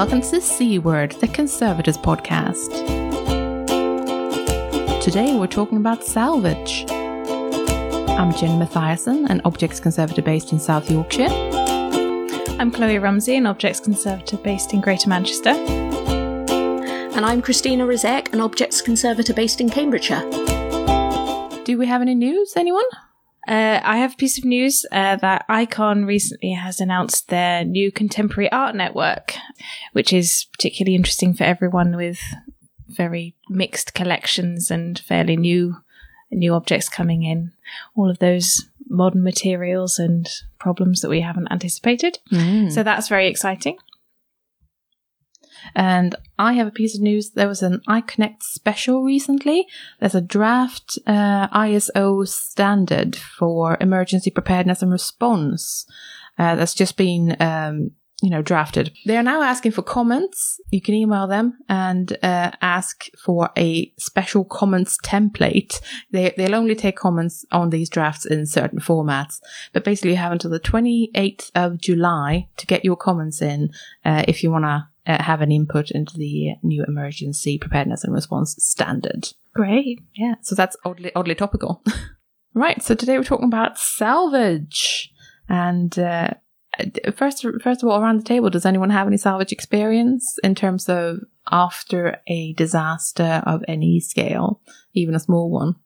Welcome 0.00 0.22
to 0.22 0.30
the 0.30 0.40
C 0.40 0.78
Word, 0.78 1.12
the 1.12 1.28
Conservators 1.28 1.98
podcast. 1.98 2.70
Today 5.02 5.36
we're 5.36 5.46
talking 5.46 5.76
about 5.76 6.06
salvage. 6.06 6.90
I'm 6.90 8.32
Jen 8.32 8.58
Mathiasen, 8.58 9.28
an 9.28 9.42
objects 9.44 9.78
conservator 9.78 10.22
based 10.22 10.52
in 10.52 10.58
South 10.58 10.90
Yorkshire. 10.90 11.28
I'm 12.58 12.70
Kloe 12.70 12.96
Rumsey, 12.96 13.36
an 13.36 13.46
objects 13.46 13.78
conservator 13.78 14.38
based 14.38 14.72
in 14.72 14.80
Greater 14.80 15.10
Manchester. 15.10 15.50
And 15.50 17.26
I'm 17.26 17.42
Christina 17.42 17.84
Rozeik, 17.84 18.32
an 18.32 18.40
objects 18.40 18.80
conservator 18.80 19.34
based 19.34 19.60
in 19.60 19.68
Cambridgeshire. 19.68 20.22
Do 21.64 21.76
we 21.76 21.84
have 21.84 22.00
any 22.00 22.14
news, 22.14 22.54
anyone? 22.56 22.86
Uh, 23.50 23.80
I 23.82 23.96
have 23.96 24.12
a 24.12 24.16
piece 24.16 24.38
of 24.38 24.44
news 24.44 24.86
uh, 24.92 25.16
that 25.16 25.44
Icon 25.48 26.04
recently 26.04 26.52
has 26.52 26.80
announced 26.80 27.28
their 27.28 27.64
new 27.64 27.90
contemporary 27.90 28.50
art 28.52 28.76
network, 28.76 29.34
which 29.92 30.12
is 30.12 30.46
particularly 30.52 30.94
interesting 30.94 31.34
for 31.34 31.42
everyone 31.42 31.96
with 31.96 32.20
very 32.86 33.34
mixed 33.48 33.92
collections 33.92 34.70
and 34.70 35.00
fairly 35.00 35.36
new 35.36 35.76
new 36.30 36.54
objects 36.54 36.88
coming 36.88 37.24
in. 37.24 37.50
All 37.96 38.08
of 38.08 38.20
those 38.20 38.68
modern 38.88 39.24
materials 39.24 39.98
and 39.98 40.28
problems 40.60 41.00
that 41.00 41.08
we 41.08 41.20
haven't 41.20 41.50
anticipated. 41.50 42.20
Mm. 42.30 42.70
So 42.70 42.84
that's 42.84 43.08
very 43.08 43.26
exciting. 43.26 43.78
And 45.74 46.14
I 46.38 46.54
have 46.54 46.66
a 46.66 46.72
piece 46.72 46.94
of 46.94 47.02
news. 47.02 47.30
There 47.30 47.48
was 47.48 47.62
an 47.62 47.80
iConnect 47.88 48.42
special 48.42 49.02
recently. 49.02 49.66
There's 49.98 50.14
a 50.14 50.20
draft 50.20 50.98
uh, 51.06 51.48
ISO 51.48 52.26
standard 52.26 53.16
for 53.16 53.76
emergency 53.80 54.30
preparedness 54.30 54.82
and 54.82 54.92
response 54.92 55.86
uh, 56.38 56.56
that's 56.56 56.74
just 56.74 56.96
been, 56.96 57.36
um, 57.40 57.90
you 58.22 58.30
know, 58.30 58.42
drafted. 58.42 58.92
They 59.06 59.16
are 59.16 59.22
now 59.22 59.42
asking 59.42 59.72
for 59.72 59.82
comments. 59.82 60.60
You 60.70 60.80
can 60.80 60.94
email 60.94 61.26
them 61.26 61.58
and 61.68 62.12
uh, 62.22 62.52
ask 62.62 63.06
for 63.22 63.50
a 63.56 63.92
special 63.98 64.44
comments 64.44 64.98
template. 65.04 65.80
They, 66.10 66.32
they'll 66.36 66.54
only 66.54 66.74
take 66.74 66.96
comments 66.96 67.44
on 67.52 67.70
these 67.70 67.88
drafts 67.88 68.24
in 68.26 68.46
certain 68.46 68.80
formats. 68.80 69.40
But 69.72 69.84
basically, 69.84 70.12
you 70.12 70.16
have 70.16 70.32
until 70.32 70.50
the 70.50 70.60
28th 70.60 71.50
of 71.54 71.78
July 71.78 72.48
to 72.56 72.66
get 72.66 72.84
your 72.84 72.96
comments 72.96 73.42
in 73.42 73.70
uh, 74.04 74.24
if 74.28 74.42
you 74.42 74.50
want 74.50 74.64
to 74.64 74.89
uh, 75.06 75.22
have 75.22 75.40
an 75.40 75.52
input 75.52 75.90
into 75.90 76.16
the 76.16 76.54
new 76.62 76.84
emergency 76.86 77.58
preparedness 77.58 78.04
and 78.04 78.12
response 78.12 78.54
standard. 78.58 79.28
Great. 79.54 80.00
Yeah, 80.14 80.34
so 80.42 80.54
that's 80.54 80.76
oddly 80.84 81.12
oddly 81.14 81.34
topical. 81.34 81.82
right. 82.54 82.82
So 82.82 82.94
today 82.94 83.18
we're 83.18 83.24
talking 83.24 83.46
about 83.46 83.78
salvage, 83.78 85.12
and 85.48 85.98
uh, 85.98 86.30
first 87.14 87.44
first 87.62 87.82
of 87.82 87.88
all, 87.88 88.00
around 88.00 88.20
the 88.20 88.24
table, 88.24 88.50
does 88.50 88.66
anyone 88.66 88.90
have 88.90 89.06
any 89.06 89.16
salvage 89.16 89.52
experience 89.52 90.38
in 90.44 90.54
terms 90.54 90.88
of 90.88 91.18
after 91.50 92.18
a 92.26 92.52
disaster 92.54 93.42
of 93.46 93.62
any 93.66 94.00
scale, 94.00 94.60
even 94.94 95.14
a 95.14 95.20
small 95.20 95.50
one? 95.50 95.76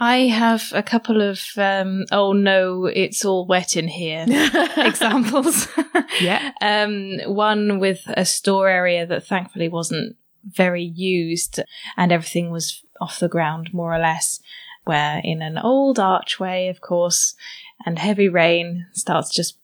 I 0.00 0.28
have 0.28 0.72
a 0.72 0.82
couple 0.82 1.20
of 1.20 1.40
um, 1.56 2.04
oh 2.12 2.32
no, 2.32 2.86
it's 2.86 3.24
all 3.24 3.46
wet 3.46 3.76
in 3.76 3.88
here 3.88 4.24
examples. 4.76 5.68
Yeah. 6.20 6.52
Um, 6.60 7.18
one 7.26 7.78
with 7.78 8.02
a 8.08 8.24
store 8.24 8.68
area 8.68 9.06
that 9.06 9.26
thankfully 9.26 9.68
wasn't 9.68 10.16
very 10.42 10.82
used 10.82 11.60
and 11.96 12.10
everything 12.10 12.50
was 12.50 12.82
off 13.00 13.20
the 13.20 13.28
ground 13.28 13.72
more 13.72 13.94
or 13.94 13.98
less. 13.98 14.40
Where 14.84 15.20
in 15.22 15.42
an 15.42 15.58
old 15.58 15.98
archway, 15.98 16.68
of 16.68 16.80
course, 16.80 17.36
and 17.84 17.98
heavy 17.98 18.28
rain 18.28 18.86
starts 18.92 19.32
just 19.32 19.58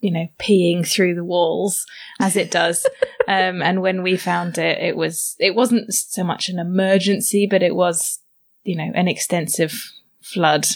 you 0.00 0.10
know, 0.10 0.26
peeing 0.38 0.86
through 0.86 1.14
the 1.14 1.24
walls 1.24 1.86
as 2.20 2.36
it 2.36 2.50
does. 2.50 2.86
um, 3.28 3.62
and 3.62 3.82
when 3.82 4.02
we 4.02 4.16
found 4.16 4.58
it, 4.58 4.78
it 4.78 4.96
was, 4.96 5.36
it 5.38 5.54
wasn't 5.54 5.92
so 5.92 6.24
much 6.24 6.48
an 6.48 6.58
emergency, 6.58 7.46
but 7.48 7.62
it 7.62 7.74
was, 7.74 8.18
you 8.64 8.76
know, 8.76 8.90
an 8.94 9.08
extensive 9.08 9.92
flood 10.20 10.66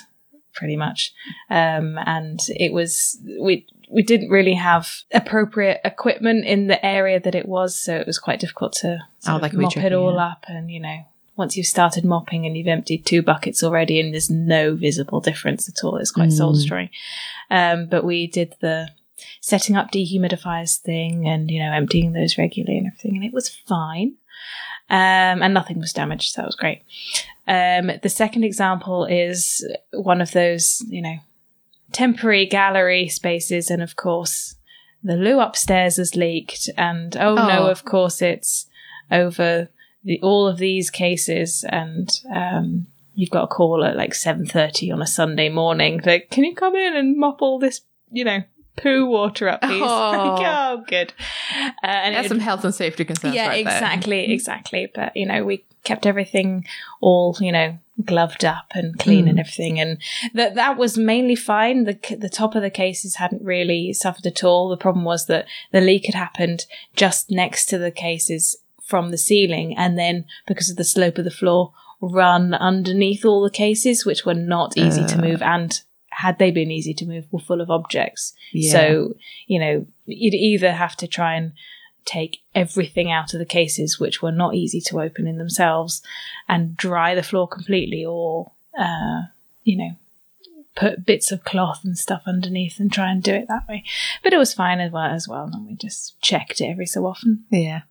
pretty 0.55 0.77
much. 0.77 1.13
Um, 1.51 1.99
and 2.07 2.41
it 2.49 2.73
was, 2.73 3.19
we, 3.41 3.67
we 3.91 4.03
didn't 4.03 4.31
really 4.31 4.55
have 4.55 4.89
appropriate 5.13 5.81
equipment 5.85 6.47
in 6.47 6.69
the 6.69 6.85
area 6.85 7.21
that 7.21 7.35
it 7.35 7.47
was. 7.49 7.79
So 7.79 7.97
it 7.97 8.07
was 8.07 8.19
quite 8.19 8.41
difficult 8.41 8.73
to 8.75 9.01
Oh, 9.27 9.39
like 9.43 9.53
mop 9.53 9.77
it 9.77 9.93
all 9.93 10.15
yeah. 10.15 10.27
up. 10.27 10.45
And, 10.47 10.71
you 10.71 10.81
know, 10.81 10.99
once 11.37 11.57
you've 11.57 11.67
started 11.67 12.05
mopping 12.05 12.47
and 12.47 12.57
you've 12.57 12.69
emptied 12.69 13.05
two 13.05 13.21
buckets 13.21 13.65
already 13.65 13.99
and 13.99 14.13
there's 14.13 14.31
no 14.31 14.77
visible 14.77 15.21
difference 15.21 15.69
at 15.69 15.85
all, 15.85 15.97
it's 15.97 16.13
quite 16.13 16.33
soul 16.33 16.53
destroying. 16.53 16.91
Um, 17.51 17.89
but 17.89 18.05
we 18.05 18.29
did 18.29 18.55
the 18.61 18.91
setting 19.41 19.77
up 19.77 19.91
dehumidifiers 19.91 20.79
thing 20.79 21.27
and, 21.27 21.51
you 21.51 21.61
know, 21.61 21.73
emptying 21.73 22.13
those 22.13 22.39
regularly 22.39 22.79
and 22.79 22.87
everything. 22.87 23.17
And 23.17 23.25
it 23.25 23.33
was 23.33 23.49
fine. 23.49 24.15
Um, 24.95 25.43
and 25.43 25.53
nothing 25.55 25.81
was 25.81 25.93
damaged. 25.93 26.33
So 26.33 26.43
that 26.43 26.47
was 26.47 26.57
great. 26.57 26.83
Um, 27.49 27.91
the 28.03 28.09
second 28.09 28.45
example 28.45 29.05
is 29.07 29.67
one 29.93 30.21
of 30.21 30.31
those, 30.33 30.85
you 30.89 31.03
know, 31.03 31.17
temporary 31.93 32.47
gallery 32.47 33.09
spaces. 33.09 33.71
And 33.71 33.83
of 33.83 33.97
course, 33.97 34.55
the 35.03 35.17
loo 35.17 35.41
upstairs 35.41 35.97
has 35.97 36.15
leaked. 36.15 36.71
And 36.77 37.17
oh, 37.17 37.35
no, 37.35 37.67
Oh. 37.67 37.71
of 37.71 37.85
course 37.85 38.23
it's 38.23 38.67
over 39.11 39.69
the, 40.05 40.21
all 40.23 40.47
of 40.47 40.59
these 40.59 40.91
cases. 40.91 41.65
And, 41.69 42.09
um, 42.33 42.87
you've 43.17 43.31
got 43.31 43.45
a 43.45 43.49
call 43.49 43.85
at 43.85 43.97
like 43.97 44.13
7.30 44.13 44.93
on 44.93 45.03
a 45.03 45.07
Sunday 45.07 45.49
morning. 45.49 46.01
Like, 46.05 46.31
can 46.31 46.45
you 46.45 46.55
come 46.55 46.77
in 46.77 46.97
and 46.97 47.17
mop 47.17 47.43
all 47.43 47.59
this, 47.59 47.81
you 48.11 48.25
know, 48.25 48.43
poo 48.77 49.07
water 49.07 49.49
up, 49.49 49.61
please? 49.63 49.83
Oh. 49.85 50.37
Oh, 50.41 50.85
good. 50.87 51.13
Uh, 51.83 51.87
and 51.87 52.15
That's 52.15 52.29
some 52.29 52.41
health 52.41 52.65
and 52.65 52.75
safety 52.75 53.05
concerns. 53.05 53.35
yeah, 53.35 53.49
right 53.49 53.65
there. 53.65 53.75
exactly, 53.75 54.33
exactly. 54.33 54.91
But 54.95 55.17
you 55.17 55.27
know, 55.27 55.45
we 55.45 55.65
kept 55.85 56.07
everything 56.07 56.65
all 57.01 57.37
you 57.41 57.53
know 57.53 57.79
gloved 58.05 58.45
up 58.45 58.73
and 58.75 58.99
clean 58.99 59.27
Mm. 59.27 59.31
and 59.31 59.41
everything, 59.41 59.79
and 59.79 59.99
that 60.35 60.55
that 60.57 60.77
was 60.77 60.99
mainly 60.99 61.37
fine. 61.37 61.85
The 61.85 61.99
the 62.19 62.29
top 62.29 62.55
of 62.55 62.63
the 62.63 62.71
cases 62.71 63.17
hadn't 63.17 63.43
really 63.45 63.93
suffered 63.93 64.27
at 64.27 64.43
all. 64.43 64.69
The 64.69 64.77
problem 64.77 65.05
was 65.05 65.27
that 65.27 65.47
the 65.73 65.81
leak 65.81 66.07
had 66.07 66.15
happened 66.17 66.67
just 66.97 67.31
next 67.31 67.67
to 67.67 67.79
the 67.79 67.91
cases 67.93 68.57
from 68.83 69.11
the 69.11 69.19
ceiling, 69.19 69.77
and 69.77 69.97
then 69.99 70.25
because 70.47 70.69
of 70.71 70.77
the 70.77 70.85
slope 70.85 71.19
of 71.19 71.25
the 71.25 71.31
floor, 71.31 71.73
run 72.01 72.53
underneath 72.55 73.25
all 73.25 73.43
the 73.43 73.51
cases, 73.51 74.05
which 74.05 74.25
were 74.27 74.35
not 74.35 74.77
easy 74.77 75.05
to 75.07 75.19
Uh. 75.19 75.21
move 75.21 75.43
and. 75.43 75.81
Had 76.17 76.39
they 76.39 76.51
been 76.51 76.71
easy 76.71 76.95
to 76.95 77.07
move, 77.07 77.27
were 77.31 77.41
full 77.41 77.61
of 77.61 77.71
objects. 77.71 78.35
Yeah. 78.53 78.73
So, 78.73 79.15
you 79.47 79.59
know, 79.59 79.87
you'd 80.07 80.35
either 80.35 80.73
have 80.73 80.97
to 80.97 81.07
try 81.07 81.35
and 81.35 81.53
take 82.05 82.39
everything 82.55 83.11
out 83.11 83.33
of 83.33 83.39
the 83.39 83.47
cases, 83.47 83.99
which 83.99 84.23
were 84.23 84.33
not 84.33 84.55
easy 84.55 84.81
to 84.81 85.01
open 85.01 85.27
in 85.27 85.39
themselves, 85.39 86.03
and 86.49 86.77
dry 86.77 87.15
the 87.15 87.23
floor 87.23 87.49
completely, 87.49 88.05
or, 88.05 88.53
uh, 88.79 89.23
you 89.65 89.77
know, 89.77 89.97
put 90.77 91.07
bits 91.07 91.31
of 91.33 91.45
cloth 91.45 91.81
and 91.85 91.97
stuff 91.97 92.23
underneath 92.27 92.79
and 92.79 92.93
try 92.93 93.11
and 93.11 93.23
do 93.23 93.33
it 93.33 93.47
that 93.49 93.67
way. 93.69 93.85
But 94.23 94.33
it 94.33 94.39
was 94.39 94.53
fine 94.53 94.81
as 94.81 94.93
well, 94.93 95.11
as 95.11 95.29
well, 95.29 95.51
and 95.53 95.67
we 95.67 95.75
just 95.77 96.21
checked 96.21 96.61
it 96.61 96.67
every 96.67 96.87
so 96.87 97.07
often. 97.07 97.45
Yeah. 97.51 97.83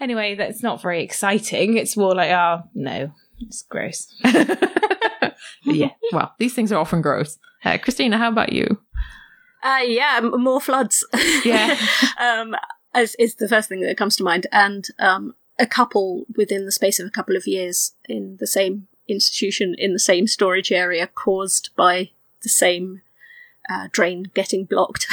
Anyway, 0.00 0.34
that's 0.34 0.62
not 0.62 0.80
very 0.80 1.02
exciting. 1.02 1.76
It's 1.76 1.96
more 1.96 2.14
like, 2.14 2.30
oh, 2.30 2.62
no, 2.74 3.12
it's 3.46 3.62
gross. 3.62 4.12
yeah. 5.64 5.90
Well, 6.12 6.34
these 6.38 6.54
things 6.54 6.72
are 6.72 6.80
often 6.80 7.02
gross. 7.02 7.38
Uh, 7.64 7.78
Christina, 7.78 8.18
how 8.18 8.28
about 8.28 8.52
you? 8.52 8.78
Uh, 9.62 9.80
yeah, 9.84 10.14
m- 10.18 10.42
more 10.42 10.60
floods. 10.60 11.06
Yeah. 11.44 11.76
um, 12.20 12.56
as 12.94 13.14
is 13.16 13.36
the 13.36 13.48
first 13.48 13.68
thing 13.68 13.80
that 13.82 13.96
comes 13.96 14.16
to 14.16 14.24
mind, 14.24 14.46
and 14.52 14.86
um, 14.98 15.34
a 15.58 15.66
couple 15.66 16.24
within 16.36 16.64
the 16.66 16.72
space 16.72 16.98
of 17.00 17.06
a 17.06 17.10
couple 17.10 17.36
of 17.36 17.46
years 17.46 17.92
in 18.08 18.36
the 18.40 18.46
same 18.46 18.88
institution 19.08 19.74
in 19.78 19.92
the 19.92 19.98
same 19.98 20.26
storage 20.26 20.70
area 20.72 21.06
caused 21.06 21.70
by 21.76 22.10
the 22.42 22.48
same 22.48 23.02
uh, 23.70 23.88
drain 23.92 24.24
getting 24.34 24.64
blocked, 24.64 25.06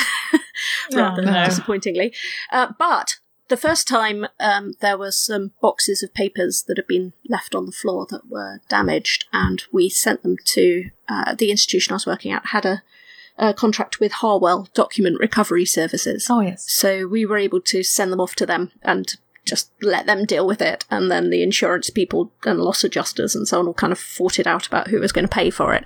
rather 0.93 1.21
Oh, 1.21 1.25
no. 1.25 1.45
disappointingly. 1.45 2.13
Uh, 2.51 2.73
but 2.77 3.18
the 3.49 3.57
first 3.57 3.87
time 3.87 4.27
um, 4.39 4.73
there 4.79 4.97
were 4.97 5.11
some 5.11 5.51
boxes 5.61 6.01
of 6.01 6.13
papers 6.13 6.63
that 6.67 6.77
had 6.77 6.87
been 6.87 7.13
left 7.27 7.53
on 7.53 7.65
the 7.65 7.71
floor 7.71 8.07
that 8.09 8.29
were 8.29 8.61
damaged, 8.69 9.25
and 9.33 9.63
we 9.71 9.89
sent 9.89 10.23
them 10.23 10.37
to 10.45 10.89
uh, 11.09 11.35
the 11.35 11.51
institution 11.51 11.91
I 11.91 11.95
was 11.95 12.07
working 12.07 12.31
at. 12.31 12.47
Had 12.47 12.65
a, 12.65 12.83
a 13.37 13.53
contract 13.53 13.99
with 13.99 14.13
Harwell 14.13 14.69
Document 14.73 15.19
Recovery 15.19 15.65
Services. 15.65 16.27
Oh, 16.29 16.41
yes. 16.41 16.71
So 16.71 17.07
we 17.07 17.25
were 17.25 17.37
able 17.37 17.61
to 17.61 17.83
send 17.83 18.11
them 18.11 18.21
off 18.21 18.35
to 18.35 18.45
them 18.45 18.71
and 18.83 19.15
just 19.45 19.71
let 19.81 20.05
them 20.05 20.25
deal 20.25 20.45
with 20.45 20.61
it. 20.61 20.85
And 20.91 21.11
then 21.11 21.29
the 21.29 21.41
insurance 21.41 21.89
people 21.89 22.31
and 22.45 22.59
loss 22.59 22.83
adjusters 22.83 23.35
and 23.35 23.47
so 23.47 23.59
on 23.59 23.67
all 23.67 23.73
kind 23.73 23.91
of 23.91 23.99
fought 23.99 24.37
it 24.37 24.45
out 24.45 24.67
about 24.67 24.89
who 24.89 24.99
was 24.99 25.11
going 25.11 25.27
to 25.27 25.33
pay 25.33 25.49
for 25.49 25.73
it. 25.73 25.83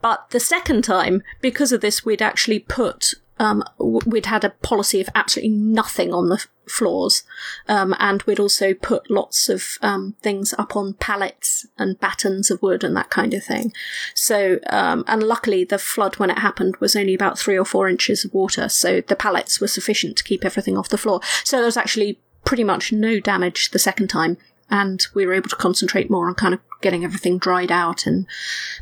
But 0.00 0.30
the 0.30 0.40
second 0.40 0.82
time, 0.82 1.22
because 1.40 1.72
of 1.72 1.82
this, 1.82 2.04
we'd 2.04 2.22
actually 2.22 2.58
put, 2.58 3.14
um, 3.42 3.64
we'd 4.06 4.26
had 4.26 4.44
a 4.44 4.50
policy 4.50 5.00
of 5.00 5.08
absolutely 5.16 5.50
nothing 5.50 6.14
on 6.14 6.28
the 6.28 6.36
f- 6.36 6.46
floors. 6.68 7.24
Um, 7.68 7.92
and 7.98 8.22
we'd 8.22 8.38
also 8.38 8.72
put 8.72 9.10
lots 9.10 9.48
of, 9.48 9.78
um, 9.82 10.14
things 10.22 10.54
up 10.58 10.76
on 10.76 10.94
pallets 10.94 11.66
and 11.76 11.98
battens 11.98 12.52
of 12.52 12.62
wood 12.62 12.84
and 12.84 12.96
that 12.96 13.10
kind 13.10 13.34
of 13.34 13.42
thing. 13.42 13.72
So, 14.14 14.60
um, 14.70 15.02
and 15.08 15.24
luckily 15.24 15.64
the 15.64 15.78
flood 15.78 16.20
when 16.20 16.30
it 16.30 16.38
happened 16.38 16.76
was 16.76 16.94
only 16.94 17.14
about 17.14 17.36
three 17.36 17.58
or 17.58 17.64
four 17.64 17.88
inches 17.88 18.24
of 18.24 18.32
water. 18.32 18.68
So 18.68 19.00
the 19.00 19.16
pallets 19.16 19.60
were 19.60 19.66
sufficient 19.66 20.16
to 20.18 20.24
keep 20.24 20.44
everything 20.44 20.78
off 20.78 20.88
the 20.88 20.96
floor. 20.96 21.20
So 21.42 21.56
there 21.56 21.66
was 21.66 21.76
actually 21.76 22.20
pretty 22.44 22.62
much 22.62 22.92
no 22.92 23.18
damage 23.18 23.72
the 23.72 23.80
second 23.80 24.06
time. 24.06 24.38
And 24.70 25.04
we 25.14 25.26
were 25.26 25.34
able 25.34 25.50
to 25.50 25.56
concentrate 25.56 26.10
more 26.10 26.28
on 26.28 26.36
kind 26.36 26.54
of 26.54 26.60
getting 26.80 27.02
everything 27.02 27.38
dried 27.38 27.72
out 27.72 28.06
and 28.06 28.24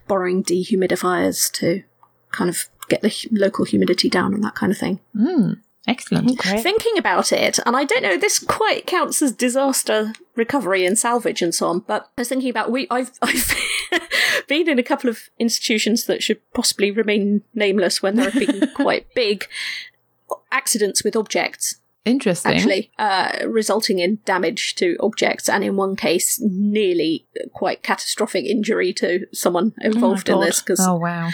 borrowing 0.07 0.45
dehumidifiers 0.45 1.51
to 1.53 1.83
kind 2.31 2.51
of 2.51 2.69
get 2.91 3.03
the 3.03 3.29
local 3.31 3.65
humidity 3.65 4.11
down 4.11 4.35
and 4.35 4.45
that 4.45 4.55
kind 4.55 4.73
of 4.73 4.79
thing. 4.79 5.01
Mm, 5.17 5.61
excellent. 5.87 6.37
Great. 6.39 6.63
Thinking 6.63 6.99
about 6.99 7.33
it, 7.33 7.59
and 7.65 7.77
I 7.77 7.85
don't 7.85 8.03
know, 8.03 8.19
this 8.19 8.39
quite 8.39 8.87
counts 8.87 9.23
as 9.23 9.33
disaster 9.33 10.13
recovery 10.37 10.85
and 10.85 10.99
salvage 10.99 11.43
and 11.43 11.55
so 11.55 11.69
on. 11.69 11.81
But 11.81 12.11
I 12.19 12.23
was 12.23 12.29
thinking 12.29 12.51
about 12.51 12.71
we, 12.71 12.87
I've, 12.91 13.13
I've 13.23 13.55
been 14.49 14.69
in 14.69 14.79
a 14.79 14.85
couple 14.85 15.09
of 15.09 15.31
institutions 15.39 16.05
that 16.05 16.23
should 16.23 16.41
possibly 16.53 16.91
remain 16.91 17.43
nameless 17.55 18.03
when 18.03 18.17
there 18.17 18.31
have 18.31 18.47
been 18.47 18.71
quite 18.75 19.07
big 19.15 19.47
accidents 20.53 21.03
with 21.03 21.17
objects 21.17 21.81
Interesting. 22.07 22.53
actually, 22.53 22.91
uh, 22.99 23.47
resulting 23.47 23.99
in 23.99 24.21
damage 24.25 24.75
to 24.77 24.97
objects, 25.01 25.51
and 25.51 25.63
in 25.63 25.77
one 25.77 25.97
case, 25.97 26.41
nearly 26.41 27.27
quite 27.53 27.83
catastrophic 27.83 28.47
injury 28.47 28.95
to 28.95 29.27
someone 29.33 29.75
involved 29.83 30.31
in 30.31 30.41
this. 30.41 30.63
Because 30.63 30.81
Oh 30.81 30.97
wow. 30.97 31.29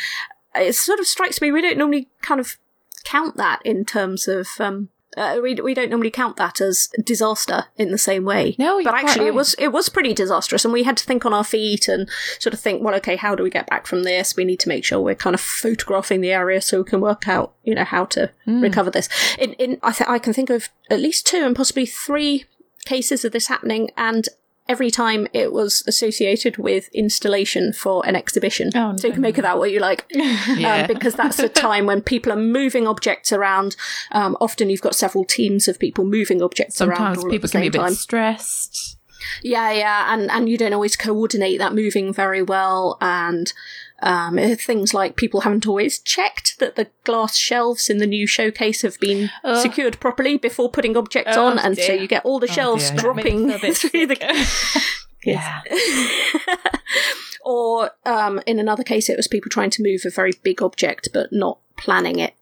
It 0.58 0.74
sort 0.74 1.00
of 1.00 1.06
strikes 1.06 1.40
me 1.40 1.52
we 1.52 1.62
don't 1.62 1.78
normally 1.78 2.08
kind 2.22 2.40
of 2.40 2.56
count 3.04 3.36
that 3.36 3.60
in 3.64 3.84
terms 3.84 4.28
of. 4.28 4.48
Um, 4.58 4.88
uh, 5.16 5.38
we 5.42 5.54
we 5.54 5.72
don't 5.72 5.88
normally 5.88 6.10
count 6.10 6.36
that 6.36 6.60
as 6.60 6.90
disaster 7.02 7.64
in 7.78 7.90
the 7.90 7.96
same 7.96 8.24
way. 8.24 8.54
No, 8.58 8.82
but 8.84 8.92
actually, 8.92 9.20
right. 9.24 9.28
it 9.28 9.34
was 9.34 9.54
it 9.58 9.68
was 9.68 9.88
pretty 9.88 10.12
disastrous, 10.12 10.62
and 10.64 10.74
we 10.74 10.82
had 10.82 10.96
to 10.98 11.04
think 11.04 11.24
on 11.24 11.32
our 11.32 11.44
feet 11.44 11.88
and 11.88 12.06
sort 12.38 12.52
of 12.52 12.60
think, 12.60 12.82
well, 12.82 12.94
okay, 12.96 13.16
how 13.16 13.34
do 13.34 13.42
we 13.42 13.48
get 13.48 13.66
back 13.66 13.86
from 13.86 14.02
this? 14.02 14.36
We 14.36 14.44
need 14.44 14.60
to 14.60 14.68
make 14.68 14.84
sure 14.84 15.00
we're 15.00 15.14
kind 15.14 15.32
of 15.32 15.40
photographing 15.40 16.20
the 16.20 16.32
area 16.32 16.60
so 16.60 16.78
we 16.82 16.84
can 16.90 17.00
work 17.00 17.26
out, 17.28 17.54
you 17.64 17.74
know, 17.74 17.84
how 17.84 18.04
to 18.06 18.30
Hmm. 18.44 18.60
recover 18.60 18.90
this. 18.90 19.08
In 19.38 19.54
in 19.54 19.78
I 19.82 19.92
th- 19.92 20.10
I 20.10 20.18
can 20.18 20.34
think 20.34 20.50
of 20.50 20.68
at 20.90 21.00
least 21.00 21.24
two 21.26 21.38
and 21.46 21.56
possibly 21.56 21.86
three 21.86 22.44
cases 22.84 23.24
of 23.24 23.32
this 23.32 23.46
happening, 23.46 23.90
and 23.96 24.28
every 24.68 24.90
time 24.90 25.26
it 25.32 25.52
was 25.52 25.82
associated 25.86 26.56
with 26.58 26.88
installation 26.92 27.72
for 27.72 28.04
an 28.06 28.16
exhibition. 28.16 28.70
Oh, 28.74 28.96
so 28.96 29.06
you 29.06 29.12
can 29.12 29.22
make 29.22 29.38
of 29.38 29.42
that 29.42 29.58
what 29.58 29.70
you 29.70 29.78
like 29.80 30.04
Yeah. 30.12 30.82
um, 30.82 30.86
because 30.88 31.14
that's 31.14 31.38
a 31.38 31.48
time 31.48 31.86
when 31.86 32.02
people 32.02 32.32
are 32.32 32.36
moving 32.36 32.86
objects 32.86 33.32
around. 33.32 33.76
Um, 34.12 34.36
often 34.40 34.68
you've 34.70 34.80
got 34.82 34.94
several 34.94 35.24
teams 35.24 35.68
of 35.68 35.78
people 35.78 36.04
moving 36.04 36.42
objects 36.42 36.80
around. 36.80 36.96
Sometimes 36.96 37.18
all 37.18 37.26
at 37.26 37.30
people 37.30 37.48
the 37.48 37.52
can 37.52 37.60
be 37.62 37.66
a 37.68 37.70
bit 37.70 37.78
time. 37.78 37.94
stressed. 37.94 38.96
Yeah, 39.42 39.72
yeah, 39.72 40.12
and 40.14 40.30
and 40.30 40.48
you 40.48 40.56
don't 40.58 40.72
always 40.74 40.94
coordinate 40.96 41.58
that 41.58 41.74
moving 41.74 42.12
very 42.12 42.42
well, 42.42 42.96
and 43.00 43.52
um, 44.00 44.36
things 44.56 44.92
like 44.92 45.16
people 45.16 45.40
haven't 45.40 45.66
always 45.66 45.98
checked 45.98 46.58
that 46.58 46.76
the 46.76 46.88
glass 47.04 47.36
shelves 47.36 47.88
in 47.88 47.98
the 47.98 48.06
new 48.06 48.26
showcase 48.26 48.82
have 48.82 48.98
been 49.00 49.30
Ugh. 49.42 49.62
secured 49.62 49.98
properly 50.00 50.36
before 50.36 50.70
putting 50.70 50.96
objects 50.96 51.36
Oh, 51.36 51.46
on, 51.46 51.58
and 51.58 51.76
so 51.78 51.92
you 51.92 52.06
get 52.06 52.24
all 52.24 52.38
the 52.38 52.46
shelves 52.46 52.88
dear. 52.90 52.96
That 52.96 53.02
dropping 53.02 53.46
me 53.48 53.54
a 53.54 53.58
bit 53.58 53.76
through 53.76 54.06
the. 54.06 54.82
Yeah. 55.24 55.62
or 57.44 57.90
um, 58.04 58.40
in 58.46 58.58
another 58.60 58.84
case, 58.84 59.08
it 59.08 59.16
was 59.16 59.26
people 59.26 59.50
trying 59.50 59.70
to 59.70 59.82
move 59.82 60.02
a 60.04 60.10
very 60.10 60.32
big 60.44 60.62
object 60.62 61.08
but 61.12 61.32
not 61.32 61.58
planning 61.76 62.18
it 62.20 62.34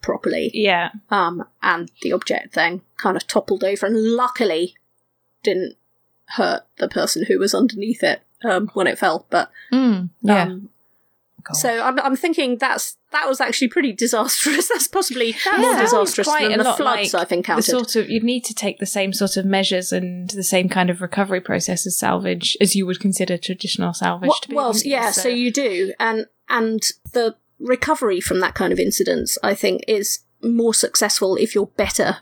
properly 0.00 0.50
yeah. 0.52 0.90
um, 1.10 1.44
and 1.62 1.90
the 2.02 2.12
object 2.12 2.54
then 2.54 2.80
kind 2.96 3.16
of 3.16 3.28
toppled 3.28 3.62
over 3.62 3.86
and 3.86 3.96
luckily 3.96 4.74
didn't 5.44 5.76
hurt 6.30 6.62
the 6.78 6.88
person 6.88 7.26
who 7.26 7.38
was 7.38 7.54
underneath 7.54 8.02
it 8.02 8.22
um, 8.44 8.68
when 8.74 8.88
it 8.88 8.98
fell. 8.98 9.26
But 9.30 9.50
Mm, 9.72 10.10
yeah. 10.22 10.42
um, 10.42 10.70
God. 11.44 11.56
so 11.56 11.82
I'm, 11.82 11.98
I'm 12.00 12.16
thinking 12.16 12.56
that's 12.58 12.96
that 13.10 13.28
was 13.28 13.40
actually 13.40 13.68
pretty 13.68 13.92
disastrous. 13.92 14.68
That's 14.72 14.88
possibly 14.88 15.32
That 15.44 15.58
more 15.60 15.74
disastrous 15.82 16.26
than 16.28 16.52
a 16.52 16.56
the 16.58 16.64
lot 16.64 16.76
floods 16.78 17.12
like 17.12 17.22
I've 17.22 17.28
The 17.28 17.34
encountered. 17.36 17.64
sort 17.64 17.96
of 17.96 18.08
you'd 18.10 18.22
need 18.24 18.44
to 18.46 18.54
take 18.54 18.78
the 18.78 18.86
same 18.86 19.12
sort 19.12 19.36
of 19.36 19.44
measures 19.44 19.92
and 19.92 20.30
the 20.30 20.42
same 20.42 20.68
kind 20.70 20.88
of 20.88 21.00
recovery 21.02 21.40
process 21.42 21.86
as 21.86 21.98
salvage 21.98 22.56
as 22.60 22.74
you 22.74 22.86
would 22.86 23.00
consider 23.00 23.36
traditional 23.36 23.92
salvage 23.92 24.28
Well, 24.28 24.38
to 24.40 24.48
be. 24.48 24.54
well, 24.54 24.74
yeah, 24.84 25.10
so 25.10 25.28
you 25.28 25.50
do, 25.52 25.92
and 26.00 26.26
and 26.48 26.82
the 27.12 27.36
recovery 27.58 28.20
from 28.20 28.40
that 28.40 28.54
kind 28.54 28.72
of 28.72 28.78
incidents, 28.80 29.36
I 29.42 29.54
think, 29.54 29.82
is 29.86 30.20
more 30.42 30.72
successful 30.74 31.36
if 31.36 31.54
you're 31.54 31.66
better 31.66 32.18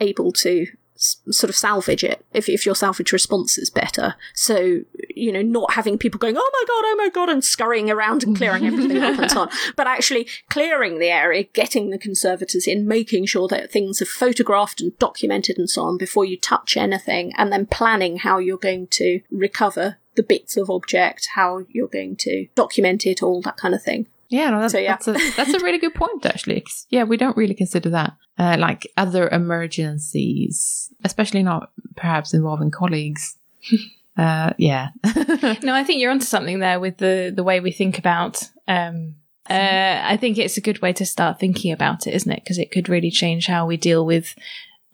able 0.00 0.32
to 0.32 0.66
sort 1.00 1.48
of 1.48 1.56
salvage 1.56 2.04
it. 2.04 2.24
If 2.32 2.48
if 2.48 2.66
your 2.66 2.74
salvage 2.74 3.12
response 3.12 3.56
is 3.56 3.70
better, 3.70 4.16
so 4.34 4.82
you 5.14 5.32
know, 5.32 5.42
not 5.42 5.72
having 5.72 5.98
people 5.98 6.18
going, 6.18 6.36
"Oh 6.36 6.50
my 6.52 6.64
god, 6.66 6.84
oh 6.86 6.94
my 6.96 7.08
god," 7.08 7.28
and 7.28 7.42
scurrying 7.42 7.90
around 7.90 8.22
and 8.22 8.36
clearing 8.36 8.66
everything 8.66 9.02
up 9.02 9.18
and 9.18 9.30
so 9.30 9.40
on, 9.42 9.50
but 9.76 9.86
actually 9.86 10.28
clearing 10.50 10.98
the 10.98 11.08
area, 11.08 11.44
getting 11.44 11.90
the 11.90 11.98
conservators 11.98 12.66
in, 12.66 12.86
making 12.86 13.26
sure 13.26 13.48
that 13.48 13.72
things 13.72 14.02
are 14.02 14.06
photographed 14.06 14.80
and 14.80 14.98
documented 14.98 15.58
and 15.58 15.70
so 15.70 15.82
on 15.84 15.96
before 15.96 16.24
you 16.24 16.38
touch 16.38 16.76
anything, 16.76 17.32
and 17.36 17.52
then 17.52 17.66
planning 17.66 18.18
how 18.18 18.38
you're 18.38 18.58
going 18.58 18.86
to 18.88 19.20
recover 19.30 19.96
the 20.16 20.22
bits 20.22 20.56
of 20.56 20.68
object, 20.68 21.28
how 21.34 21.64
you're 21.70 21.88
going 21.88 22.16
to 22.16 22.46
document 22.54 23.06
it, 23.06 23.22
all 23.22 23.40
that 23.40 23.56
kind 23.56 23.74
of 23.74 23.82
thing. 23.82 24.06
Yeah, 24.30 24.50
no, 24.50 24.60
that's, 24.60 24.72
So, 24.72 24.78
yeah. 24.78 24.92
that's, 24.92 25.08
a, 25.08 25.12
that's 25.36 25.52
a 25.52 25.58
really 25.58 25.78
good 25.78 25.94
point, 25.94 26.24
actually. 26.24 26.64
yeah, 26.88 27.02
we 27.02 27.16
don't 27.16 27.36
really 27.36 27.54
consider 27.54 27.90
that. 27.90 28.16
Uh, 28.38 28.56
like 28.58 28.90
other 28.96 29.28
emergencies, 29.28 30.90
especially 31.04 31.42
not 31.42 31.70
perhaps 31.96 32.32
involving 32.32 32.70
colleagues. 32.70 33.36
uh, 34.16 34.52
yeah. 34.56 34.88
No, 35.62 35.74
I 35.74 35.84
think 35.84 36.00
you're 36.00 36.10
onto 36.12 36.24
something 36.24 36.60
there 36.60 36.80
with 36.80 36.98
the 36.98 37.32
the 37.34 37.42
way 37.42 37.60
we 37.60 37.72
think 37.72 37.98
about. 37.98 38.42
Um, 38.68 39.16
uh, 39.48 40.00
I 40.04 40.16
think 40.16 40.38
it's 40.38 40.56
a 40.56 40.60
good 40.60 40.80
way 40.80 40.92
to 40.92 41.04
start 41.04 41.40
thinking 41.40 41.72
about 41.72 42.06
it, 42.06 42.14
isn't 42.14 42.30
it? 42.30 42.42
Because 42.44 42.58
it 42.58 42.70
could 42.70 42.88
really 42.88 43.10
change 43.10 43.46
how 43.46 43.66
we 43.66 43.76
deal 43.76 44.06
with 44.06 44.34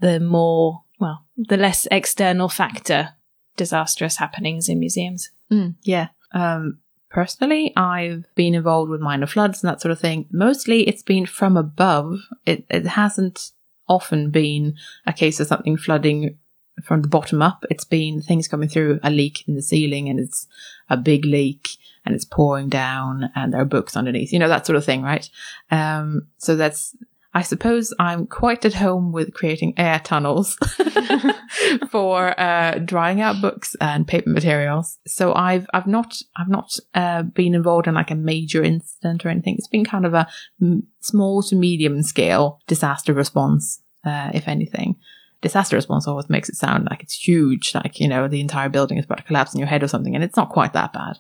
the 0.01 0.19
more 0.19 0.83
well, 0.99 1.25
the 1.37 1.57
less 1.59 1.87
external 1.91 2.49
factor 2.49 3.11
disastrous 3.57 4.17
happenings 4.17 4.69
in 4.69 4.79
museums. 4.79 5.31
Mm, 5.53 5.75
yeah. 5.83 6.09
Um, 6.33 6.79
personally, 7.11 7.73
I've 7.77 8.25
been 8.35 8.55
involved 8.55 8.91
with 8.91 9.01
minor 9.01 9.27
floods 9.27 9.63
and 9.63 9.71
that 9.71 9.81
sort 9.81 9.93
of 9.93 10.01
thing. 10.01 10.27
Mostly 10.31 10.83
it's 10.89 11.03
been 11.03 11.27
from 11.27 11.57
above. 11.57 12.21
It, 12.45 12.65
it 12.71 12.87
hasn't 12.87 13.53
often 13.89 14.31
been 14.31 14.75
a 15.07 15.13
case 15.13 15.41
of 15.41 15.47
something 15.47 15.77
flooding 15.77 16.39
from 16.83 17.03
the 17.03 17.09
bottom 17.09 17.41
up. 17.41 17.65
It's 17.71 17.85
been 17.85 18.21
things 18.21 18.49
coming 18.49 18.69
through 18.69 19.01
a 19.03 19.11
leak 19.11 19.45
in 19.49 19.55
the 19.55 19.63
ceiling 19.63 20.09
and 20.09 20.21
it's 20.21 20.47
a 20.91 20.97
big 20.97 21.25
leak 21.25 21.71
and 22.05 22.15
it's 22.15 22.25
pouring 22.25 22.69
down 22.69 23.31
and 23.35 23.53
there 23.53 23.61
are 23.61 23.67
books 23.67 23.97
underneath, 23.97 24.33
you 24.33 24.39
know, 24.39 24.49
that 24.49 24.67
sort 24.67 24.77
of 24.77 24.85
thing, 24.85 25.03
right? 25.03 25.29
Um, 25.71 26.29
so 26.39 26.55
that's, 26.55 26.95
I 27.37 27.43
suppose 27.43 27.93
I'm 27.99 28.27
quite 28.27 28.65
at 28.65 28.73
home 28.73 29.13
with 29.13 29.35
creating 29.35 29.75
air 29.77 30.01
tunnels 30.03 30.57
for 31.91 32.41
uh, 32.41 32.79
drying 32.79 33.21
out 33.21 33.43
books 33.43 33.77
and 33.79 34.09
paper 34.09 34.31
materials. 34.31 34.99
So 35.07 35.35
I've 35.35 35.67
I've 35.75 35.87
not 35.87 36.17
I've 36.35 36.49
not 36.49 36.73
uh, 36.95 37.25
been 37.25 37.55
involved 37.55 37.89
in 37.89 37.95
like 37.95 38.11
a 38.11 38.15
major 38.15 38.63
incident 38.65 39.27
or 39.27 39.29
anything. 39.29 39.57
It's 39.59 39.69
been 39.69 39.85
kind 39.85 40.07
of 40.07 40.15
a 40.15 40.27
m- 40.63 40.85
small 41.01 41.43
to 41.43 41.57
medium 41.57 42.03
scale 42.03 42.59
disaster 42.67 43.13
response, 43.13 43.83
uh, 44.07 44.31
if 44.33 44.49
anything. 44.49 44.97
Disaster 45.43 45.77
response 45.77 46.09
always 46.09 46.31
makes 46.31 46.49
it 46.49 46.57
sound 46.57 46.89
like 46.89 47.03
it's 47.03 47.29
huge, 47.29 47.75
like 47.75 48.01
you 48.01 48.09
know 48.09 48.29
the 48.29 48.41
entire 48.41 48.71
building 48.71 48.97
is 48.97 49.05
about 49.05 49.19
to 49.19 49.25
collapse 49.25 49.53
in 49.53 49.61
your 49.61 49.69
head 49.69 49.83
or 49.83 49.89
something, 49.89 50.15
and 50.15 50.25
it's 50.25 50.39
not 50.39 50.49
quite 50.49 50.73
that 50.73 50.95
bad. 50.95 51.19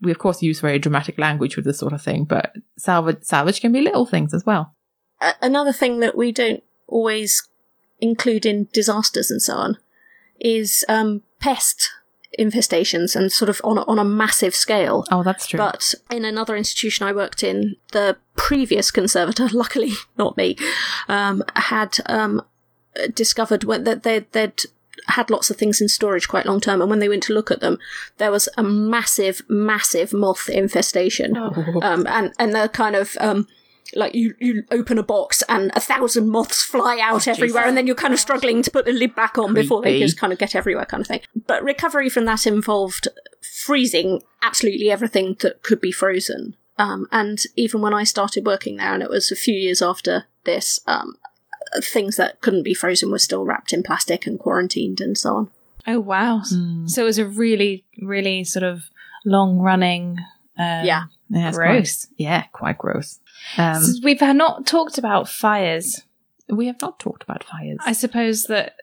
We 0.00 0.10
of 0.10 0.18
course 0.18 0.42
use 0.42 0.58
very 0.58 0.80
dramatic 0.80 1.18
language 1.18 1.54
with 1.54 1.66
this 1.66 1.78
sort 1.78 1.92
of 1.92 2.02
thing, 2.02 2.24
but 2.24 2.52
salvage 2.76 3.22
salvage 3.22 3.60
can 3.60 3.70
be 3.70 3.80
little 3.80 4.06
things 4.06 4.34
as 4.34 4.44
well. 4.44 4.74
A- 5.22 5.34
another 5.46 5.72
thing 5.72 6.00
that 6.00 6.16
we 6.16 6.32
don't 6.32 6.62
always 6.86 7.48
include 8.00 8.44
in 8.44 8.68
disasters 8.72 9.30
and 9.30 9.40
so 9.40 9.54
on 9.54 9.78
is 10.40 10.84
um, 10.88 11.22
pest 11.40 11.90
infestations 12.38 13.14
and 13.14 13.30
sort 13.30 13.48
of 13.48 13.60
on 13.62 13.78
a, 13.78 13.82
on 13.82 13.98
a 13.98 14.04
massive 14.04 14.54
scale. 14.54 15.06
Oh, 15.10 15.22
that's 15.22 15.46
true. 15.46 15.58
But 15.58 15.94
in 16.10 16.24
another 16.24 16.56
institution 16.56 17.06
I 17.06 17.12
worked 17.12 17.42
in, 17.42 17.76
the 17.92 18.16
previous 18.36 18.90
conservator, 18.90 19.48
luckily 19.52 19.92
not 20.18 20.36
me, 20.36 20.56
um, 21.08 21.42
had 21.56 21.98
um, 22.06 22.42
discovered 23.14 23.64
when- 23.64 23.84
that 23.84 24.02
they'd, 24.02 24.30
they'd 24.32 24.62
had 25.08 25.30
lots 25.30 25.50
of 25.50 25.56
things 25.56 25.80
in 25.80 25.88
storage 25.88 26.28
quite 26.28 26.46
long 26.46 26.60
term, 26.60 26.80
and 26.80 26.88
when 26.90 26.98
they 27.00 27.08
went 27.08 27.22
to 27.24 27.32
look 27.34 27.50
at 27.50 27.60
them, 27.60 27.78
there 28.18 28.30
was 28.30 28.48
a 28.56 28.62
massive, 28.62 29.42
massive 29.48 30.12
moth 30.12 30.48
infestation, 30.48 31.36
um, 31.82 32.06
and 32.06 32.32
and 32.38 32.54
they're 32.54 32.68
kind 32.68 32.94
of. 32.96 33.16
Um, 33.20 33.46
like 33.94 34.14
you, 34.14 34.34
you 34.38 34.64
open 34.70 34.98
a 34.98 35.02
box 35.02 35.42
and 35.48 35.70
a 35.74 35.80
thousand 35.80 36.30
moths 36.30 36.62
fly 36.62 36.98
out 37.00 37.28
everywhere, 37.28 37.66
and 37.66 37.76
then 37.76 37.86
you're 37.86 37.96
kind 37.96 38.14
of 38.14 38.20
struggling 38.20 38.62
to 38.62 38.70
put 38.70 38.84
the 38.84 38.92
lid 38.92 39.14
back 39.14 39.38
on 39.38 39.54
before 39.54 39.82
they 39.82 39.98
just 39.98 40.18
kind 40.18 40.32
of 40.32 40.38
get 40.38 40.54
everywhere, 40.54 40.84
kind 40.86 41.00
of 41.00 41.06
thing. 41.06 41.20
But 41.46 41.62
recovery 41.62 42.08
from 42.08 42.24
that 42.26 42.46
involved 42.46 43.08
freezing 43.42 44.22
absolutely 44.42 44.90
everything 44.90 45.36
that 45.40 45.62
could 45.62 45.80
be 45.80 45.92
frozen. 45.92 46.56
Um, 46.78 47.06
and 47.12 47.38
even 47.54 47.80
when 47.80 47.94
I 47.94 48.04
started 48.04 48.46
working 48.46 48.76
there, 48.76 48.94
and 48.94 49.02
it 49.02 49.10
was 49.10 49.30
a 49.30 49.36
few 49.36 49.54
years 49.54 49.82
after 49.82 50.24
this, 50.44 50.80
um, 50.86 51.16
things 51.82 52.16
that 52.16 52.40
couldn't 52.40 52.62
be 52.62 52.74
frozen 52.74 53.10
were 53.10 53.18
still 53.18 53.44
wrapped 53.44 53.72
in 53.72 53.82
plastic 53.82 54.26
and 54.26 54.38
quarantined 54.38 55.00
and 55.00 55.16
so 55.16 55.36
on. 55.36 55.50
Oh 55.86 56.00
wow! 56.00 56.42
Mm. 56.52 56.88
So 56.88 57.02
it 57.02 57.06
was 57.06 57.18
a 57.18 57.26
really, 57.26 57.84
really 58.00 58.44
sort 58.44 58.62
of 58.62 58.84
long 59.24 59.58
running. 59.58 60.18
Um, 60.58 60.84
Yeah. 60.84 61.04
Yeah, 61.32 61.52
gross. 61.52 62.06
Quite, 62.06 62.14
yeah, 62.18 62.42
quite 62.52 62.78
gross. 62.78 63.20
Um, 63.56 63.82
So 63.82 64.00
we've 64.04 64.20
not 64.20 64.66
talked 64.66 64.98
about 64.98 65.28
fires. 65.28 66.02
we 66.48 66.66
have 66.66 66.80
not 66.80 66.98
talked 66.98 67.22
about 67.22 67.44
fires. 67.44 67.78
I 67.84 67.92
suppose 67.92 68.44
that 68.44 68.74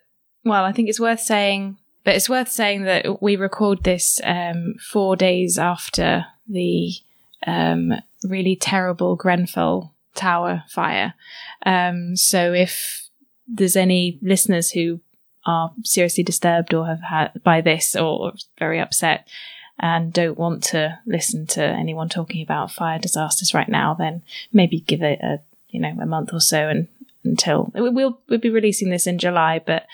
well, 0.44 0.64
I 0.64 0.72
think 0.72 0.88
it's 0.88 1.00
worth 1.00 1.20
saying, 1.20 1.76
but 2.04 2.16
it's 2.16 2.28
worth 2.28 2.48
saying 2.48 2.84
that 2.84 3.22
we 3.22 3.36
record 3.36 3.84
this 3.84 4.20
um, 4.24 4.74
four 4.90 5.16
days 5.16 5.58
after 5.58 6.24
the 6.48 6.92
um, 7.46 7.92
really 8.24 8.56
terrible 8.56 9.16
Grenfell 9.16 9.94
Tower 10.14 10.64
fire. 10.68 11.14
Um, 11.64 12.16
so 12.16 12.52
if 12.52 13.08
there's 13.46 13.76
any 13.76 14.18
listeners 14.22 14.70
who 14.70 15.00
are 15.46 15.72
seriously 15.84 16.24
disturbed 16.24 16.74
or 16.74 16.86
have 16.86 17.00
had 17.02 17.32
by 17.42 17.60
this 17.60 17.96
or 17.96 18.32
very 18.58 18.78
upset 18.80 19.28
and 19.80 20.12
don't 20.12 20.38
want 20.38 20.62
to 20.64 20.98
listen 21.06 21.46
to 21.48 21.62
anyone 21.62 22.08
talking 22.08 22.42
about 22.42 22.70
fire 22.70 22.98
disasters 22.98 23.54
right 23.54 23.68
now, 23.68 23.94
then 23.94 24.22
maybe 24.52 24.80
give 24.80 25.02
it 25.02 25.18
a 25.20 25.40
you 25.68 25.80
know 25.80 25.96
a 26.00 26.06
month 26.06 26.32
or 26.32 26.40
so 26.40 26.68
and 26.68 26.88
until 27.24 27.70
we'll 27.74 28.18
we'll 28.28 28.38
be 28.38 28.50
releasing 28.50 28.90
this 28.90 29.06
in 29.06 29.18
July, 29.18 29.60
but 29.64 29.86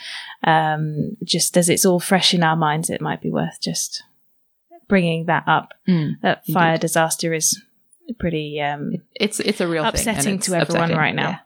um, 0.45 1.17
just 1.25 1.57
as 1.57 1.69
it's 1.69 1.85
all 1.85 2.01
fresh 2.01 2.35
in 2.35 2.43
our 2.43 2.57
minds, 2.57 2.91
it 2.91 3.01
might 3.01 3.21
be 3.21 3.31
worth 3.31 3.61
just 3.61 4.03
bringing 4.89 5.27
that 5.27 5.45
up. 5.47 5.75
Mm, 5.89 6.21
that 6.23 6.47
fire 6.47 6.79
disaster 6.79 7.33
is 7.35 7.61
pretty 8.19 8.61
um, 8.61 9.03
It's 9.15 9.41
it's 9.41 9.61
a 9.61 9.67
real 9.67 9.85
upsetting 9.85 10.39
to 10.41 10.55
everyone 10.55 10.63
upsetting, 10.85 10.97
right 10.97 11.15
now. 11.15 11.29
yeah. 11.31 11.39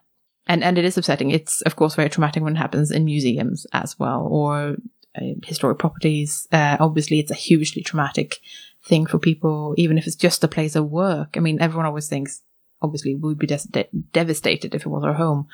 And 0.47 0.62
and 0.64 0.78
it 0.78 0.85
is 0.85 0.99
upsetting. 0.99 1.30
It's 1.30 1.62
of 1.62 1.76
course 1.76 1.94
very 1.94 2.11
traumatic 2.11 2.42
when 2.42 2.56
it 2.56 2.59
happens 2.59 2.90
in 2.90 3.04
museums 3.04 3.66
as 3.73 3.99
well 3.99 4.26
or 4.30 4.76
uh, 5.17 5.35
historic 5.45 5.79
properties. 5.79 6.47
Uh, 6.52 6.76
obviously, 6.81 7.19
it's 7.19 7.31
a 7.31 7.35
hugely 7.35 7.83
traumatic 7.83 8.38
thing 8.85 9.07
for 9.07 9.19
people, 9.19 9.75
even 9.76 9.99
if 9.99 10.07
it's 10.07 10.17
just 10.17 10.45
a 10.45 10.49
place 10.49 10.76
of 10.76 10.90
work. 10.90 11.31
I 11.37 11.40
mean, 11.40 11.61
everyone 11.61 11.87
always 11.87 12.09
thinks 12.09 12.43
obviously 12.83 13.14
we'd 13.14 13.38
be 13.38 13.47
des- 13.47 13.69
de- 13.71 13.88
devastated 14.12 14.75
if 14.75 14.83
it 14.83 14.88
was 14.88 15.05
our 15.05 15.14
home, 15.14 15.47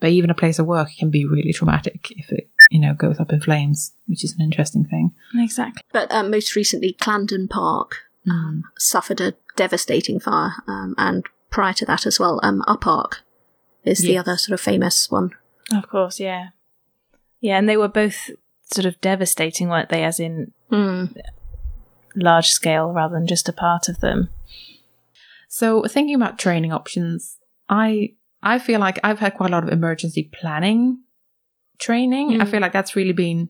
but 0.00 0.10
even 0.10 0.30
a 0.30 0.34
place 0.34 0.58
of 0.58 0.66
work 0.66 0.88
can 0.98 1.10
be 1.10 1.24
really 1.24 1.52
traumatic 1.52 2.10
if 2.10 2.30
it 2.30 2.50
you 2.70 2.80
know 2.80 2.94
goes 2.94 3.20
up 3.20 3.32
in 3.32 3.40
flames, 3.40 3.92
which 4.06 4.24
is 4.24 4.34
an 4.34 4.42
interesting 4.42 4.84
thing. 4.84 5.12
Exactly. 5.34 5.82
But 5.92 6.10
um, 6.12 6.30
most 6.30 6.56
recently, 6.56 6.92
Clandon 6.92 7.48
Park 7.48 7.96
um, 8.28 8.64
suffered 8.78 9.20
a 9.20 9.34
devastating 9.56 10.20
fire, 10.20 10.54
um, 10.66 10.94
and 10.98 11.24
prior 11.50 11.72
to 11.74 11.86
that 11.86 12.06
as 12.06 12.18
well, 12.18 12.40
um, 12.42 12.62
Park 12.80 13.22
is 13.84 13.98
the 13.98 14.18
other 14.18 14.36
sort 14.36 14.54
of 14.54 14.60
famous 14.60 15.10
one. 15.10 15.30
Of 15.72 15.88
course, 15.88 16.20
yeah, 16.20 16.48
yeah, 17.40 17.58
and 17.58 17.68
they 17.68 17.76
were 17.76 17.88
both 17.88 18.30
sort 18.72 18.86
of 18.86 19.00
devastating, 19.00 19.68
weren't 19.68 19.88
they? 19.90 20.04
As 20.04 20.18
in 20.20 20.52
Mm. 20.70 21.16
large 22.16 22.48
scale 22.50 22.92
rather 22.92 23.14
than 23.14 23.26
just 23.26 23.48
a 23.48 23.52
part 23.52 23.88
of 23.88 24.00
them. 24.00 24.28
So 25.48 25.82
thinking 25.84 26.14
about 26.14 26.38
training 26.38 26.72
options, 26.72 27.38
I 27.68 28.14
I 28.42 28.58
feel 28.58 28.78
like 28.80 28.98
I've 29.02 29.20
had 29.20 29.34
quite 29.34 29.50
a 29.50 29.52
lot 29.52 29.62
of 29.64 29.70
emergency 29.70 30.30
planning 30.32 30.98
training. 31.78 32.40
I 32.40 32.44
Mm. 32.44 32.50
feel 32.50 32.60
like 32.60 32.72
that's 32.72 32.96
really 32.96 33.12
been 33.12 33.48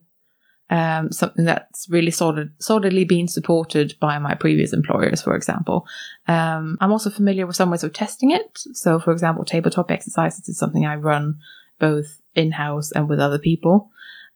um, 0.71 1.12
something 1.12 1.44
that's 1.44 1.88
really 1.90 2.11
solid, 2.11 2.50
solidly 2.59 3.04
been 3.04 3.28
supported 3.28 3.94
by 4.00 4.18
my 4.18 4.35
previous 4.35 4.73
employers, 4.73 5.21
for 5.21 5.37
example. 5.37 5.87
Um, 6.26 6.78
I'm 6.80 6.90
also 6.90 7.11
familiar 7.11 7.47
with 7.47 7.54
some 7.54 7.71
ways 7.71 7.85
of 7.85 7.92
testing 7.92 8.30
it. 8.30 8.59
So, 8.73 8.99
for 8.99 9.12
example, 9.12 9.44
tabletop 9.44 9.90
exercises 9.90 10.49
is 10.49 10.56
something 10.59 10.87
I 10.87 10.94
run 10.97 11.37
both 11.78 12.18
in 12.35 12.52
house 12.52 12.92
and 12.92 13.11
with 13.11 13.21
other 13.21 13.38
people. 13.38 13.90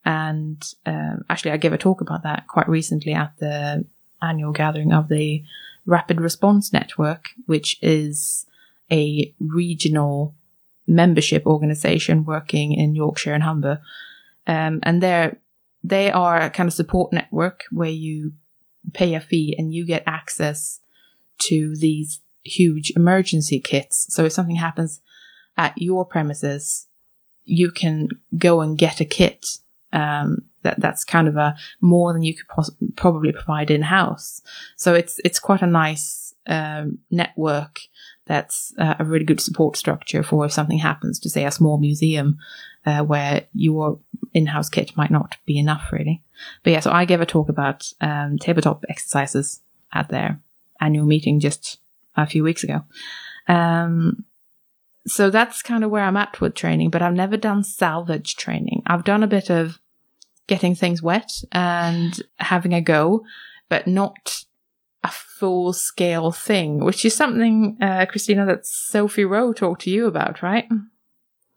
And 0.05 0.62
um, 0.87 1.25
actually, 1.28 1.52
I 1.52 1.57
gave 1.57 1.73
a 1.73 1.78
talk 1.78 2.00
about 2.00 2.23
that 2.23 2.47
quite 2.47 2.69
recently 2.69 3.12
at 3.12 3.37
the 3.38 3.85
annual 4.23 4.52
gathering 4.52 4.93
of 4.93 5.09
the 5.09 5.43
Rapid 5.87 6.21
Response 6.21 6.73
Network, 6.73 7.26
which 7.47 7.78
is 7.83 8.47
a 8.90 9.33
regional 9.38 10.35
membership 10.87 11.47
organization 11.47 12.25
working 12.25 12.73
in 12.73 12.95
Yorkshire 12.95 13.35
and 13.35 13.43
Humber. 13.43 13.81
Um, 14.47 14.81
and 14.83 15.02
they're, 15.02 15.37
they 15.85 16.11
are 16.11 16.40
a 16.40 16.50
kind 16.50 16.67
of 16.67 16.73
support 16.73 17.12
network 17.12 17.64
where 17.71 17.90
you 17.90 18.33
pay 18.95 19.14
a 19.14 19.21
fee 19.21 19.55
and 19.59 19.73
you 19.75 19.85
get 19.85 20.02
access 20.07 20.81
to 21.38 21.76
these 21.76 22.21
huge 22.45 22.93
emergency 22.97 23.61
kits. 23.61 24.07
So 24.11 24.25
if 24.25 24.33
something 24.33 24.57
happens 24.57 25.00
at 25.57 25.75
your 25.76 26.05
premises, 26.05 26.87
you 27.45 27.71
can 27.71 28.09
go 28.37 28.61
and 28.61 28.78
get 28.78 29.00
a 29.00 29.05
kit. 29.05 29.47
Um, 29.92 30.42
that 30.62 30.80
that's 30.80 31.04
kind 31.04 31.28
of 31.28 31.37
a 31.37 31.57
more 31.80 32.12
than 32.12 32.23
you 32.23 32.35
could 32.35 32.47
probably 32.97 33.33
provide 33.33 33.71
in 33.71 33.83
house. 33.83 34.42
So 34.76 34.95
it's 34.95 35.21
it's 35.25 35.38
quite 35.38 35.62
a 35.62 35.66
nice 35.66 36.35
um, 36.47 36.99
network. 37.11 37.80
That's 38.26 38.75
uh, 38.78 38.97
a 38.99 39.04
really 39.04 39.25
good 39.25 39.40
support 39.40 39.76
structure 39.76 40.23
for 40.23 40.45
if 40.45 40.52
something 40.52 40.78
happens 40.78 41.18
to 41.21 41.30
say 41.30 41.45
a 41.45 41.50
small 41.50 41.78
museum 41.78 42.38
uh, 42.85 43.02
where 43.02 43.47
your 43.54 44.00
in-house 44.35 44.68
kit 44.68 44.97
might 44.97 45.11
not 45.11 45.37
be 45.47 45.59
enough 45.59 45.90
really. 45.92 46.23
But 46.62 46.73
yeah, 46.73 46.80
so 46.80 46.90
I 46.90 47.07
gave 47.07 47.21
a 47.21 47.26
talk 47.26 47.49
about 47.49 47.90
um, 48.00 48.37
tabletop 48.38 48.85
exercises 48.88 49.62
at 49.92 50.09
their 50.09 50.40
annual 50.80 51.07
meeting 51.07 51.40
just 51.40 51.78
a 52.16 52.26
few 52.26 52.45
weeks 52.45 52.64
ago. 52.64 52.85
Um, 53.47 54.25
so 55.10 55.30
that's 55.30 55.62
kind 55.62 55.84
of 55.84 55.90
where 55.90 56.04
I'm 56.04 56.16
at 56.16 56.40
with 56.40 56.54
training, 56.54 56.90
but 56.90 57.02
I've 57.02 57.14
never 57.14 57.36
done 57.36 57.64
salvage 57.64 58.36
training. 58.36 58.82
I've 58.86 59.04
done 59.04 59.22
a 59.22 59.28
bit 59.28 59.50
of 59.50 59.78
getting 60.46 60.74
things 60.74 61.02
wet 61.02 61.30
and 61.52 62.20
having 62.36 62.72
a 62.72 62.80
go, 62.80 63.24
but 63.68 63.86
not 63.86 64.44
a 65.04 65.08
full 65.08 65.72
scale 65.72 66.32
thing, 66.32 66.84
which 66.84 67.04
is 67.04 67.14
something, 67.14 67.76
uh, 67.80 68.06
Christina, 68.06 68.44
that 68.46 68.66
Sophie 68.66 69.24
Rowe 69.24 69.52
talked 69.52 69.82
to 69.82 69.90
you 69.90 70.06
about, 70.06 70.42
right? 70.42 70.68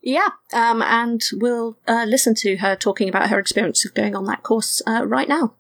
Yeah, 0.02 0.30
um, 0.54 0.82
and 0.82 1.22
we'll 1.34 1.78
uh, 1.88 2.06
listen 2.08 2.36
to 2.36 2.58
her 2.58 2.76
talking 2.76 3.08
about 3.08 3.30
her 3.30 3.40
experience 3.40 3.86
of 3.86 3.94
going 3.94 4.16
on 4.16 4.26
that 4.26 4.44
course 4.44 4.82
uh, 4.88 5.06
right 5.06 5.30
now. 5.30 5.54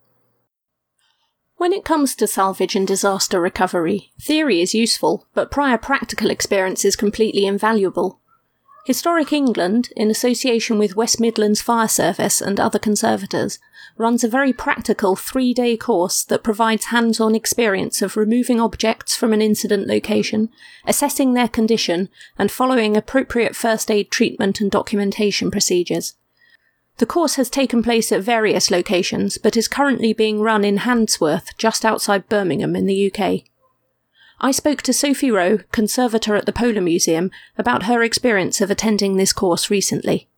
When 1.61 1.73
it 1.73 1.85
comes 1.85 2.15
to 2.15 2.25
salvage 2.25 2.75
and 2.75 2.87
disaster 2.87 3.39
recovery, 3.39 4.11
theory 4.19 4.61
is 4.61 4.73
useful, 4.73 5.27
but 5.35 5.51
prior 5.51 5.77
practical 5.77 6.31
experience 6.31 6.83
is 6.83 6.95
completely 6.95 7.45
invaluable. 7.45 8.19
Historic 8.87 9.31
England, 9.31 9.89
in 9.95 10.09
association 10.09 10.79
with 10.79 10.95
West 10.95 11.19
Midlands 11.19 11.61
Fire 11.61 11.87
Service 11.87 12.41
and 12.41 12.59
other 12.59 12.79
conservators, 12.79 13.59
runs 13.95 14.23
a 14.23 14.27
very 14.27 14.51
practical 14.51 15.15
three 15.15 15.53
day 15.53 15.77
course 15.77 16.23
that 16.23 16.41
provides 16.43 16.85
hands 16.85 17.19
on 17.19 17.35
experience 17.35 18.01
of 18.01 18.17
removing 18.17 18.59
objects 18.59 19.15
from 19.15 19.31
an 19.31 19.39
incident 19.43 19.85
location, 19.85 20.49
assessing 20.87 21.35
their 21.35 21.47
condition, 21.47 22.09
and 22.39 22.49
following 22.49 22.97
appropriate 22.97 23.55
first 23.55 23.91
aid 23.91 24.09
treatment 24.09 24.61
and 24.61 24.71
documentation 24.71 25.51
procedures. 25.51 26.15
The 27.01 27.07
course 27.07 27.33
has 27.37 27.49
taken 27.49 27.81
place 27.81 28.11
at 28.11 28.21
various 28.21 28.69
locations, 28.69 29.39
but 29.39 29.57
is 29.57 29.67
currently 29.67 30.13
being 30.13 30.39
run 30.39 30.63
in 30.63 30.77
Handsworth, 30.77 31.57
just 31.57 31.83
outside 31.83 32.29
Birmingham 32.29 32.75
in 32.75 32.85
the 32.85 33.11
UK. 33.11 33.41
I 34.39 34.51
spoke 34.51 34.83
to 34.83 34.93
Sophie 34.93 35.31
Rowe, 35.31 35.61
conservator 35.71 36.35
at 36.35 36.45
the 36.45 36.53
Polar 36.53 36.79
Museum, 36.79 37.31
about 37.57 37.85
her 37.85 38.03
experience 38.03 38.61
of 38.61 38.69
attending 38.69 39.17
this 39.17 39.33
course 39.33 39.71
recently. 39.71 40.29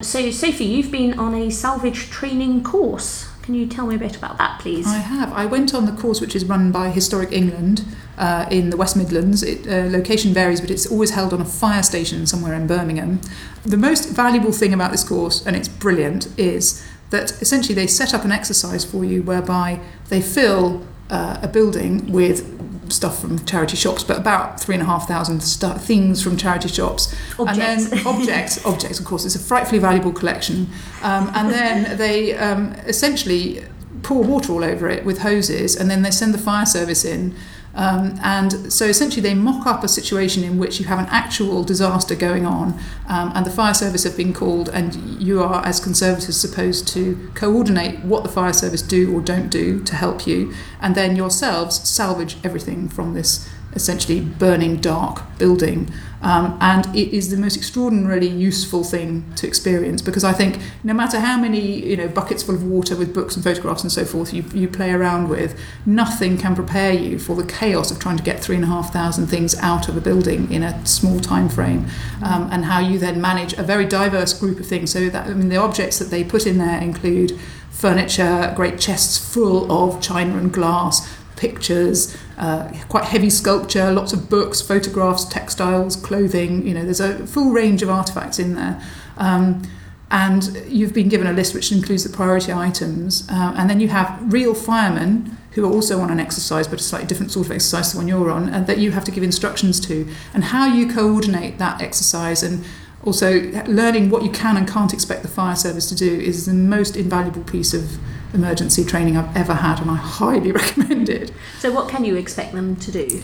So, 0.00 0.30
Sophie, 0.30 0.64
you've 0.66 0.92
been 0.92 1.18
on 1.18 1.34
a 1.34 1.50
salvage 1.50 2.08
training 2.08 2.62
course. 2.62 3.33
Can 3.44 3.52
you 3.52 3.66
tell 3.66 3.86
me 3.86 3.94
a 3.94 3.98
bit 3.98 4.16
about 4.16 4.38
that, 4.38 4.58
please? 4.58 4.86
I 4.86 4.96
have. 4.96 5.30
I 5.34 5.44
went 5.44 5.74
on 5.74 5.84
the 5.84 5.92
course 5.92 6.18
which 6.18 6.34
is 6.34 6.46
run 6.46 6.72
by 6.72 6.88
Historic 6.88 7.30
England 7.30 7.84
uh, 8.16 8.46
in 8.50 8.70
the 8.70 8.76
West 8.78 8.96
Midlands. 8.96 9.42
It, 9.42 9.68
uh, 9.68 9.90
location 9.90 10.32
varies, 10.32 10.62
but 10.62 10.70
it's 10.70 10.86
always 10.86 11.10
held 11.10 11.34
on 11.34 11.42
a 11.42 11.44
fire 11.44 11.82
station 11.82 12.26
somewhere 12.26 12.54
in 12.54 12.66
Birmingham. 12.66 13.20
The 13.62 13.76
most 13.76 14.08
valuable 14.08 14.50
thing 14.50 14.72
about 14.72 14.92
this 14.92 15.04
course, 15.04 15.44
and 15.44 15.54
it's 15.56 15.68
brilliant, 15.68 16.26
is 16.38 16.82
that 17.10 17.32
essentially 17.42 17.74
they 17.74 17.86
set 17.86 18.14
up 18.14 18.24
an 18.24 18.32
exercise 18.32 18.82
for 18.82 19.04
you 19.04 19.22
whereby 19.22 19.78
they 20.08 20.22
fill 20.22 20.82
uh, 21.10 21.38
a 21.42 21.48
building 21.48 22.10
with 22.10 22.50
stuff 22.90 23.20
from 23.20 23.44
charity 23.44 23.76
shops, 23.76 24.02
but 24.04 24.18
about 24.18 24.60
three 24.60 24.74
and 24.74 24.82
a 24.82 24.86
half 24.86 25.06
thousand 25.08 25.40
stu- 25.42 25.74
things 25.78 26.22
from 26.22 26.36
charity 26.36 26.68
shops, 26.68 27.14
Objects. 27.38 27.90
and 27.92 27.92
then 28.00 28.06
objects, 28.14 28.64
objects. 28.66 28.98
Of 29.00 29.04
course, 29.06 29.24
it's 29.24 29.34
a 29.34 29.38
frightfully 29.40 29.78
valuable 29.78 30.12
collection, 30.12 30.68
um, 31.02 31.30
and 31.34 31.50
then 31.50 31.96
they 32.04 32.36
um, 32.36 32.72
essentially 32.86 33.64
pour 34.02 34.22
water 34.22 34.52
all 34.52 34.64
over 34.64 34.88
it 34.88 35.04
with 35.04 35.18
hoses, 35.18 35.76
and 35.76 35.90
then 35.90 36.02
they 36.02 36.10
send 36.10 36.34
the 36.34 36.38
fire 36.38 36.66
service 36.66 37.04
in. 37.04 37.34
Um, 37.74 38.18
and 38.22 38.72
so 38.72 38.86
essentially, 38.86 39.22
they 39.22 39.34
mock 39.34 39.66
up 39.66 39.82
a 39.82 39.88
situation 39.88 40.44
in 40.44 40.58
which 40.58 40.78
you 40.78 40.86
have 40.86 40.98
an 40.98 41.06
actual 41.10 41.64
disaster 41.64 42.14
going 42.14 42.46
on, 42.46 42.78
um, 43.08 43.32
and 43.34 43.44
the 43.44 43.50
fire 43.50 43.74
service 43.74 44.04
have 44.04 44.16
been 44.16 44.32
called, 44.32 44.68
and 44.68 44.94
you 45.20 45.42
are, 45.42 45.64
as 45.66 45.80
conservators, 45.80 46.36
supposed 46.36 46.86
to 46.88 47.30
coordinate 47.34 48.04
what 48.04 48.22
the 48.22 48.28
fire 48.28 48.52
service 48.52 48.82
do 48.82 49.14
or 49.14 49.20
don't 49.20 49.48
do 49.48 49.82
to 49.84 49.96
help 49.96 50.26
you, 50.26 50.54
and 50.80 50.94
then 50.94 51.16
yourselves 51.16 51.88
salvage 51.88 52.36
everything 52.44 52.88
from 52.88 53.14
this 53.14 53.48
essentially 53.74 54.20
burning 54.20 54.76
dark 54.76 55.22
building. 55.38 55.90
Um, 56.24 56.56
and 56.62 56.86
it 56.96 57.14
is 57.14 57.30
the 57.30 57.36
most 57.36 57.54
extraordinarily 57.54 58.28
useful 58.28 58.82
thing 58.82 59.30
to 59.36 59.46
experience 59.46 60.00
because 60.00 60.24
I 60.24 60.32
think 60.32 60.58
no 60.82 60.94
matter 60.94 61.20
how 61.20 61.38
many 61.38 61.84
you 61.84 61.98
know 61.98 62.08
buckets 62.08 62.42
full 62.42 62.54
of 62.54 62.64
water 62.64 62.96
with 62.96 63.12
books 63.12 63.34
and 63.36 63.44
photographs 63.44 63.82
and 63.82 63.92
so 63.92 64.06
forth 64.06 64.32
you, 64.32 64.42
you 64.54 64.66
play 64.66 64.92
around 64.92 65.28
with, 65.28 65.60
nothing 65.84 66.38
can 66.38 66.54
prepare 66.54 66.94
you 66.94 67.18
for 67.18 67.36
the 67.36 67.46
chaos 67.46 67.90
of 67.90 67.98
trying 67.98 68.16
to 68.16 68.22
get 68.22 68.40
three 68.40 68.56
and 68.56 68.64
a 68.64 68.68
half 68.68 68.90
thousand 68.90 69.26
things 69.26 69.54
out 69.58 69.86
of 69.86 69.98
a 69.98 70.00
building 70.00 70.50
in 70.50 70.62
a 70.62 70.86
small 70.86 71.20
time 71.20 71.50
frame, 71.50 71.86
um, 72.22 72.48
and 72.50 72.64
how 72.64 72.80
you 72.80 72.98
then 72.98 73.20
manage 73.20 73.52
a 73.58 73.62
very 73.62 73.84
diverse 73.84 74.32
group 74.32 74.58
of 74.58 74.66
things. 74.66 74.90
So 74.92 75.10
that 75.10 75.26
I 75.26 75.34
mean 75.34 75.50
the 75.50 75.58
objects 75.58 75.98
that 75.98 76.06
they 76.06 76.24
put 76.24 76.46
in 76.46 76.56
there 76.56 76.80
include 76.80 77.38
furniture, 77.70 78.50
great 78.56 78.80
chests 78.80 79.18
full 79.18 79.70
of 79.70 80.00
china 80.00 80.38
and 80.38 80.50
glass, 80.50 81.06
pictures, 81.36 82.16
uh, 82.38 82.72
quite 82.88 83.04
heavy 83.04 83.30
sculpture, 83.30 83.90
lots 83.90 84.12
of 84.12 84.28
books, 84.28 84.60
photographs, 84.60 85.24
textiles, 85.24 85.96
clothing. 85.96 86.66
You 86.66 86.74
know, 86.74 86.84
there's 86.84 87.00
a 87.00 87.26
full 87.26 87.50
range 87.50 87.82
of 87.82 87.88
artifacts 87.88 88.38
in 88.38 88.54
there. 88.54 88.82
Um, 89.16 89.62
and 90.10 90.62
you've 90.68 90.92
been 90.92 91.08
given 91.08 91.26
a 91.26 91.32
list 91.32 91.54
which 91.54 91.72
includes 91.72 92.04
the 92.04 92.14
priority 92.14 92.52
items. 92.52 93.26
Uh, 93.28 93.54
and 93.56 93.68
then 93.68 93.80
you 93.80 93.88
have 93.88 94.32
real 94.32 94.54
firemen 94.54 95.36
who 95.52 95.64
are 95.64 95.72
also 95.72 96.00
on 96.00 96.10
an 96.10 96.20
exercise, 96.20 96.68
but 96.68 96.80
a 96.80 96.82
slightly 96.82 97.06
different 97.06 97.32
sort 97.32 97.46
of 97.46 97.52
exercise 97.52 97.90
to 97.90 97.96
the 97.96 97.98
one 97.98 98.08
you're 98.08 98.30
on, 98.30 98.48
and 98.48 98.66
that 98.66 98.78
you 98.78 98.90
have 98.90 99.04
to 99.04 99.10
give 99.10 99.22
instructions 99.22 99.80
to. 99.80 100.06
And 100.32 100.44
how 100.44 100.66
you 100.66 100.92
coordinate 100.92 101.58
that 101.58 101.80
exercise 101.80 102.42
and 102.42 102.64
also 103.04 103.50
learning 103.66 104.10
what 104.10 104.22
you 104.22 104.30
can 104.30 104.56
and 104.56 104.66
can't 104.66 104.92
expect 104.92 105.22
the 105.22 105.28
fire 105.28 105.56
service 105.56 105.88
to 105.90 105.94
do 105.94 106.20
is 106.20 106.46
the 106.46 106.54
most 106.54 106.96
invaluable 106.96 107.42
piece 107.44 107.74
of 107.74 107.98
emergency 108.34 108.84
training 108.84 109.16
I've 109.16 109.36
ever 109.36 109.54
had, 109.54 109.80
and 109.80 109.90
I 109.90 109.96
highly 109.96 110.52
recommend 110.60 111.08
it. 111.08 111.32
So, 111.58 111.72
what 111.72 111.88
can 111.88 112.04
you 112.04 112.16
expect 112.16 112.52
them 112.52 112.76
to 112.76 112.90
do? 112.90 113.22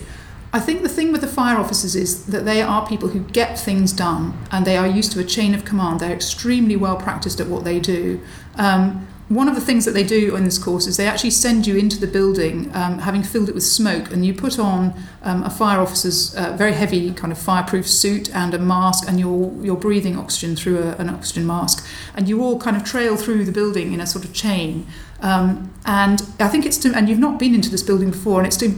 I 0.53 0.59
think 0.59 0.81
the 0.81 0.89
thing 0.89 1.13
with 1.13 1.21
the 1.21 1.27
fire 1.27 1.57
officers 1.57 1.95
is 1.95 2.25
that 2.25 2.43
they 2.43 2.61
are 2.61 2.85
people 2.85 3.09
who 3.09 3.21
get 3.21 3.57
things 3.57 3.93
done 3.93 4.37
and 4.51 4.65
they 4.65 4.75
are 4.75 4.87
used 4.87 5.13
to 5.13 5.21
a 5.21 5.23
chain 5.23 5.55
of 5.55 5.63
command. 5.63 6.01
They're 6.01 6.11
extremely 6.11 6.75
well 6.75 6.97
practiced 6.97 7.39
at 7.39 7.47
what 7.47 7.63
they 7.63 7.79
do. 7.79 8.19
Um, 8.55 9.07
one 9.31 9.47
of 9.47 9.55
the 9.55 9.61
things 9.61 9.85
that 9.85 9.93
they 9.93 10.03
do 10.03 10.35
in 10.35 10.43
this 10.43 10.57
course 10.57 10.87
is 10.87 10.97
they 10.97 11.07
actually 11.07 11.29
send 11.29 11.65
you 11.65 11.77
into 11.77 11.97
the 11.97 12.05
building, 12.05 12.69
um, 12.75 12.99
having 12.99 13.23
filled 13.23 13.47
it 13.47 13.55
with 13.55 13.63
smoke, 13.63 14.11
and 14.11 14.25
you 14.25 14.33
put 14.33 14.59
on 14.59 14.93
um, 15.23 15.41
a 15.43 15.49
fire 15.49 15.79
officer's 15.79 16.35
uh, 16.35 16.53
very 16.57 16.73
heavy 16.73 17.13
kind 17.13 17.31
of 17.31 17.39
fireproof 17.39 17.87
suit 17.87 18.33
and 18.35 18.53
a 18.53 18.59
mask, 18.59 19.05
and 19.07 19.21
you're 19.21 19.53
you're 19.63 19.77
breathing 19.77 20.17
oxygen 20.17 20.57
through 20.57 20.79
a, 20.79 20.95
an 20.97 21.09
oxygen 21.09 21.47
mask, 21.47 21.87
and 22.13 22.27
you 22.27 22.43
all 22.43 22.59
kind 22.59 22.75
of 22.75 22.83
trail 22.83 23.15
through 23.15 23.45
the 23.45 23.53
building 23.53 23.93
in 23.93 24.01
a 24.01 24.05
sort 24.05 24.25
of 24.25 24.33
chain. 24.33 24.85
Um, 25.21 25.73
and 25.85 26.21
I 26.39 26.49
think 26.49 26.65
it's 26.65 26.77
to, 26.79 26.93
and 26.93 27.07
you've 27.07 27.19
not 27.19 27.39
been 27.39 27.55
into 27.55 27.69
this 27.69 27.83
building 27.83 28.11
before, 28.11 28.39
and 28.39 28.47
it's 28.47 28.57
to 28.57 28.69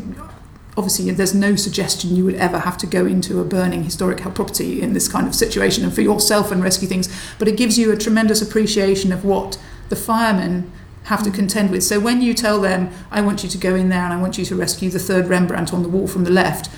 obviously 0.78 1.10
there's 1.12 1.36
no 1.36 1.56
suggestion 1.56 2.16
you 2.16 2.26
would 2.26 2.36
ever 2.36 2.60
have 2.60 2.78
to 2.78 2.88
go 2.88 3.06
into 3.06 3.40
a 3.40 3.44
burning 3.44 3.84
historic 3.84 4.20
property 4.20 4.82
in 4.82 4.94
this 4.94 5.08
kind 5.08 5.28
of 5.28 5.36
situation 5.36 5.84
and 5.84 5.94
for 5.94 6.02
yourself 6.02 6.52
and 6.52 6.64
rescue 6.64 6.88
things 6.88 7.08
but 7.38 7.48
it 7.48 7.56
gives 7.56 7.78
you 7.78 7.92
a 7.92 7.96
tremendous 7.96 8.42
appreciation 8.42 9.14
of 9.14 9.24
what 9.24 9.56
the 9.90 9.96
firemen 9.96 10.72
have 11.06 11.24
to 11.24 11.32
contend 11.32 11.70
with. 11.72 11.84
So 11.84 12.00
when 12.00 12.22
you 12.22 12.34
tell 12.34 12.62
them, 12.62 12.90
I 13.12 13.22
want 13.22 13.44
you 13.44 13.50
to 13.50 13.58
go 13.58 13.76
in 13.76 13.90
there 13.90 14.04
and 14.04 14.14
I 14.14 14.22
want 14.22 14.38
you 14.38 14.46
to 14.46 14.56
rescue 14.56 14.90
the 14.90 15.00
third 15.00 15.28
Rembrandt 15.28 15.74
on 15.74 15.84
the 15.84 15.90
wall 15.90 16.08
from 16.08 16.24
the 16.24 16.32
left, 16.32 16.70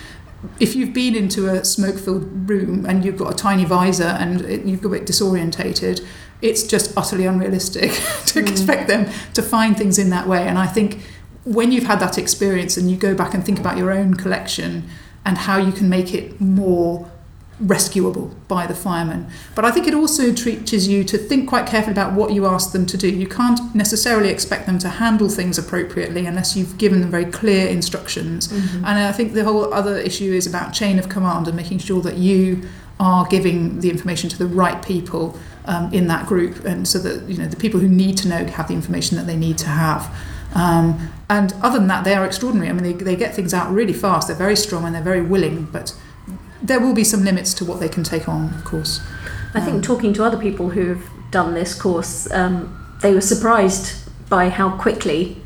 if 0.59 0.75
you've 0.75 0.93
been 0.93 1.15
into 1.15 1.47
a 1.47 1.63
smoke 1.63 1.97
filled 1.97 2.49
room 2.49 2.85
and 2.85 3.03
you've 3.05 3.17
got 3.17 3.33
a 3.33 3.35
tiny 3.35 3.65
visor 3.65 4.03
and 4.03 4.41
it, 4.41 4.65
you've 4.65 4.81
got 4.81 4.89
a 4.89 4.99
bit 4.99 5.05
disorientated, 5.05 6.05
it's 6.41 6.63
just 6.63 6.95
utterly 6.97 7.25
unrealistic 7.25 7.91
to 8.25 8.41
mm. 8.41 8.49
expect 8.49 8.87
them 8.87 9.09
to 9.33 9.41
find 9.41 9.77
things 9.77 9.97
in 9.97 10.09
that 10.09 10.27
way. 10.27 10.47
And 10.47 10.57
I 10.57 10.67
think 10.67 11.01
when 11.43 11.71
you've 11.71 11.85
had 11.85 11.99
that 11.99 12.17
experience 12.17 12.77
and 12.77 12.89
you 12.89 12.97
go 12.97 13.15
back 13.15 13.33
and 13.33 13.45
think 13.45 13.59
about 13.59 13.77
your 13.77 13.91
own 13.91 14.15
collection 14.15 14.87
and 15.23 15.37
how 15.37 15.57
you 15.57 15.71
can 15.71 15.89
make 15.89 16.13
it 16.13 16.39
more 16.39 17.11
rescuable 17.59 18.35
by 18.47 18.67
the 18.67 18.75
firemen. 18.75 19.27
But 19.55 19.63
I 19.63 19.71
think 19.71 19.87
it 19.87 19.93
also 19.93 20.33
teaches 20.33 20.87
you 20.87 21.03
to 21.05 21.17
think 21.17 21.47
quite 21.47 21.65
carefully 21.67 21.93
about 21.93 22.13
what 22.13 22.33
you 22.33 22.45
ask 22.45 22.73
them 22.73 22.85
to 22.87 22.97
do. 22.97 23.09
You 23.09 23.27
can't 23.27 23.73
necessarily 23.73 24.29
expect 24.29 24.65
them 24.65 24.77
to 24.79 24.89
handle 24.89 25.29
things 25.29 25.57
appropriately 25.57 26.25
unless 26.25 26.57
you've 26.57 26.77
given 26.77 27.01
them 27.01 27.11
very 27.11 27.25
clear 27.25 27.67
instructions. 27.67 28.49
Mm-hmm. 28.49 28.85
And 28.85 28.99
I 28.99 29.11
think 29.11 29.33
the 29.33 29.43
whole 29.43 29.73
other 29.73 29.97
issue 29.97 30.33
is 30.33 30.45
about 30.45 30.73
chain 30.73 30.99
of 30.99 31.07
command 31.07 31.47
and 31.47 31.55
making 31.55 31.79
sure 31.79 32.01
that 32.01 32.17
you 32.17 32.67
are 32.99 33.25
giving 33.27 33.79
the 33.79 33.89
information 33.89 34.29
to 34.29 34.37
the 34.37 34.47
right 34.47 34.83
people 34.83 35.37
um, 35.65 35.91
in 35.93 36.07
that 36.07 36.25
group, 36.27 36.63
and 36.63 36.87
so 36.87 36.99
that 36.99 37.27
you 37.29 37.37
know 37.37 37.47
the 37.47 37.57
people 37.57 37.79
who 37.79 37.89
need 37.89 38.17
to 38.17 38.27
know 38.27 38.45
have 38.45 38.67
the 38.67 38.73
information 38.73 39.17
that 39.17 39.27
they 39.27 39.35
need 39.35 39.57
to 39.57 39.67
have. 39.67 40.15
Um, 40.53 41.11
and 41.29 41.53
other 41.61 41.79
than 41.79 41.87
that, 41.87 42.05
they 42.05 42.13
are 42.13 42.25
extraordinary. 42.25 42.69
I 42.69 42.73
mean, 42.73 42.83
they, 42.83 42.93
they 42.93 43.15
get 43.15 43.35
things 43.35 43.53
out 43.53 43.71
really 43.71 43.93
fast. 43.93 44.27
They're 44.27 44.37
very 44.37 44.55
strong 44.55 44.85
and 44.85 44.95
they're 44.95 45.01
very 45.01 45.21
willing, 45.21 45.65
but 45.65 45.93
there 46.67 46.79
will 46.79 46.93
be 46.93 47.03
some 47.03 47.23
limits 47.23 47.53
to 47.55 47.65
what 47.65 47.79
they 47.79 47.89
can 47.89 48.03
take 48.03 48.27
on, 48.27 48.53
of 48.53 48.63
course. 48.63 49.01
I 49.53 49.61
think 49.61 49.75
um, 49.75 49.81
talking 49.81 50.13
to 50.13 50.23
other 50.23 50.37
people 50.37 50.69
who 50.69 50.87
have 50.87 51.03
done 51.31 51.53
this 51.53 51.73
course, 51.73 52.29
um, 52.31 52.97
they 53.01 53.13
were 53.13 53.21
surprised 53.21 54.09
by 54.29 54.49
how 54.49 54.77
quickly 54.77 55.41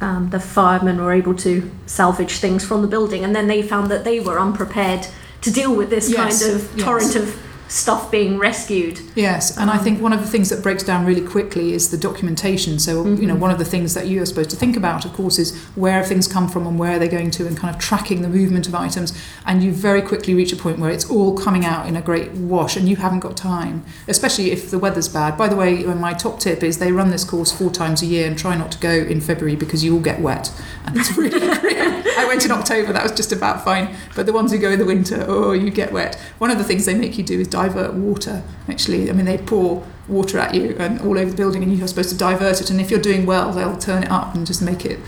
um, 0.00 0.30
the 0.30 0.40
firemen 0.40 0.98
were 0.98 1.12
able 1.12 1.34
to 1.36 1.70
salvage 1.86 2.38
things 2.38 2.64
from 2.64 2.82
the 2.82 2.88
building, 2.88 3.24
and 3.24 3.34
then 3.34 3.46
they 3.46 3.62
found 3.62 3.90
that 3.90 4.04
they 4.04 4.20
were 4.20 4.38
unprepared 4.38 5.06
to 5.40 5.50
deal 5.50 5.74
with 5.74 5.90
this 5.90 6.10
yes, 6.10 6.42
kind 6.42 6.54
of 6.54 6.76
yes. 6.76 6.84
torrent 6.84 7.16
of 7.16 7.40
stuff 7.68 8.10
being 8.10 8.38
rescued. 8.38 9.00
Yes, 9.14 9.56
and 9.56 9.70
um, 9.70 9.76
I 9.76 9.82
think 9.82 10.00
one 10.00 10.12
of 10.12 10.20
the 10.20 10.26
things 10.26 10.50
that 10.50 10.62
breaks 10.62 10.82
down 10.82 11.04
really 11.04 11.26
quickly 11.26 11.72
is 11.72 11.90
the 11.90 11.96
documentation. 11.96 12.78
So, 12.78 13.04
mm-hmm. 13.04 13.20
you 13.20 13.28
know, 13.28 13.34
one 13.34 13.50
of 13.50 13.58
the 13.58 13.64
things 13.64 13.94
that 13.94 14.06
you 14.06 14.22
are 14.22 14.26
supposed 14.26 14.50
to 14.50 14.56
think 14.56 14.76
about, 14.76 15.04
of 15.04 15.12
course, 15.12 15.38
is 15.38 15.56
where 15.74 16.02
things 16.04 16.28
come 16.28 16.48
from 16.48 16.66
and 16.66 16.78
where 16.78 16.98
they're 16.98 17.08
going 17.08 17.30
to, 17.32 17.46
and 17.46 17.56
kind 17.56 17.74
of 17.74 17.80
tracking 17.80 18.22
the 18.22 18.28
movement 18.28 18.68
of 18.68 18.74
items. 18.74 19.18
And 19.46 19.62
you 19.62 19.72
very 19.72 20.02
quickly 20.02 20.34
reach 20.34 20.52
a 20.52 20.56
point 20.56 20.78
where 20.78 20.90
it's 20.90 21.08
all 21.10 21.36
coming 21.36 21.64
out 21.64 21.86
in 21.86 21.96
a 21.96 22.02
great 22.02 22.32
wash, 22.32 22.76
and 22.76 22.88
you 22.88 22.96
haven't 22.96 23.20
got 23.20 23.36
time, 23.36 23.84
especially 24.08 24.50
if 24.50 24.70
the 24.70 24.78
weather's 24.78 25.08
bad. 25.08 25.36
By 25.36 25.48
the 25.48 25.56
way, 25.56 25.84
my 25.84 26.12
top 26.12 26.40
tip 26.40 26.62
is 26.62 26.78
they 26.78 26.92
run 26.92 27.10
this 27.10 27.24
course 27.24 27.52
four 27.52 27.70
times 27.70 28.02
a 28.02 28.06
year 28.06 28.26
and 28.26 28.38
try 28.38 28.56
not 28.56 28.72
to 28.72 28.78
go 28.78 28.90
in 28.90 29.20
February 29.20 29.56
because 29.56 29.84
you 29.84 29.92
will 29.92 30.02
get 30.02 30.20
wet, 30.20 30.52
and 30.86 30.96
it's 30.96 31.16
really 31.16 31.40
grim. 31.60 32.04
I 32.16 32.26
went 32.26 32.44
in 32.44 32.52
October, 32.52 32.92
that 32.92 33.02
was 33.02 33.12
just 33.12 33.32
about 33.32 33.64
fine. 33.64 33.94
But 34.14 34.26
the 34.26 34.32
ones 34.32 34.52
who 34.52 34.58
go 34.58 34.70
in 34.70 34.78
the 34.78 34.84
winter, 34.84 35.24
oh, 35.26 35.52
you 35.52 35.70
get 35.70 35.92
wet. 35.92 36.14
One 36.38 36.50
of 36.50 36.58
the 36.58 36.64
things 36.64 36.86
they 36.86 36.94
make 36.94 37.18
you 37.18 37.24
do 37.24 37.40
is 37.40 37.48
divert 37.54 37.94
water, 37.94 38.42
actually. 38.68 39.08
I 39.10 39.12
mean, 39.12 39.26
they 39.26 39.38
pour 39.38 39.86
water 40.08 40.38
at 40.38 40.54
you 40.54 40.76
and 40.78 41.00
all 41.00 41.16
over 41.18 41.30
the 41.30 41.36
building, 41.36 41.62
and 41.62 41.72
you're 41.76 41.88
supposed 41.88 42.10
to 42.10 42.16
divert 42.16 42.60
it. 42.60 42.70
And 42.70 42.80
if 42.80 42.90
you're 42.90 43.00
doing 43.00 43.26
well, 43.26 43.52
they'll 43.52 43.78
turn 43.78 44.02
it 44.02 44.10
up 44.10 44.34
and 44.34 44.46
just 44.46 44.60
make 44.60 44.84
it 44.84 44.98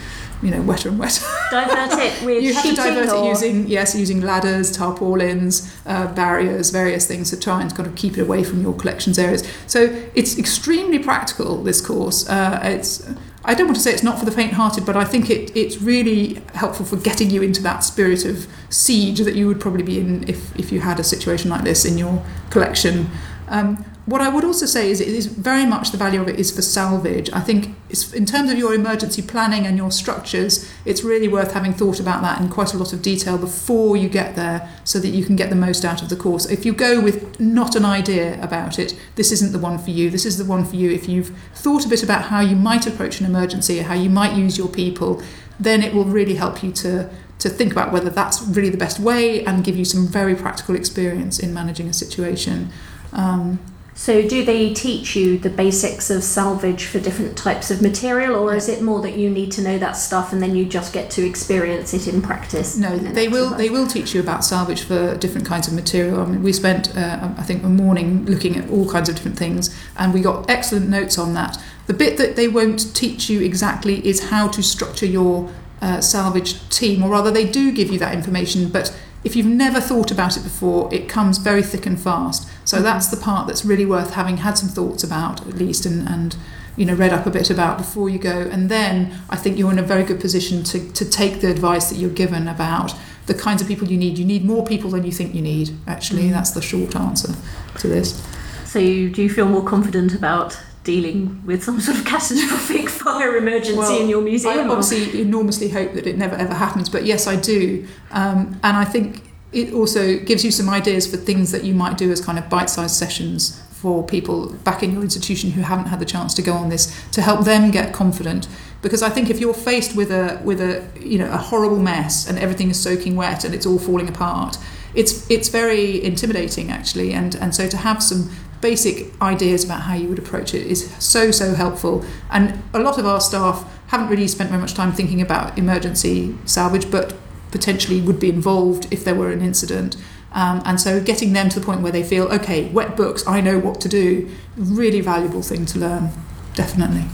you 0.43 0.51
know, 0.51 0.61
wetter 0.63 0.91
and 0.91 0.99
wetter. 0.99 1.25
Divert 1.51 1.99
it 1.99 2.25
with 2.25 2.43
You 2.43 2.53
have 2.53 2.63
to 2.63 2.75
divert 2.75 3.09
or? 3.09 3.25
it 3.25 3.29
using, 3.29 3.67
yes, 3.67 3.95
using 3.95 4.21
ladders, 4.21 4.71
tarpaulins, 4.71 5.75
uh, 5.87 6.13
barriers, 6.13 6.71
various 6.71 7.07
things 7.07 7.31
to 7.31 7.41
try 7.41 7.63
and 7.63 7.75
kind 7.75 7.89
of 7.89 7.95
keep 7.95 8.19
it 8.19 8.21
away 8.21 8.45
from 8.45 8.61
your 8.61 8.75
collections 8.75 9.19
areas. 9.19 9.51
So 9.67 9.81
it's 10.15 10.39
extremely 10.39 10.99
practical, 10.99 11.63
this 11.63 11.81
course. 11.81 12.29
Uh, 12.29 12.61
it's 12.63 13.09
I 13.49 13.55
don't 13.55 13.69
want 13.69 13.77
to 13.77 13.83
say 13.83 13.93
it's 13.93 14.03
not 14.03 14.19
for 14.19 14.25
the 14.25 14.33
faint-hearted, 14.33 14.85
but 14.85 14.97
I 14.97 15.05
think 15.05 15.31
it, 15.31 15.57
it's 15.57 15.81
really 15.81 16.43
helpful 16.55 16.85
for 16.85 16.97
getting 16.97 17.31
you 17.31 17.43
into 17.43 17.63
that 17.63 17.85
spirit 17.85 18.25
of 18.25 18.49
siege 18.71 19.21
that 19.21 19.37
you 19.37 19.47
would 19.47 19.61
probably 19.61 19.85
be 19.85 20.01
in 20.01 20.29
if, 20.29 20.55
if 20.59 20.73
you 20.73 20.81
had 20.81 20.99
a 20.99 21.05
situation 21.05 21.49
like 21.49 21.63
this 21.63 21.85
in 21.85 21.97
your 21.97 22.25
collection. 22.51 23.09
Um, 23.47 23.85
what 24.07 24.21
I 24.21 24.29
would 24.29 24.45
also 24.45 24.67
say 24.67 24.89
is 24.89 25.01
it 25.01 25.09
is 25.09 25.27
very 25.27 25.67
much 25.67 25.91
the 25.91 25.99
value 25.99 26.21
of 26.21 26.29
it 26.29 26.39
is 26.39 26.55
for 26.55 26.63
salvage. 26.63 27.29
I 27.33 27.41
think 27.41 27.75
in 28.15 28.25
terms 28.25 28.53
of 28.53 28.57
your 28.57 28.73
emergency 28.73 29.21
planning 29.21 29.67
and 29.67 29.77
your 29.77 29.91
structures, 29.91 30.71
it's 30.85 31.03
really 31.03 31.27
worth 31.27 31.53
having 31.53 31.73
thought 31.73 31.99
about 31.99 32.23
that 32.23 32.41
in 32.41 32.49
quite 32.49 32.73
a 32.73 32.79
lot 32.79 32.93
of 32.93 33.03
detail 33.03 33.37
before 33.37 33.97
you 33.97 34.09
get 34.09 34.37
there 34.37 34.71
so 34.85 35.01
that 35.01 35.09
you 35.09 35.25
can 35.25 35.35
get 35.35 35.51
the 35.51 35.57
most 35.57 35.85
out 35.85 36.03
of 36.03 36.09
the 36.09 36.15
course. 36.15 36.47
If 36.47 36.65
you 36.65 36.73
go 36.73 37.01
with 37.01 37.41
not 37.41 37.75
an 37.75 37.85
idea 37.85 38.41
about 38.41 38.79
it, 38.79 38.97
this 39.17 39.33
isn't 39.33 39.51
the 39.51 39.59
one 39.59 39.77
for 39.77 39.91
you. 39.91 40.09
This 40.09 40.25
is 40.25 40.39
the 40.39 40.45
one 40.45 40.65
for 40.65 40.77
you 40.77 40.93
if 40.93 41.09
you've 41.09 41.37
thought 41.55 41.85
a 41.85 41.89
bit 41.89 42.05
about 42.05 42.27
how 42.27 42.39
you 42.39 42.55
might 42.55 42.87
approach 42.87 43.19
an 43.19 43.27
emergency, 43.27 43.81
or 43.81 43.83
how 43.83 43.95
you 43.95 44.09
might 44.09 44.37
use 44.37 44.57
your 44.57 44.69
people, 44.69 45.21
then 45.59 45.83
it 45.83 45.93
will 45.93 46.05
really 46.05 46.37
help 46.37 46.63
you 46.63 46.71
to 46.73 47.11
to 47.39 47.51
think 47.51 47.71
about 47.71 47.93
whether 47.93 48.09
that's 48.09 48.41
really 48.43 48.71
the 48.71 48.79
best 48.79 48.99
way 48.99 49.45
and 49.45 49.63
give 49.63 49.77
you 49.77 49.85
some 49.85 50.07
very 50.07 50.35
practical 50.35 50.75
experience 50.75 51.39
in 51.39 51.53
managing 51.53 51.87
a 51.87 51.93
situation. 51.93 52.71
Um, 53.13 53.59
so, 53.99 54.21
do 54.21 54.45
they 54.45 54.75
teach 54.75 55.17
you 55.17 55.39
the 55.39 55.49
basics 55.49 56.11
of 56.11 56.23
salvage 56.23 56.85
for 56.85 57.01
different 57.01 57.35
types 57.35 57.71
of 57.71 57.81
material, 57.81 58.37
or 58.37 58.55
is 58.55 58.69
it 58.69 58.83
more 58.83 59.01
that 59.01 59.17
you 59.17 59.31
need 59.31 59.51
to 59.53 59.63
know 59.63 59.79
that 59.79 59.93
stuff 59.93 60.35
and 60.35 60.43
then 60.43 60.55
you 60.55 60.67
just 60.67 60.93
get 60.93 61.11
to 61.13 61.27
experience 61.27 61.95
it 61.95 62.07
in 62.07 62.21
practice? 62.21 62.77
No, 62.77 62.99
they 62.99 63.27
will. 63.27 63.55
They 63.55 63.71
will 63.71 63.87
teach 63.87 64.15
you 64.15 64.21
about 64.21 64.45
salvage 64.45 64.83
for 64.83 65.17
different 65.17 65.47
kinds 65.47 65.67
of 65.67 65.73
material. 65.73 66.21
I 66.21 66.27
mean, 66.27 66.43
we 66.43 66.53
spent, 66.53 66.95
uh, 66.95 67.31
I 67.39 67.43
think, 67.43 67.65
a 67.65 67.71
morning 67.71 68.27
looking 68.27 68.57
at 68.57 68.69
all 68.69 68.87
kinds 68.87 69.09
of 69.09 69.17
different 69.17 69.39
things, 69.39 69.75
and 69.97 70.13
we 70.13 70.21
got 70.21 70.51
excellent 70.51 70.91
notes 70.91 71.17
on 71.17 71.33
that. 71.33 71.59
The 71.87 71.95
bit 71.95 72.19
that 72.19 72.37
they 72.37 72.49
won't 72.49 72.95
teach 72.95 73.31
you 73.31 73.41
exactly 73.41 74.07
is 74.07 74.29
how 74.29 74.49
to 74.49 74.63
structure 74.63 75.07
your 75.07 75.51
uh, 75.81 76.03
salvage 76.03 76.69
team, 76.69 77.03
or 77.03 77.09
rather, 77.09 77.31
they 77.31 77.49
do 77.51 77.73
give 77.73 77.91
you 77.91 77.99
that 78.01 78.15
information, 78.15 78.69
but 78.69 78.95
if 79.27 79.35
you've 79.35 79.45
never 79.45 79.81
thought 79.81 80.13
about 80.13 80.37
it 80.37 80.45
before, 80.45 80.89
it 80.95 81.09
comes 81.09 81.39
very 81.39 81.61
thick 81.61 81.85
and 81.85 82.01
fast. 82.01 82.49
So 82.65 82.77
mm-hmm. 82.77 82.85
that's 82.85 83.09
the 83.09 83.17
part 83.17 83.49
that's 83.49 83.65
really 83.65 83.85
worth 83.85 84.15
having 84.15 84.37
had 84.37 84.57
some 84.57 84.69
thoughts 84.69 85.03
about 85.03 85.45
at 85.49 85.55
least 85.55 85.85
and, 85.85 86.09
and 86.09 86.37
you 86.77 86.87
know 86.87 86.95
read 86.95 87.13
up 87.13 87.27
a 87.27 87.31
bit 87.31 87.51
about 87.51 87.77
before 87.77 88.09
you 88.09 88.21
go. 88.21 88.43
And 88.53 88.69
then 88.69 89.19
I 89.29 89.35
think 89.35 89.59
you're 89.59 89.73
in 89.73 89.81
a 89.81 89.83
very 89.83 90.05
good 90.05 90.21
position 90.21 90.63
to, 90.63 90.93
to 90.93 91.05
take 91.05 91.41
the 91.41 91.51
advice 91.51 91.91
that 91.91 91.97
you're 91.97 92.09
given 92.09 92.47
about 92.47 92.95
the 93.27 93.35
kinds 93.35 93.61
of 93.61 93.67
people 93.67 93.89
you 93.89 93.99
need. 93.99 94.17
You 94.17 94.25
need 94.25 94.45
more 94.45 94.65
people 94.65 94.91
than 94.91 95.03
you 95.03 95.11
think 95.11 95.35
you 95.35 95.43
need. 95.43 95.77
Actually, 95.89 96.31
that's 96.31 96.53
the 96.53 96.63
short 96.63 96.95
answer 96.95 97.35
to 97.79 97.89
this. 97.89 98.25
So, 98.65 98.79
you, 98.79 99.11
do 99.11 99.25
you 99.25 99.31
feel 99.31 99.49
more 99.49 99.65
confident 99.65 100.15
about 100.15 100.57
dealing 100.87 101.45
with 101.45 101.65
some 101.65 101.81
sort 101.81 101.99
of 101.99 102.05
catastrophic 102.15 102.89
fire 102.89 103.37
emergency 103.37 104.01
in 104.01 104.09
your 104.09 104.23
museum? 104.23 104.71
I 104.71 104.73
obviously 104.73 105.21
enormously 105.21 105.69
hope 105.69 105.93
that 105.95 106.07
it 106.07 106.17
never 106.17 106.37
ever 106.37 106.55
happens, 106.55 106.89
but 106.89 107.05
yes, 107.05 107.27
I 107.27 107.37
do. 107.37 107.87
Um, 108.13 108.59
and 108.63 108.77
I 108.77 108.85
think 108.85 109.23
it 109.53 109.75
also 109.75 110.19
gives 110.19 110.45
you 110.45 110.51
some 110.51 110.71
ideas 110.71 111.07
for 111.07 111.17
things 111.17 111.51
that 111.53 111.65
you 111.65 111.75
might 111.75 111.99
do 111.99 112.11
as 112.11 112.21
kind 112.21 112.39
of 112.39 112.49
bite 112.49 112.71
sized 112.71 112.95
sessions 112.95 113.61
for 113.73 114.03
people 114.07 114.53
back 114.65 114.83
in 114.83 114.93
your 114.93 115.03
institution 115.03 115.51
who 115.51 115.61
haven't 115.61 115.87
had 115.87 115.99
the 115.99 116.05
chance 116.05 116.33
to 116.35 116.43
go 116.43 116.55
on 116.55 116.71
this 116.71 116.87
to 117.11 117.21
help 117.21 117.45
them 117.45 117.71
get 117.71 117.93
confident. 117.93 118.49
Because 118.81 119.03
I 119.03 119.11
think 119.11 119.29
if 119.29 119.39
you're 119.41 119.55
faced 119.55 119.97
with 119.97 120.11
a 120.11 120.41
with 120.45 120.61
a 120.61 120.87
you 121.01 121.19
know 121.19 121.31
a 121.31 121.37
horrible 121.37 121.79
mess 121.79 122.29
and 122.29 122.39
everything 122.39 122.71
is 122.71 122.81
soaking 122.81 123.17
wet 123.17 123.45
and 123.45 123.55
it's 123.55 123.67
all 123.67 123.79
falling 123.79 124.09
apart, 124.09 124.57
it's 124.95 125.29
it's 125.31 125.49
very 125.49 126.03
intimidating 126.03 126.71
actually. 126.71 127.13
And 127.13 127.35
and 127.35 127.55
so 127.55 127.69
to 127.69 127.77
have 127.77 128.03
some 128.03 128.31
basic 128.61 129.21
ideas 129.21 129.65
about 129.65 129.83
how 129.83 129.95
you 129.95 130.09
would 130.09 130.19
approach 130.19 130.55
it 130.55 130.67
is 130.67 130.91
so 130.97 131.31
so 131.31 131.55
helpful. 131.55 132.05
And 132.31 132.63
a 132.73 132.79
lot 132.79 132.99
of 132.99 133.07
our 133.07 133.21
staff 133.21 133.71
haven't 133.89 134.09
really 134.09 134.29
spent 134.29 134.51
very 134.51 134.61
much 134.61 134.75
time 134.75 134.93
thinking 134.93 135.21
about 135.21 135.59
emergency 135.59 136.37
salvage 136.45 136.91
but 136.91 137.15
potentially 137.51 138.01
would 138.01 138.19
be 138.19 138.29
involved 138.29 138.93
if 138.93 139.05
there 139.05 139.15
were 139.15 139.31
an 139.31 139.43
incident. 139.43 139.97
Um, 140.33 140.61
and 140.65 140.81
so 140.81 141.01
getting 141.01 141.33
them 141.33 141.49
to 141.49 141.61
the 141.61 141.65
point 141.65 141.81
where 141.81 141.93
they 141.93 142.03
feel 142.03 142.25
okay 142.25 142.69
wet 142.69 142.95
books 142.95 143.27
i 143.27 143.41
know 143.41 143.59
what 143.59 143.81
to 143.81 143.89
do 143.89 144.29
really 144.57 145.01
valuable 145.01 145.41
thing 145.41 145.65
to 145.67 145.79
learn 145.79 146.11
definitely. 146.55 147.05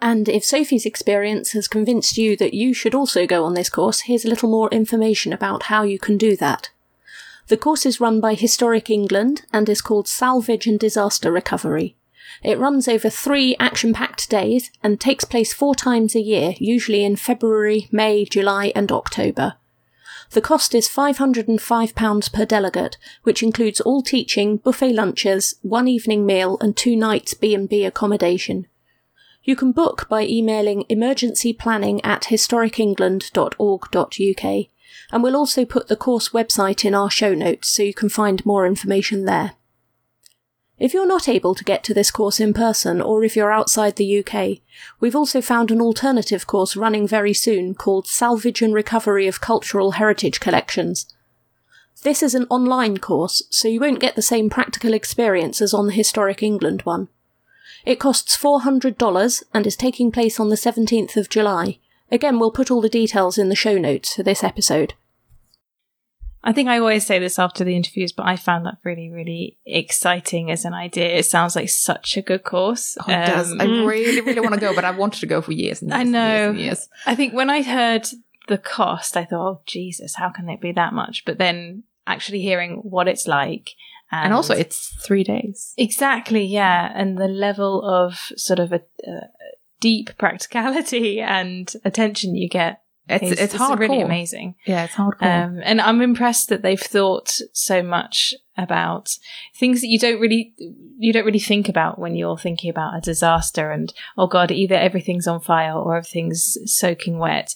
And 0.00 0.28
if 0.28 0.44
Sophie's 0.44 0.86
experience 0.86 1.52
has 1.52 1.66
convinced 1.66 2.16
you 2.16 2.36
that 2.36 2.54
you 2.54 2.72
should 2.72 2.94
also 2.94 3.26
go 3.26 3.44
on 3.44 3.54
this 3.54 3.68
course, 3.68 4.02
here's 4.02 4.24
a 4.24 4.28
little 4.28 4.48
more 4.48 4.70
information 4.70 5.32
about 5.32 5.64
how 5.64 5.82
you 5.82 5.98
can 5.98 6.16
do 6.16 6.36
that. 6.36 6.70
The 7.48 7.56
course 7.56 7.84
is 7.86 8.00
run 8.00 8.20
by 8.20 8.34
Historic 8.34 8.90
England 8.90 9.46
and 9.52 9.68
is 9.70 9.80
called 9.80 10.06
Salvage 10.06 10.66
and 10.66 10.78
Disaster 10.78 11.32
Recovery. 11.32 11.96
It 12.42 12.58
runs 12.58 12.86
over 12.86 13.08
three 13.08 13.56
action 13.58 13.94
packed 13.94 14.28
days 14.28 14.70
and 14.82 15.00
takes 15.00 15.24
place 15.24 15.54
four 15.54 15.74
times 15.74 16.14
a 16.14 16.20
year, 16.20 16.52
usually 16.58 17.02
in 17.02 17.16
February, 17.16 17.88
May, 17.90 18.26
July, 18.26 18.70
and 18.76 18.92
October. 18.92 19.54
The 20.32 20.42
cost 20.42 20.74
is 20.74 20.90
£505 20.90 22.32
per 22.34 22.44
delegate, 22.44 22.98
which 23.22 23.42
includes 23.42 23.80
all 23.80 24.02
teaching, 24.02 24.58
buffet 24.58 24.92
lunches, 24.92 25.54
one 25.62 25.88
evening 25.88 26.26
meal, 26.26 26.58
and 26.60 26.76
two 26.76 26.96
nights 26.96 27.32
B&B 27.32 27.82
accommodation. 27.84 28.66
You 29.42 29.56
can 29.56 29.72
book 29.72 30.06
by 30.10 30.26
emailing 30.26 30.84
emergencyplanning 30.90 32.02
at 32.04 32.24
historicengland.org.uk, 32.24 34.66
and 35.12 35.22
we'll 35.22 35.36
also 35.36 35.64
put 35.64 35.88
the 35.88 35.96
course 35.96 36.30
website 36.30 36.84
in 36.84 36.94
our 36.94 37.10
show 37.10 37.34
notes 37.34 37.68
so 37.68 37.82
you 37.82 37.94
can 37.94 38.08
find 38.08 38.44
more 38.46 38.66
information 38.66 39.24
there. 39.24 39.52
If 40.78 40.94
you're 40.94 41.08
not 41.08 41.28
able 41.28 41.56
to 41.56 41.64
get 41.64 41.82
to 41.84 41.94
this 41.94 42.12
course 42.12 42.38
in 42.38 42.54
person, 42.54 43.00
or 43.00 43.24
if 43.24 43.34
you're 43.34 43.50
outside 43.50 43.96
the 43.96 44.24
UK, 44.24 44.58
we've 45.00 45.16
also 45.16 45.40
found 45.40 45.72
an 45.72 45.80
alternative 45.80 46.46
course 46.46 46.76
running 46.76 47.06
very 47.08 47.34
soon 47.34 47.74
called 47.74 48.06
Salvage 48.06 48.62
and 48.62 48.72
Recovery 48.72 49.26
of 49.26 49.40
Cultural 49.40 49.92
Heritage 49.92 50.38
Collections. 50.38 51.12
This 52.04 52.22
is 52.22 52.36
an 52.36 52.46
online 52.48 52.98
course, 52.98 53.42
so 53.50 53.66
you 53.66 53.80
won't 53.80 53.98
get 53.98 54.14
the 54.14 54.22
same 54.22 54.48
practical 54.48 54.94
experience 54.94 55.60
as 55.60 55.74
on 55.74 55.86
the 55.86 55.92
Historic 55.92 56.44
England 56.44 56.82
one. 56.82 57.08
It 57.84 57.98
costs 57.98 58.36
$400 58.36 59.42
and 59.52 59.66
is 59.66 59.76
taking 59.76 60.12
place 60.12 60.38
on 60.38 60.48
the 60.48 60.56
17th 60.56 61.16
of 61.16 61.28
July. 61.28 61.78
Again, 62.10 62.38
we'll 62.38 62.50
put 62.52 62.70
all 62.70 62.80
the 62.80 62.88
details 62.88 63.36
in 63.38 63.48
the 63.48 63.54
show 63.56 63.76
notes 63.78 64.14
for 64.14 64.22
this 64.22 64.42
episode. 64.42 64.94
I 66.42 66.52
think 66.52 66.68
I 66.68 66.78
always 66.78 67.04
say 67.04 67.18
this 67.18 67.38
after 67.38 67.64
the 67.64 67.74
interviews, 67.76 68.12
but 68.12 68.24
I 68.26 68.36
found 68.36 68.64
that 68.64 68.78
really, 68.84 69.10
really 69.10 69.58
exciting 69.66 70.50
as 70.50 70.64
an 70.64 70.72
idea. 70.72 71.08
It 71.16 71.26
sounds 71.26 71.56
like 71.56 71.68
such 71.68 72.16
a 72.16 72.22
good 72.22 72.44
course. 72.44 72.96
Oh, 73.00 73.04
it 73.10 73.26
does. 73.26 73.50
Um, 73.52 73.60
I 73.60 73.64
really, 73.64 74.20
really 74.20 74.40
want 74.40 74.54
to 74.54 74.60
go, 74.60 74.74
but 74.74 74.84
I 74.84 74.90
wanted 75.02 75.20
to 75.20 75.26
go 75.26 75.42
for 75.42 75.52
years 75.52 75.82
and 75.82 75.90
years 75.90 75.98
I 75.98 76.02
and 76.02 76.12
know. 76.12 76.36
years 76.36 76.48
and 76.50 76.58
years. 76.58 76.88
I 77.06 77.14
think 77.16 77.34
when 77.34 77.50
I 77.50 77.62
heard 77.62 78.06
the 78.46 78.56
cost, 78.56 79.16
I 79.16 79.24
thought, 79.24 79.46
oh, 79.48 79.60
Jesus, 79.66 80.14
how 80.14 80.30
can 80.30 80.48
it 80.48 80.60
be 80.60 80.72
that 80.72 80.92
much? 80.94 81.24
But 81.26 81.38
then 81.38 81.82
actually 82.06 82.40
hearing 82.40 82.76
what 82.84 83.08
it's 83.08 83.26
like. 83.26 83.70
And, 84.10 84.26
And 84.26 84.32
also, 84.32 84.54
it's 84.54 84.94
three 85.04 85.24
days. 85.24 85.74
exactly, 85.76 86.44
yeah. 86.44 86.90
And 86.94 87.18
the 87.18 87.28
level 87.28 87.84
of 87.84 88.14
sort 88.36 88.58
of 88.58 88.72
a, 88.72 88.80
uh, 89.06 89.26
deep 89.80 90.16
practicality 90.18 91.20
and 91.20 91.72
attention 91.84 92.34
you 92.34 92.48
get. 92.48 92.82
It's 93.08 93.24
is, 93.24 93.40
it's 93.40 93.54
is 93.54 93.60
hardcore. 93.60 93.78
really 93.78 94.00
amazing. 94.02 94.54
Yeah, 94.66 94.84
it's 94.84 94.94
hardcore. 94.94 95.22
Um, 95.22 95.60
and 95.64 95.80
I'm 95.80 96.02
impressed 96.02 96.50
that 96.50 96.60
they've 96.60 96.78
thought 96.78 97.40
so 97.54 97.82
much 97.82 98.34
about 98.58 99.16
things 99.54 99.80
that 99.80 99.86
you 99.86 99.98
don't 99.98 100.20
really 100.20 100.52
you 100.98 101.12
don't 101.12 101.24
really 101.24 101.38
think 101.38 101.68
about 101.68 101.98
when 101.98 102.16
you're 102.16 102.36
thinking 102.36 102.68
about 102.68 102.96
a 102.96 103.00
disaster 103.00 103.70
and 103.70 103.94
oh 104.18 104.26
god 104.26 104.50
either 104.50 104.74
everything's 104.74 105.28
on 105.28 105.40
fire 105.40 105.72
or 105.72 105.96
everything's 105.96 106.58
soaking 106.64 107.18
wet 107.18 107.54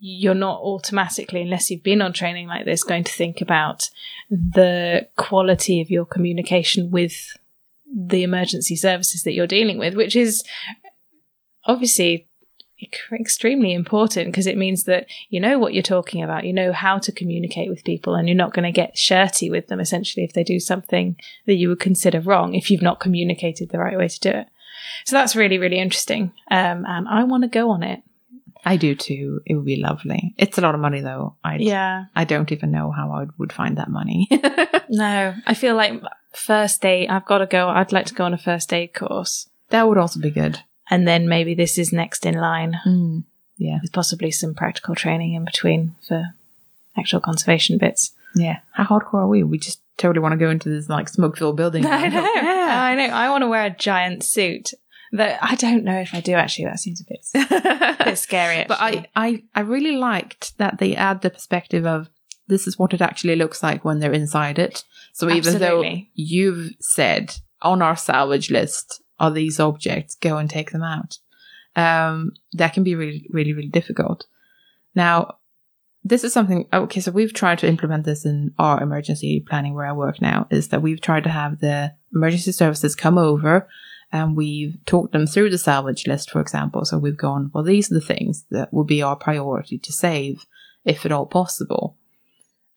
you're 0.00 0.34
not 0.34 0.60
automatically 0.60 1.42
unless 1.42 1.70
you've 1.70 1.82
been 1.82 2.00
on 2.00 2.14
training 2.14 2.46
like 2.46 2.64
this 2.64 2.82
going 2.82 3.04
to 3.04 3.12
think 3.12 3.42
about 3.42 3.90
the 4.30 5.06
quality 5.16 5.82
of 5.82 5.90
your 5.90 6.06
communication 6.06 6.90
with 6.90 7.36
the 7.94 8.22
emergency 8.22 8.74
services 8.74 9.22
that 9.22 9.32
you're 9.32 9.46
dealing 9.46 9.78
with 9.78 9.94
which 9.94 10.16
is 10.16 10.42
obviously 11.68 12.26
extremely 13.12 13.72
important 13.72 14.26
because 14.26 14.46
it 14.46 14.56
means 14.56 14.84
that 14.84 15.06
you 15.30 15.40
know 15.40 15.58
what 15.58 15.74
you're 15.74 15.82
talking 15.82 16.22
about, 16.22 16.44
you 16.44 16.52
know 16.52 16.72
how 16.72 16.98
to 16.98 17.12
communicate 17.12 17.68
with 17.68 17.84
people, 17.84 18.14
and 18.14 18.28
you're 18.28 18.36
not 18.36 18.54
going 18.54 18.64
to 18.64 18.72
get 18.72 18.96
shirty 18.96 19.50
with 19.50 19.68
them 19.68 19.80
essentially 19.80 20.24
if 20.24 20.32
they 20.32 20.44
do 20.44 20.58
something 20.58 21.16
that 21.46 21.54
you 21.54 21.68
would 21.68 21.80
consider 21.80 22.20
wrong 22.20 22.54
if 22.54 22.70
you've 22.70 22.82
not 22.82 23.00
communicated 23.00 23.70
the 23.70 23.78
right 23.78 23.98
way 23.98 24.08
to 24.08 24.20
do 24.20 24.30
it. 24.30 24.46
So 25.04 25.16
that's 25.16 25.36
really, 25.36 25.58
really 25.58 25.78
interesting. 25.78 26.32
Um, 26.50 26.84
and 26.86 27.08
I 27.08 27.24
want 27.24 27.42
to 27.44 27.48
go 27.48 27.70
on 27.70 27.82
it. 27.82 28.00
I 28.64 28.76
do 28.76 28.94
too. 28.94 29.40
It 29.46 29.54
would 29.54 29.64
be 29.64 29.76
lovely. 29.76 30.34
It's 30.36 30.58
a 30.58 30.60
lot 30.60 30.74
of 30.74 30.80
money 30.80 31.00
though. 31.00 31.36
I 31.44 31.56
Yeah. 31.56 32.04
I 32.14 32.24
don't 32.24 32.50
even 32.52 32.70
know 32.70 32.90
how 32.90 33.10
I 33.12 33.26
would 33.38 33.52
find 33.52 33.78
that 33.78 33.90
money. 33.90 34.28
No, 34.90 35.34
I 35.46 35.52
feel 35.52 35.76
like 35.76 36.02
first 36.32 36.82
aid, 36.82 37.10
I've 37.10 37.26
got 37.26 37.38
to 37.38 37.46
go. 37.46 37.68
I'd 37.68 37.92
like 37.92 38.06
to 38.06 38.14
go 38.14 38.24
on 38.24 38.32
a 38.32 38.38
first 38.38 38.72
aid 38.72 38.94
course. 38.94 39.48
that 39.68 39.86
would 39.86 39.98
also 39.98 40.18
be 40.18 40.30
good. 40.30 40.62
And 40.90 41.06
then 41.06 41.28
maybe 41.28 41.54
this 41.54 41.78
is 41.78 41.92
next 41.92 42.24
in 42.26 42.34
line 42.34 42.78
Mm. 42.86 43.24
Yeah. 43.56 43.78
with 43.82 43.92
possibly 43.92 44.30
some 44.30 44.54
practical 44.54 44.94
training 44.94 45.34
in 45.34 45.44
between 45.44 45.96
for 46.06 46.28
actual 46.96 47.20
conservation 47.20 47.76
bits. 47.78 48.12
Yeah. 48.34 48.58
How 48.72 48.84
hardcore 48.84 49.14
are 49.14 49.26
we? 49.28 49.42
We 49.42 49.58
just 49.58 49.80
totally 49.96 50.20
want 50.22 50.32
to 50.32 50.38
go 50.38 50.48
into 50.50 50.68
this 50.68 50.88
like 50.88 51.08
smoke 51.08 51.36
filled 51.36 51.56
building. 51.56 51.84
I 51.86 52.08
know. 52.08 52.22
Yeah. 52.34 52.82
I 52.82 52.94
know. 52.94 53.06
I 53.14 53.30
want 53.30 53.42
to 53.42 53.48
wear 53.48 53.64
a 53.64 53.70
giant 53.70 54.22
suit. 54.22 54.72
That 55.12 55.38
I 55.42 55.54
don't 55.54 55.84
know 55.84 55.98
if 55.98 56.14
I 56.14 56.20
do 56.20 56.34
actually. 56.34 56.66
That 56.66 56.78
seems 56.80 57.00
a 57.00 57.04
bit, 57.08 57.50
a 57.50 57.96
bit 58.04 58.18
scary. 58.18 58.64
But. 58.68 58.78
I, 58.80 59.06
I, 59.16 59.42
I 59.54 59.60
really 59.60 59.96
liked 59.96 60.56
that 60.58 60.78
they 60.78 60.94
add 60.94 61.22
the 61.22 61.30
perspective 61.30 61.86
of 61.86 62.10
this 62.46 62.66
is 62.66 62.78
what 62.78 62.92
it 62.92 63.00
actually 63.00 63.34
looks 63.36 63.62
like 63.62 63.84
when 63.86 64.00
they're 64.00 64.12
inside 64.12 64.58
it. 64.58 64.84
So 65.14 65.30
even 65.30 65.58
though 65.58 65.82
you've 66.14 66.72
said 66.80 67.34
on 67.62 67.80
our 67.82 67.96
salvage 67.96 68.50
list 68.50 69.02
are 69.18 69.30
these 69.30 69.60
objects, 69.60 70.14
go 70.14 70.38
and 70.38 70.48
take 70.48 70.70
them 70.70 70.82
out. 70.82 71.18
Um, 71.76 72.32
that 72.52 72.72
can 72.72 72.82
be 72.82 72.94
really, 72.94 73.26
really, 73.30 73.52
really 73.52 73.68
difficult. 73.68 74.26
Now, 74.94 75.36
this 76.04 76.24
is 76.24 76.32
something, 76.32 76.66
okay, 76.72 77.00
so 77.00 77.10
we've 77.10 77.34
tried 77.34 77.58
to 77.58 77.68
implement 77.68 78.04
this 78.04 78.24
in 78.24 78.54
our 78.58 78.82
emergency 78.82 79.44
planning 79.46 79.74
where 79.74 79.86
I 79.86 79.92
work 79.92 80.20
now, 80.20 80.46
is 80.50 80.68
that 80.68 80.82
we've 80.82 81.00
tried 81.00 81.24
to 81.24 81.30
have 81.30 81.58
the 81.58 81.94
emergency 82.14 82.52
services 82.52 82.94
come 82.94 83.18
over 83.18 83.68
and 84.10 84.36
we've 84.36 84.78
talked 84.86 85.12
them 85.12 85.26
through 85.26 85.50
the 85.50 85.58
salvage 85.58 86.06
list, 86.06 86.30
for 86.30 86.40
example. 86.40 86.84
So 86.84 86.98
we've 86.98 87.16
gone, 87.16 87.50
well, 87.52 87.64
these 87.64 87.90
are 87.90 87.94
the 87.94 88.00
things 88.00 88.44
that 88.50 88.72
will 88.72 88.84
be 88.84 89.02
our 89.02 89.16
priority 89.16 89.78
to 89.78 89.92
save, 89.92 90.46
if 90.84 91.04
at 91.04 91.12
all 91.12 91.26
possible. 91.26 91.96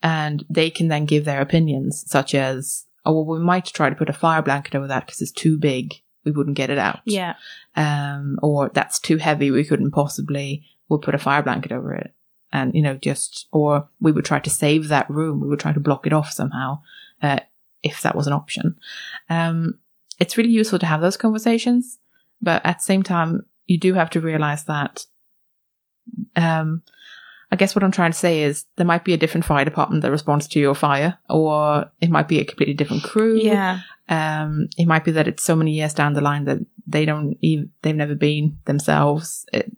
And 0.02 0.44
they 0.50 0.68
can 0.68 0.88
then 0.88 1.06
give 1.06 1.24
their 1.24 1.40
opinions, 1.40 2.04
such 2.06 2.34
as, 2.34 2.86
oh, 3.06 3.12
well, 3.12 3.38
we 3.38 3.44
might 3.44 3.66
try 3.66 3.88
to 3.88 3.96
put 3.96 4.10
a 4.10 4.12
fire 4.12 4.42
blanket 4.42 4.74
over 4.74 4.88
that 4.88 5.06
because 5.06 5.22
it's 5.22 5.32
too 5.32 5.58
big. 5.58 5.94
We 6.24 6.32
wouldn't 6.32 6.56
get 6.56 6.70
it 6.70 6.78
out. 6.78 7.00
yeah, 7.04 7.34
Um, 7.76 8.38
or 8.42 8.70
that's 8.72 8.98
too 8.98 9.16
heavy. 9.16 9.50
We 9.50 9.64
couldn't 9.64 9.90
possibly, 9.90 10.64
we'll 10.88 11.00
put 11.00 11.14
a 11.14 11.18
fire 11.18 11.42
blanket 11.42 11.72
over 11.72 11.94
it. 11.94 12.14
And, 12.52 12.74
you 12.74 12.82
know, 12.82 12.96
just, 12.96 13.46
or 13.50 13.88
we 14.00 14.12
would 14.12 14.24
try 14.24 14.38
to 14.38 14.50
save 14.50 14.88
that 14.88 15.08
room. 15.08 15.40
We 15.40 15.48
would 15.48 15.60
try 15.60 15.72
to 15.72 15.80
block 15.80 16.06
it 16.06 16.12
off 16.12 16.30
somehow, 16.30 16.80
uh, 17.22 17.40
if 17.82 18.02
that 18.02 18.14
was 18.14 18.26
an 18.26 18.34
option. 18.34 18.76
Um, 19.30 19.78
it's 20.18 20.36
really 20.36 20.50
useful 20.50 20.78
to 20.78 20.86
have 20.86 21.00
those 21.00 21.16
conversations, 21.16 21.98
but 22.40 22.64
at 22.64 22.78
the 22.78 22.84
same 22.84 23.02
time, 23.02 23.46
you 23.66 23.78
do 23.78 23.94
have 23.94 24.10
to 24.10 24.20
realize 24.20 24.64
that, 24.64 25.06
um, 26.36 26.82
I 27.50 27.56
guess 27.56 27.74
what 27.74 27.84
I'm 27.84 27.90
trying 27.92 28.12
to 28.12 28.18
say 28.18 28.42
is 28.42 28.64
there 28.76 28.86
might 28.86 29.04
be 29.04 29.12
a 29.12 29.18
different 29.18 29.44
fire 29.44 29.64
department 29.64 30.02
that 30.02 30.10
responds 30.10 30.46
to 30.48 30.60
your 30.60 30.74
fire, 30.74 31.18
or 31.28 31.90
it 32.00 32.10
might 32.10 32.26
be 32.28 32.40
a 32.40 32.44
completely 32.44 32.74
different 32.74 33.02
crew. 33.02 33.38
yeah, 33.38 33.80
Um, 34.12 34.68
it 34.76 34.86
might 34.86 35.04
be 35.04 35.12
that 35.12 35.28
it's 35.28 35.42
so 35.42 35.56
many 35.56 35.72
years 35.72 35.94
down 35.94 36.12
the 36.12 36.20
line 36.20 36.44
that 36.44 36.58
they 36.86 37.04
don't 37.04 37.36
even, 37.40 37.70
they've 37.82 37.96
never 37.96 38.14
been 38.14 38.58
themselves. 38.64 39.46
It, 39.52 39.72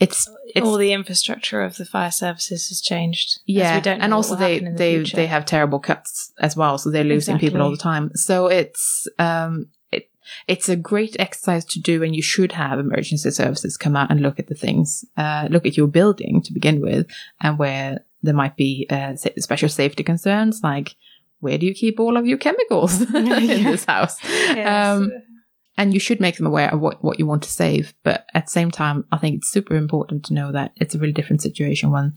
it's, 0.00 0.28
it's 0.54 0.66
All 0.66 0.76
the 0.76 0.92
infrastructure 0.92 1.62
of 1.62 1.76
the 1.76 1.84
fire 1.84 2.10
services 2.10 2.68
has 2.68 2.80
changed. 2.80 3.40
yeah, 3.46 3.76
we 3.76 3.82
don't 3.82 4.00
and 4.00 4.14
also 4.14 4.32
will 4.32 4.40
they 4.40 4.58
the 4.60 4.70
they 4.70 5.02
they 5.02 5.26
have 5.26 5.44
terrible 5.44 5.78
cuts 5.78 6.32
as 6.40 6.56
well, 6.56 6.78
so 6.78 6.90
they're 6.90 7.04
losing 7.04 7.38
people 7.38 7.60
all 7.60 7.70
the 7.70 7.76
time. 7.76 8.10
So 8.14 8.46
it's 8.46 9.06
um 9.18 9.66
it 9.92 10.10
it's 10.46 10.70
a 10.70 10.76
great 10.76 11.16
exercise 11.18 11.66
to 11.66 11.80
do, 11.80 12.02
and 12.02 12.16
you 12.16 12.22
should 12.22 12.52
have 12.52 12.78
emergency 12.78 13.30
services 13.30 13.76
come 13.76 13.94
out 13.94 14.10
and 14.10 14.20
look 14.22 14.38
at 14.38 14.46
the 14.46 14.54
things, 14.54 15.04
uh, 15.18 15.48
look 15.50 15.66
at 15.66 15.76
your 15.76 15.86
building 15.88 16.40
to 16.42 16.52
begin 16.52 16.80
with, 16.80 17.06
and 17.42 17.58
where 17.58 18.06
there 18.22 18.34
might 18.34 18.56
be 18.56 18.86
uh, 18.88 19.16
special 19.16 19.68
safety 19.68 20.02
concerns, 20.02 20.62
like 20.62 20.94
where 21.40 21.58
do 21.58 21.66
you 21.66 21.74
keep 21.74 22.00
all 22.00 22.16
of 22.16 22.26
your 22.26 22.38
chemicals 22.38 23.00
in 23.14 23.24
this 23.64 23.84
house? 23.84 24.16
Yes. 24.24 24.98
Um, 24.98 25.12
and 25.76 25.94
you 25.94 26.00
should 26.00 26.20
make 26.20 26.36
them 26.36 26.46
aware 26.46 26.72
of 26.72 26.80
what, 26.80 27.04
what 27.04 27.18
you 27.20 27.26
want 27.26 27.44
to 27.44 27.50
save. 27.50 27.94
But 28.02 28.26
at 28.34 28.46
the 28.46 28.50
same 28.50 28.70
time, 28.70 29.04
I 29.12 29.18
think 29.18 29.36
it's 29.36 29.50
super 29.52 29.76
important 29.76 30.24
to 30.24 30.34
know 30.34 30.50
that 30.50 30.72
it's 30.76 30.94
a 30.94 30.98
really 30.98 31.12
different 31.12 31.40
situation 31.40 31.92
when 31.92 32.14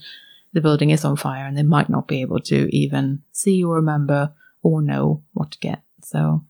the 0.54 0.62
building 0.62 0.90
is 0.90 1.06
on 1.06 1.16
fire 1.16 1.46
and 1.46 1.56
they 1.58 1.64
might 1.64 1.90
not 1.90 2.08
be 2.08 2.22
able 2.22 2.40
to 2.42 2.76
even 2.76 3.22
see 3.32 3.64
or 3.64 3.76
remember 3.76 4.34
or 4.64 4.82
know 4.82 5.24
what 5.34 5.52
to 5.52 5.60
get. 5.60 5.84
So 6.04 6.44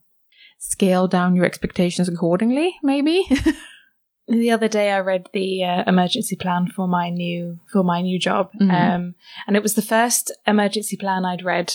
scale 0.58 1.08
down 1.08 1.36
your 1.36 1.46
expectations 1.46 2.08
accordingly, 2.08 2.76
maybe. 2.82 3.26
the 4.28 4.52
other 4.52 4.68
day 4.70 4.92
I 4.92 5.00
read 5.00 5.28
the 5.34 5.64
uh, 5.66 5.84
emergency 5.88 6.36
plan 6.38 6.68
for 6.74 6.88
my 6.88 7.10
new 7.10 7.60
for 7.72 7.84
my 7.84 8.02
new 8.02 8.18
job, 8.20 8.52
Mhm. 8.60 8.72
um, 8.72 9.16
and 9.48 9.56
it 9.58 9.64
was 9.64 9.74
the 9.74 9.82
first 9.82 10.32
emergency 10.48 10.96
plan 10.96 11.26
I'd 11.26 11.44
read 11.44 11.74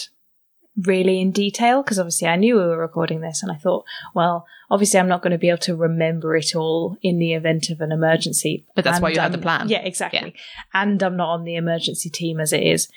really 0.85 1.21
in 1.21 1.31
detail 1.31 1.83
because 1.83 1.99
obviously 1.99 2.29
I 2.29 2.37
knew 2.37 2.57
we 2.57 2.61
were 2.67 2.77
recording 2.79 3.21
this, 3.21 3.43
and 3.43 3.51
I 3.51 3.57
thought, 3.57 3.85
well, 4.15 4.47
obviously 4.71 5.01
I'm 5.01 5.09
not 5.09 5.23
going 5.23 5.31
to 5.33 5.39
be 5.39 5.49
able 5.49 5.59
to 5.59 5.77
remember 5.77 6.37
it 6.37 6.55
all 6.55 6.97
in 7.03 7.19
the 7.19 7.33
event 7.35 7.71
of 7.71 7.81
an 7.81 7.93
emergency. 7.93 8.67
But 8.75 8.85
that's 8.85 9.01
why 9.01 9.09
And 9.09 9.17
you 9.17 9.23
have 9.23 9.33
the 9.33 9.39
I'm- 9.39 9.43
plan. 9.43 9.69
Yeah, 9.69 9.81
exactly. 9.81 10.35
And 10.75 11.03
I'm 11.03 11.17
not 11.17 11.31
on 11.31 11.45
the 11.45 11.57
emergency 11.57 12.11
team 12.11 12.41
as 12.41 12.53
it 12.53 12.63
is. 12.63 12.89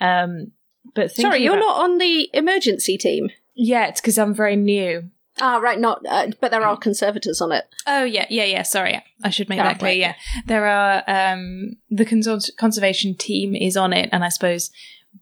Um, 0.00 0.52
but 0.94 1.10
Sorry, 1.12 1.42
you're 1.42 1.54
about- 1.54 1.60
not 1.66 1.84
on 1.84 1.98
the 1.98 2.28
emergency 2.34 2.98
team. 2.98 3.30
Yeah, 3.54 3.86
it's 3.86 4.00
because 4.00 4.18
I'm 4.18 4.34
very 4.34 4.56
new. 4.56 5.10
Ah, 5.40 5.56
right, 5.56 5.80
not. 5.80 6.04
Uh, 6.08 6.28
but 6.40 6.50
there 6.52 6.62
are 6.64 6.76
conservators 6.76 7.40
on 7.40 7.50
it. 7.52 7.64
Oh 7.86 8.04
yeah, 8.04 8.26
yeah, 8.30 8.44
yeah. 8.44 8.62
Sorry, 8.62 9.02
I 9.22 9.30
should 9.30 9.48
make 9.48 9.58
that 9.58 9.78
clear. 9.80 9.88
right. 9.90 9.98
Yeah, 9.98 10.14
there 10.46 10.66
are 10.66 11.02
um, 11.08 11.76
the 11.90 12.04
cons- 12.04 12.50
conservation 12.56 13.16
team 13.16 13.54
is 13.56 13.76
on 13.76 13.92
it, 13.92 14.08
and 14.12 14.24
I 14.24 14.28
suppose 14.28 14.70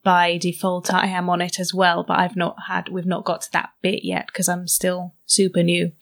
by 0.02 0.36
default 0.38 0.92
I 0.92 1.06
am 1.06 1.28
on 1.28 1.40
it 1.40 1.60
as 1.60 1.72
well. 1.74 2.02
But 2.02 2.18
I've 2.18 2.36
not 2.36 2.56
had 2.68 2.88
we've 2.88 3.06
not 3.06 3.24
got 3.24 3.42
to 3.42 3.52
that 3.52 3.70
bit 3.82 4.04
yet 4.04 4.26
because 4.26 4.48
I'm 4.48 4.66
still 4.68 5.14
super 5.26 5.62
new. 5.62 5.92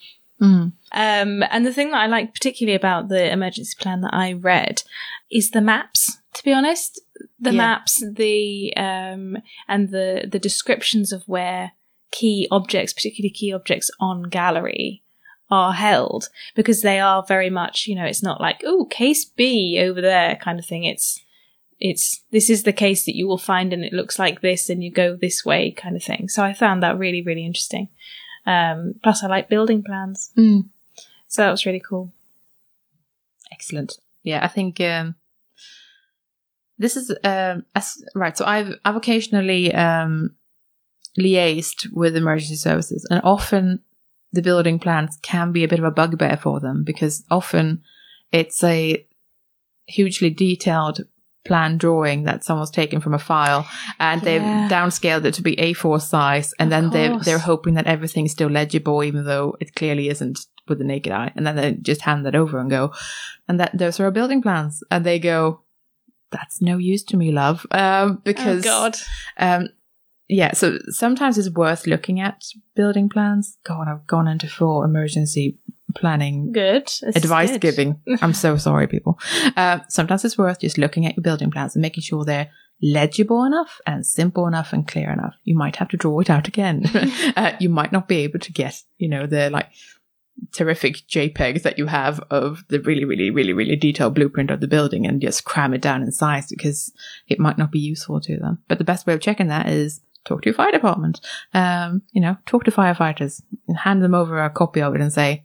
Mm. 0.40 0.72
Um, 0.92 1.42
and 1.50 1.66
the 1.66 1.72
thing 1.72 1.90
that 1.90 1.98
I 2.00 2.06
like 2.06 2.32
particularly 2.32 2.74
about 2.74 3.08
the 3.08 3.30
emergency 3.30 3.76
plan 3.78 4.00
that 4.00 4.14
I 4.14 4.32
read 4.32 4.82
is 5.30 5.50
the 5.50 5.60
maps. 5.60 6.18
To 6.34 6.44
be 6.44 6.52
honest, 6.52 7.00
the 7.38 7.50
Yeah. 7.52 7.56
maps, 7.58 8.02
the 8.12 8.72
um, 8.76 9.36
and 9.68 9.90
the 9.90 10.28
the 10.30 10.38
descriptions 10.38 11.12
of 11.12 11.24
where 11.28 11.72
key 12.10 12.48
objects, 12.50 12.92
particularly 12.92 13.30
key 13.30 13.52
objects 13.52 13.90
on 14.00 14.22
gallery, 14.24 15.02
are 15.50 15.72
held 15.72 16.28
because 16.54 16.82
they 16.82 16.98
are 17.00 17.24
very 17.26 17.50
much, 17.50 17.86
you 17.86 17.94
know, 17.94 18.04
it's 18.04 18.22
not 18.22 18.40
like 18.40 18.62
oh 18.64 18.84
case 18.86 19.24
B 19.24 19.78
over 19.80 20.00
there 20.00 20.36
kind 20.36 20.58
of 20.58 20.64
thing. 20.64 20.84
It's 20.84 21.20
it's 21.80 22.22
this 22.30 22.50
is 22.50 22.62
the 22.62 22.72
case 22.72 23.04
that 23.06 23.16
you 23.16 23.26
will 23.26 23.38
find 23.38 23.72
and 23.72 23.84
it 23.84 23.92
looks 23.92 24.18
like 24.18 24.42
this 24.42 24.68
and 24.68 24.84
you 24.84 24.90
go 24.90 25.16
this 25.16 25.44
way 25.44 25.70
kind 25.70 25.96
of 25.96 26.02
thing. 26.02 26.28
So 26.28 26.44
I 26.44 26.52
found 26.52 26.82
that 26.82 26.98
really 26.98 27.22
really 27.22 27.44
interesting. 27.44 27.88
Um, 28.46 28.94
plus, 29.02 29.22
I 29.22 29.28
like 29.28 29.48
building 29.48 29.82
plans. 29.82 30.32
Mm. 30.36 30.68
So 31.28 31.42
that 31.42 31.50
was 31.50 31.66
really 31.66 31.80
cool. 31.80 32.12
Excellent. 33.52 33.98
Yeah, 34.22 34.44
I 34.44 34.48
think 34.48 34.80
um, 34.80 35.14
this 36.78 36.96
is 36.96 37.10
um, 37.24 37.64
as, 37.74 38.02
right. 38.14 38.36
So 38.36 38.44
I've 38.44 38.74
I've 38.84 38.96
occasionally 38.96 39.72
um, 39.74 40.34
liaised 41.18 41.92
with 41.92 42.16
emergency 42.16 42.56
services, 42.56 43.06
and 43.10 43.20
often 43.24 43.80
the 44.32 44.42
building 44.42 44.78
plans 44.78 45.18
can 45.22 45.52
be 45.52 45.64
a 45.64 45.68
bit 45.68 45.78
of 45.78 45.84
a 45.84 45.90
bugbear 45.90 46.36
for 46.36 46.60
them 46.60 46.84
because 46.84 47.24
often 47.30 47.82
it's 48.32 48.62
a 48.62 49.04
hugely 49.86 50.30
detailed 50.30 51.00
plan 51.44 51.78
drawing 51.78 52.24
that 52.24 52.44
someone's 52.44 52.70
taken 52.70 53.00
from 53.00 53.14
a 53.14 53.18
file 53.18 53.66
and 53.98 54.20
Yeah. 54.22 54.24
they've 54.26 54.70
downscaled 54.70 55.24
it 55.24 55.34
to 55.34 55.42
be 55.42 55.56
A4 55.56 56.00
size 56.00 56.52
and 56.58 56.66
Of 56.66 56.70
then 56.70 56.90
they're 56.90 57.18
they're 57.18 57.38
hoping 57.38 57.74
that 57.74 57.86
everything's 57.86 58.32
still 58.32 58.50
legible 58.50 59.02
even 59.02 59.24
though 59.24 59.56
it 59.60 59.74
clearly 59.74 60.08
isn't 60.08 60.38
with 60.68 60.78
the 60.78 60.84
naked 60.84 61.12
eye 61.12 61.32
and 61.34 61.46
then 61.46 61.56
they 61.56 61.72
just 61.72 62.02
hand 62.02 62.26
that 62.26 62.34
over 62.34 62.58
and 62.60 62.68
go 62.70 62.92
and 63.48 63.58
that 63.58 63.76
those 63.76 63.98
are 63.98 64.04
our 64.04 64.10
building 64.10 64.42
plans 64.42 64.82
and 64.90 65.04
they 65.04 65.18
go 65.18 65.62
that's 66.30 66.60
no 66.60 66.76
use 66.76 67.02
to 67.04 67.16
me 67.16 67.32
love 67.32 67.66
um 67.70 68.20
because 68.24 68.64
oh 68.66 68.68
God, 68.68 68.96
um, 69.38 69.68
yeah, 70.32 70.52
so 70.52 70.78
sometimes 70.90 71.38
it's 71.38 71.50
worth 71.50 71.88
looking 71.88 72.20
at 72.20 72.44
building 72.76 73.08
plans. 73.08 73.58
God, 73.64 73.88
I've 73.88 74.06
gone 74.06 74.28
into 74.28 74.46
full 74.46 74.84
emergency 74.84 75.58
planning 75.92 76.52
good 76.52 76.90
advice 77.02 77.50
good. 77.50 77.60
giving. 77.60 78.00
I'm 78.22 78.34
so 78.34 78.56
sorry, 78.56 78.86
people. 78.86 79.18
Uh, 79.56 79.80
sometimes 79.88 80.24
it's 80.24 80.38
worth 80.38 80.60
just 80.60 80.78
looking 80.78 81.06
at 81.06 81.16
your 81.16 81.22
building 81.22 81.50
plans 81.50 81.74
and 81.74 81.82
making 81.82 82.02
sure 82.02 82.24
they're 82.24 82.50
legible 82.82 83.44
enough 83.44 83.80
and 83.86 84.06
simple 84.06 84.46
enough 84.46 84.72
and 84.72 84.88
clear 84.88 85.10
enough. 85.10 85.34
You 85.44 85.56
might 85.56 85.76
have 85.76 85.88
to 85.90 85.96
draw 85.96 86.20
it 86.20 86.30
out 86.30 86.48
again. 86.48 86.84
uh, 87.36 87.52
you 87.60 87.68
might 87.68 87.92
not 87.92 88.08
be 88.08 88.18
able 88.18 88.38
to 88.40 88.52
get, 88.52 88.82
you 88.98 89.08
know, 89.08 89.26
the 89.26 89.50
like 89.50 89.70
terrific 90.52 90.96
JPEGs 91.08 91.62
that 91.62 91.78
you 91.78 91.86
have 91.86 92.20
of 92.30 92.64
the 92.68 92.80
really, 92.80 93.04
really, 93.04 93.30
really, 93.30 93.52
really 93.52 93.76
detailed 93.76 94.14
blueprint 94.14 94.50
of 94.50 94.60
the 94.60 94.68
building 94.68 95.06
and 95.06 95.20
just 95.20 95.44
cram 95.44 95.74
it 95.74 95.82
down 95.82 96.02
in 96.02 96.10
size 96.12 96.46
because 96.48 96.92
it 97.28 97.38
might 97.38 97.58
not 97.58 97.70
be 97.70 97.78
useful 97.78 98.20
to 98.20 98.38
them. 98.38 98.62
But 98.68 98.78
the 98.78 98.84
best 98.84 99.06
way 99.06 99.12
of 99.12 99.20
checking 99.20 99.48
that 99.48 99.68
is 99.68 100.00
talk 100.24 100.42
to 100.42 100.48
your 100.48 100.54
fire 100.54 100.72
department. 100.72 101.20
Um, 101.52 102.02
you 102.12 102.20
know, 102.20 102.36
talk 102.46 102.64
to 102.64 102.70
firefighters 102.70 103.42
and 103.68 103.78
hand 103.78 104.02
them 104.02 104.14
over 104.14 104.42
a 104.42 104.50
copy 104.50 104.80
of 104.80 104.94
it 104.94 105.00
and 105.00 105.12
say, 105.12 105.44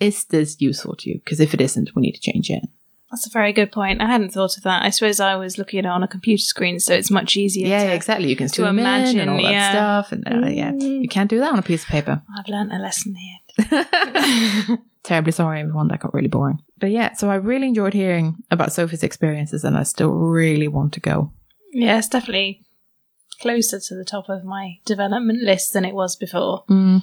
is 0.00 0.24
this 0.24 0.56
useful 0.60 0.96
to 0.96 1.10
you? 1.10 1.20
Because 1.24 1.40
if 1.40 1.54
it 1.54 1.60
isn't, 1.60 1.90
we 1.94 2.02
need 2.02 2.12
to 2.12 2.20
change 2.20 2.50
it. 2.50 2.62
That's 3.10 3.26
a 3.26 3.30
very 3.30 3.52
good 3.52 3.70
point. 3.70 4.02
I 4.02 4.06
hadn't 4.06 4.30
thought 4.30 4.56
of 4.56 4.64
that. 4.64 4.82
I 4.82 4.90
suppose 4.90 5.20
I 5.20 5.36
was 5.36 5.58
looking 5.58 5.78
at 5.78 5.84
it 5.84 5.88
on 5.88 6.02
a 6.02 6.08
computer 6.08 6.42
screen, 6.42 6.80
so 6.80 6.92
it's 6.92 7.10
much 7.10 7.36
easier. 7.36 7.68
Yeah, 7.68 7.84
to, 7.84 7.94
exactly. 7.94 8.28
You 8.28 8.36
can 8.36 8.48
in 8.52 8.64
imagine, 8.64 9.20
and 9.20 9.30
all 9.30 9.36
that 9.36 9.52
yeah. 9.52 9.70
stuff. 9.70 10.12
And 10.12 10.44
uh, 10.44 10.48
yeah, 10.48 10.72
you 10.72 11.08
can't 11.08 11.30
do 11.30 11.38
that 11.38 11.52
on 11.52 11.58
a 11.58 11.62
piece 11.62 11.84
of 11.84 11.88
paper. 11.88 12.20
I've 12.38 12.48
learned 12.48 12.72
a 12.72 12.78
lesson 12.78 13.14
here. 13.14 14.78
Terribly 15.04 15.30
sorry, 15.30 15.60
everyone. 15.60 15.86
That 15.88 16.00
got 16.00 16.14
really 16.14 16.28
boring. 16.28 16.58
But 16.78 16.90
yeah, 16.90 17.12
so 17.12 17.30
I 17.30 17.36
really 17.36 17.68
enjoyed 17.68 17.94
hearing 17.94 18.38
about 18.50 18.72
Sophie's 18.72 19.04
experiences, 19.04 19.62
and 19.62 19.76
I 19.76 19.84
still 19.84 20.10
really 20.10 20.66
want 20.66 20.92
to 20.94 21.00
go. 21.00 21.32
Yeah, 21.72 21.98
it's 21.98 22.08
definitely 22.08 22.66
closer 23.40 23.78
to 23.78 23.94
the 23.94 24.04
top 24.04 24.28
of 24.28 24.44
my 24.44 24.78
development 24.84 25.42
list 25.42 25.72
than 25.72 25.84
it 25.84 25.94
was 25.94 26.16
before. 26.16 26.64
Mm. 26.68 27.02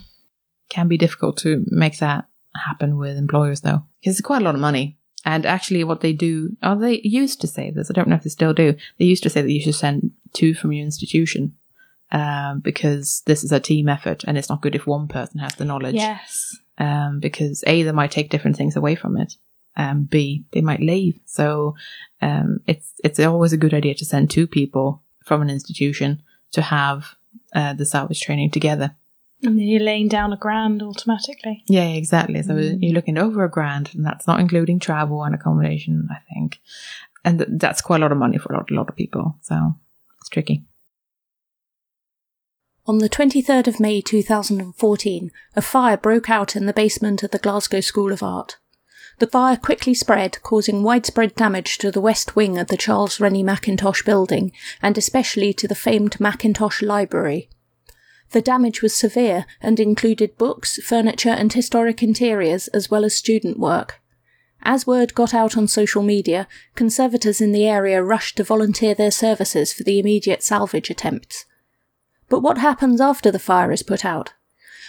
Can 0.70 0.90
be 0.90 0.98
difficult 0.98 1.38
to 1.38 1.64
make 1.68 2.00
that 2.00 2.26
happen 2.56 2.98
with 2.98 3.18
employers, 3.18 3.62
though, 3.62 3.84
because 4.02 4.18
it's 4.18 4.26
quite 4.26 4.42
a 4.42 4.46
lot 4.46 4.56
of 4.56 4.62
money. 4.62 4.98
And 5.26 5.46
actually, 5.46 5.84
what 5.86 6.02
they 6.02 6.12
do, 6.14 6.56
oh, 6.64 6.78
they 6.78 7.00
used 7.04 7.40
to 7.42 7.48
say 7.48 7.72
this. 7.72 7.90
I 7.90 7.94
don't 7.94 8.10
know 8.10 8.16
if 8.16 8.24
they 8.24 8.30
still 8.30 8.54
do. 8.54 8.76
They 9.00 9.06
used 9.06 9.24
to 9.24 9.30
say 9.30 9.42
that 9.42 9.52
you 9.52 9.62
should 9.62 9.76
send 9.76 10.12
two 10.34 10.54
from 10.54 10.74
your 10.74 10.84
institution 10.86 11.56
um, 12.12 12.60
because 12.60 13.24
this 13.26 13.44
is 13.44 13.52
a 13.52 13.60
team 13.60 13.88
effort, 13.88 14.24
and 14.28 14.38
it's 14.38 14.50
not 14.50 14.62
good 14.62 14.76
if 14.76 14.86
one 14.86 15.08
person 15.08 15.40
has 15.40 15.56
the 15.56 15.66
knowledge. 15.66 15.96
Yes. 15.96 16.58
um, 16.78 17.20
because 17.20 17.64
A, 17.68 17.84
they 17.84 17.92
might 17.92 18.12
take 18.12 18.30
different 18.30 18.58
things 18.58 18.76
away 18.76 18.96
from 18.96 19.18
it. 19.18 19.36
Um, 19.76 20.04
B, 20.04 20.46
they 20.52 20.62
might 20.62 20.82
leave. 20.82 21.20
So 21.26 21.76
um, 22.22 22.60
it's 22.68 22.94
it's 23.04 23.20
always 23.20 23.54
a 23.54 23.58
good 23.58 23.74
idea 23.74 23.96
to 23.96 24.06
send 24.06 24.30
two 24.30 24.46
people 24.48 25.04
from 25.26 25.42
an 25.42 25.50
institution 25.50 26.22
to 26.52 26.62
have 26.62 27.16
uh, 27.56 27.74
the 27.74 27.86
salvage 27.86 28.22
training 28.22 28.52
together. 28.52 28.96
And 29.44 29.58
then 29.58 29.66
you're 29.66 29.82
laying 29.82 30.08
down 30.08 30.32
a 30.32 30.38
grand 30.38 30.82
automatically. 30.82 31.64
Yeah, 31.68 31.90
exactly. 31.90 32.42
So 32.42 32.54
mm. 32.54 32.78
you're 32.82 32.94
looking 32.94 33.18
over 33.18 33.44
a 33.44 33.50
grand, 33.50 33.94
and 33.94 34.06
that's 34.06 34.26
not 34.26 34.40
including 34.40 34.80
travel 34.80 35.24
and 35.24 35.36
accommodation, 35.36 36.08
I 36.10 36.20
think. 36.34 36.60
And 37.26 37.40
th- 37.40 37.50
that's 37.54 37.82
quite 37.82 37.98
a 37.98 38.04
lot 38.04 38.12
of 38.12 38.18
money 38.18 38.38
for 38.38 38.54
a 38.54 38.58
lot, 38.58 38.72
a 38.72 38.74
lot 38.74 38.90
of 38.90 38.96
people. 38.96 39.38
So 39.42 39.76
it's 40.20 40.30
tricky. 40.30 40.64
On 42.86 42.98
the 42.98 43.10
23rd 43.10 43.68
of 43.68 43.80
May 43.80 44.02
2014, 44.02 45.32
a 45.56 45.62
fire 45.62 45.98
broke 45.98 46.30
out 46.30 46.56
in 46.56 46.66
the 46.66 46.74
basement 46.74 47.24
of 47.24 47.32
the 47.32 47.40
Glasgow 47.40 47.80
School 47.80 48.12
of 48.12 48.22
Art. 48.22 48.58
The 49.20 49.28
fire 49.28 49.56
quickly 49.56 49.94
spread, 49.94 50.42
causing 50.42 50.84
widespread 50.84 51.36
damage 51.36 51.78
to 51.78 51.92
the 51.92 52.02
west 52.02 52.36
wing 52.36 52.58
of 52.58 52.68
the 52.68 52.78
Charles 52.78 53.20
Rennie 53.20 53.44
Mackintosh 53.44 54.04
building, 54.04 54.52
and 54.82 54.98
especially 54.98 55.54
to 55.54 55.68
the 55.68 55.76
famed 55.76 56.18
Mackintosh 56.20 56.82
Library. 56.82 57.50
The 58.34 58.42
damage 58.42 58.82
was 58.82 58.96
severe 58.96 59.46
and 59.62 59.80
included 59.80 60.40
books, 60.40 60.82
furniture, 60.84 61.30
and 61.30 61.54
historic 61.54 62.02
interiors, 62.02 62.68
as 62.70 62.90
well 62.90 63.06
as 63.06 63.16
student 63.16 63.60
work. 63.60 64.02
As 64.64 64.88
word 64.88 65.14
got 65.14 65.36
out 65.36 65.56
on 65.56 65.68
social 65.68 66.02
media, 66.02 66.48
conservators 66.74 67.42
in 67.42 67.52
the 67.52 67.68
area 67.68 68.02
rushed 68.02 68.38
to 68.38 68.44
volunteer 68.44 68.96
their 68.96 69.12
services 69.12 69.72
for 69.72 69.84
the 69.84 70.00
immediate 70.00 70.42
salvage 70.42 70.90
attempts. 70.90 71.46
But 72.28 72.40
what 72.40 72.58
happens 72.58 73.00
after 73.00 73.30
the 73.30 73.38
fire 73.38 73.72
is 73.72 73.84
put 73.84 74.04
out? 74.04 74.34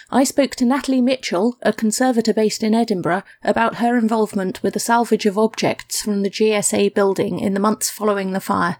I 0.09 0.23
spoke 0.23 0.55
to 0.55 0.65
Natalie 0.65 1.01
Mitchell, 1.01 1.57
a 1.61 1.71
conservator 1.71 2.33
based 2.33 2.63
in 2.63 2.73
Edinburgh, 2.73 3.23
about 3.43 3.75
her 3.75 3.95
involvement 3.95 4.63
with 4.63 4.73
the 4.73 4.79
salvage 4.79 5.27
of 5.27 5.37
objects 5.37 6.01
from 6.01 6.23
the 6.23 6.31
GSA 6.31 6.95
building 6.95 7.39
in 7.39 7.53
the 7.53 7.59
months 7.59 7.91
following 7.91 8.31
the 8.31 8.39
fire. 8.39 8.77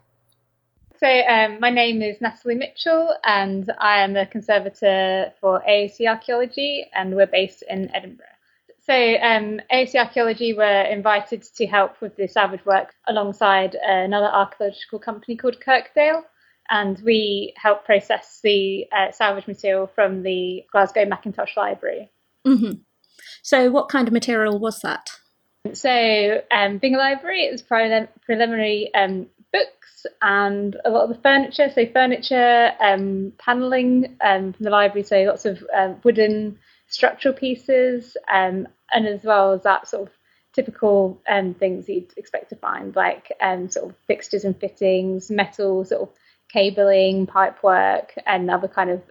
So, 1.05 1.21
um, 1.27 1.59
my 1.59 1.69
name 1.69 2.01
is 2.01 2.19
Natalie 2.19 2.55
Mitchell, 2.55 3.15
and 3.23 3.71
I 3.77 3.99
am 3.99 4.15
a 4.15 4.25
conservator 4.25 5.31
for 5.39 5.61
AOC 5.69 6.07
Archaeology, 6.07 6.87
and 6.95 7.15
we're 7.15 7.27
based 7.27 7.63
in 7.69 7.93
Edinburgh. 7.93 8.25
So, 8.87 8.95
um, 8.95 9.61
AOC 9.71 9.99
Archaeology 9.99 10.53
were 10.53 10.81
invited 10.81 11.43
to 11.57 11.67
help 11.67 12.01
with 12.01 12.15
the 12.15 12.27
salvage 12.27 12.65
work 12.65 12.95
alongside 13.07 13.75
another 13.75 14.25
archaeological 14.25 14.97
company 14.97 15.37
called 15.37 15.61
Kirkdale, 15.63 16.23
and 16.71 16.99
we 17.05 17.53
help 17.55 17.85
process 17.85 18.39
the 18.41 18.87
uh, 18.91 19.11
salvage 19.11 19.45
material 19.45 19.85
from 19.85 20.23
the 20.23 20.63
Glasgow 20.71 21.05
Mackintosh 21.05 21.55
Library. 21.55 22.09
Mm-hmm. 22.47 22.79
So, 23.43 23.69
what 23.69 23.89
kind 23.89 24.07
of 24.07 24.13
material 24.15 24.57
was 24.57 24.79
that? 24.79 25.07
So, 25.73 26.41
um, 26.49 26.79
being 26.79 26.95
a 26.95 26.97
library, 26.97 27.45
it 27.45 27.51
was 27.51 27.61
prelim- 27.61 28.09
preliminary 28.23 28.91
um, 28.95 29.27
books 29.55 30.05
and 30.21 30.77
a 30.85 30.89
lot 30.89 31.03
of 31.03 31.15
the 31.15 31.21
furniture. 31.21 31.69
So, 31.73 31.85
furniture, 31.91 32.71
um, 32.79 33.33
paneling 33.37 34.17
um, 34.21 34.53
from 34.53 34.63
the 34.63 34.69
library, 34.69 35.03
so 35.03 35.17
lots 35.23 35.45
of 35.45 35.63
um, 35.75 35.99
wooden 36.03 36.59
structural 36.87 37.33
pieces, 37.33 38.17
um, 38.31 38.67
and 38.93 39.07
as 39.07 39.23
well 39.23 39.53
as 39.53 39.63
that 39.63 39.87
sort 39.87 40.03
of 40.03 40.13
typical 40.53 41.21
um, 41.27 41.53
things 41.53 41.89
you'd 41.89 42.13
expect 42.17 42.49
to 42.49 42.55
find, 42.55 42.95
like 42.95 43.31
um, 43.41 43.69
sort 43.69 43.89
of 43.89 43.95
fixtures 44.07 44.45
and 44.45 44.59
fittings, 44.59 45.29
metal 45.29 45.83
sort 45.85 46.03
of 46.03 46.09
cabling, 46.51 47.25
pipe 47.25 47.61
work, 47.63 48.13
and 48.25 48.49
other 48.49 48.67
kind 48.67 48.89
of 48.89 49.01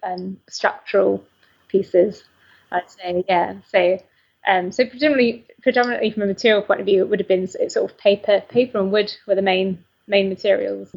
structural 0.49 1.23
pieces. 1.69 2.23
I'd 2.73 2.91
say, 2.91 3.25
yeah. 3.29 3.57
So, 3.69 3.99
um, 4.47 4.73
so 4.73 4.87
predominantly, 4.87 5.45
predominantly 5.63 6.11
from 6.11 6.23
a 6.23 6.27
material 6.27 6.63
point 6.63 6.81
of 6.81 6.87
view, 6.87 7.03
it 7.03 7.09
would 7.09 7.21
have 7.21 7.29
been 7.29 7.47
sort 7.47 7.91
of 7.91 7.99
paper, 7.99 8.43
paper 8.49 8.79
and 8.79 8.91
wood 8.91 9.13
were 9.27 9.35
the 9.35 9.43
main 9.43 9.85
main 10.07 10.29
materials. 10.29 10.91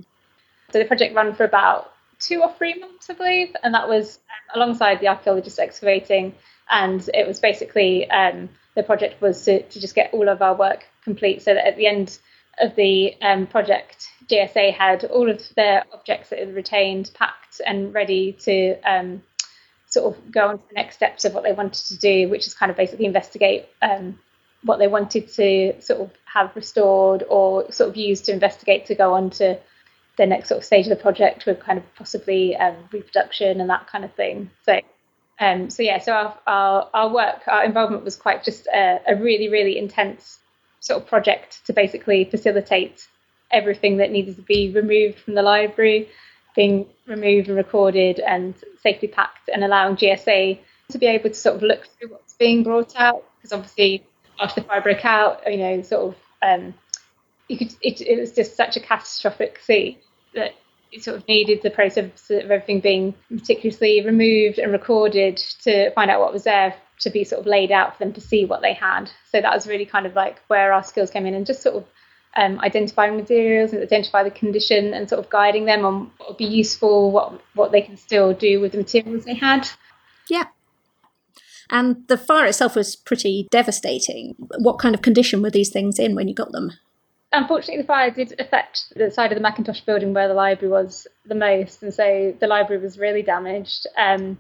So 0.72 0.80
the 0.80 0.86
project 0.86 1.16
ran 1.16 1.34
for 1.34 1.46
about 1.46 1.94
two 2.20 2.42
or 2.42 2.54
three 2.54 2.78
months, 2.80 3.10
I 3.10 3.14
believe, 3.14 3.56
and 3.64 3.74
that 3.74 3.88
was 3.88 4.20
alongside 4.54 5.00
the 5.00 5.08
archaeologists 5.08 5.60
excavating, 5.60 6.34
and 6.70 7.08
it 7.14 7.28
was 7.28 7.40
basically 7.40 8.10
um, 8.10 8.50
the 8.76 8.84
project 8.84 9.22
was 9.22 9.44
to, 9.46 9.62
to 9.62 9.80
just 9.80 9.96
get 9.96 10.14
all 10.14 10.28
of 10.28 10.42
our 10.42 10.56
work 10.56 10.86
complete, 11.04 11.42
so 11.42 11.54
that 11.54 11.68
at 11.68 11.78
the 11.78 11.88
end 11.88 12.20
of 12.60 12.76
the 12.76 13.16
um, 13.22 13.48
project, 13.48 14.08
GSA 14.28 14.74
had 14.74 15.06
all 15.06 15.30
of 15.30 15.42
their 15.56 15.86
objects 15.94 16.30
that 16.30 16.40
had 16.40 16.56
retained 16.56 17.12
packed 17.14 17.62
and 17.66 17.94
ready 17.94 18.34
to 18.34 18.80
um, 18.82 19.22
sort 19.86 20.16
of 20.16 20.32
go 20.32 20.48
on 20.48 20.58
to 20.58 20.68
the 20.68 20.74
next 20.74 20.96
steps 20.96 21.24
of 21.24 21.34
what 21.34 21.44
they 21.44 21.54
wanted 21.54 21.86
to 21.86 21.98
do, 21.98 22.30
which 22.30 22.48
is 22.48 22.54
kind 22.54 22.70
of 22.70 22.78
basically 22.78 23.06
investigate 23.06 23.68
um, 23.82 24.20
what 24.64 24.80
they 24.80 24.88
wanted 24.88 25.32
to 25.34 25.80
sort 25.82 26.02
of 26.02 26.12
have 26.26 26.56
restored 26.56 27.24
or 27.30 27.72
sort 27.72 27.90
of 27.90 27.96
use 27.96 28.22
to 28.22 28.32
investigate 28.32 28.86
to 28.88 28.96
go 28.96 29.14
on 29.14 29.30
to 29.30 29.58
the 30.18 30.26
next 30.26 30.50
sort 30.50 30.60
of 30.60 30.66
stage 30.66 30.88
of 30.88 30.90
the 30.90 31.02
project 31.02 31.46
with 31.46 31.60
kind 31.60 31.78
of 31.78 31.96
possibly 31.96 32.56
um, 32.58 32.76
reproduction 32.92 33.62
and 33.62 33.70
that 33.70 33.88
kind 33.88 34.04
of 34.04 34.14
thing. 34.14 34.50
So, 34.66 34.80
um, 35.40 35.70
so 35.70 35.84
yeah, 35.84 36.00
so 36.00 36.12
our, 36.12 36.38
our, 36.48 36.90
our 36.94 37.14
work, 37.14 37.42
our 37.48 37.64
involvement 37.64 38.04
was 38.04 38.16
quite 38.16 38.44
just 38.44 38.68
a, 38.68 39.00
a 39.08 39.16
really, 39.16 39.50
really 39.50 39.78
intense 39.78 40.40
sort 40.80 41.02
of 41.02 41.08
project 41.08 41.66
to 41.66 41.74
basically 41.74 42.26
facilitate 42.26 43.08
everything 43.52 43.98
that 43.98 44.12
needed 44.12 44.36
to 44.36 44.42
be 44.42 44.72
removed 44.72 45.20
from 45.20 45.36
the 45.36 45.42
library 45.42 46.10
being 46.58 46.88
removed 47.06 47.48
and 47.48 47.56
recorded 47.56 48.20
and 48.20 48.56
safely 48.82 49.08
packed 49.08 49.48
and 49.54 49.64
allowing 49.64 49.96
GSA 49.96 50.60
to 50.90 50.98
be 50.98 51.06
able 51.06 51.30
to 51.30 51.36
sort 51.36 51.56
of 51.56 51.62
look 51.62 51.88
through 51.88 52.10
what's 52.10 52.34
being 52.34 52.64
brought 52.64 52.96
out 52.96 53.24
because 53.38 53.54
obviously 53.54 54.04
after 54.40 54.62
the 54.62 54.68
fire 54.68 54.82
broke 54.82 55.06
out, 55.06 55.42
you 55.52 55.58
know, 55.58 55.82
sort 55.82 56.14
of 56.14 56.16
um, 56.42 56.74
you 57.48 57.58
could 57.58 57.74
it, 57.82 58.02
it 58.02 58.20
was 58.20 58.32
just 58.32 58.56
such 58.56 58.78
a 58.78 58.80
catastrophic 58.80 59.60
scene 59.60 59.98
that 60.34 60.54
it 60.92 61.04
sort 61.04 61.18
of 61.18 61.28
needed 61.28 61.62
the 61.62 61.70
process 61.70 62.30
of 62.30 62.52
everything 62.52 62.80
being 62.80 63.14
meticulously 63.30 64.04
removed 64.06 64.58
and 64.58 64.72
recorded 64.72 65.38
to 65.38 65.92
find 65.92 66.10
out 66.10 66.20
what 66.20 66.34
was 66.34 66.44
there 66.44 66.76
to 67.00 67.10
be 67.10 67.24
sort 67.24 67.42
of 67.42 67.46
laid 67.46 67.72
out 67.72 67.94
for 67.94 68.04
them 68.04 68.14
to 68.14 68.22
see 68.22 68.46
what 68.46 68.62
they 68.62 68.74
had. 68.74 69.10
So 69.32 69.42
that 69.42 69.54
was 69.54 69.68
really 69.68 69.86
kind 69.86 70.06
of 70.06 70.16
like 70.16 70.42
where 70.48 70.74
our 70.74 70.84
skills 70.84 71.12
came 71.12 71.26
in 71.26 71.34
and 71.34 71.46
just 71.46 71.62
sort 71.62 71.76
of 71.76 71.86
um, 72.36 72.60
identifying 72.60 73.16
materials 73.16 73.74
and 73.74 73.82
identify 73.82 74.24
the 74.24 74.32
condition 74.32 74.94
and 74.94 75.10
sort 75.10 75.20
of 75.24 75.30
guiding 75.30 75.66
them 75.66 75.86
on 75.86 76.12
what 76.18 76.30
would 76.30 76.38
be 76.38 76.46
useful, 76.46 77.12
what 77.12 77.42
what 77.54 77.72
they 77.72 77.82
can 77.82 77.98
still 77.98 78.34
do 78.34 78.60
with 78.60 78.72
the 78.72 78.78
materials 78.78 79.26
they 79.26 79.34
had. 79.34 79.70
Yeah. 80.30 80.46
And 81.70 82.08
the 82.08 82.18
fire 82.18 82.46
itself 82.46 82.76
was 82.76 82.96
pretty 82.96 83.48
devastating. 83.52 84.36
What 84.60 84.80
kind 84.80 84.96
of 84.96 85.02
condition 85.02 85.42
were 85.42 85.50
these 85.50 85.70
things 85.70 86.00
in 86.00 86.16
when 86.16 86.28
you 86.28 86.34
got 86.34 86.52
them? 86.52 86.72
Unfortunately, 87.34 87.82
the 87.82 87.88
fire 87.88 88.10
did 88.10 88.40
affect 88.40 88.94
the 88.96 89.12
side 89.12 89.32
of 89.32 89.38
the 89.38 89.44
Mackintosh 89.44 89.86
building 89.86 90.14
where 90.14 90.30
the 90.30 90.34
library 90.34 90.72
was 90.72 91.08
the 91.26 91.36
most, 91.36 91.84
and 91.84 91.94
so 91.94 92.34
the 92.40 92.48
library 92.48 92.82
was 92.82 92.98
really 92.98 93.22
damaged. 93.22 93.86
Um, 93.98 94.38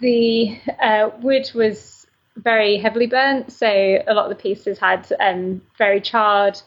the 0.00 0.58
uh, 0.82 1.10
wood 1.20 1.50
was 1.54 2.06
very 2.36 2.78
heavily 2.78 3.06
burnt, 3.06 3.52
so 3.52 3.66
a 3.66 4.14
lot 4.14 4.30
of 4.30 4.30
the 4.30 4.42
pieces 4.42 4.78
had 4.78 5.12
um, 5.20 5.60
very 5.76 6.00
charred 6.00 6.58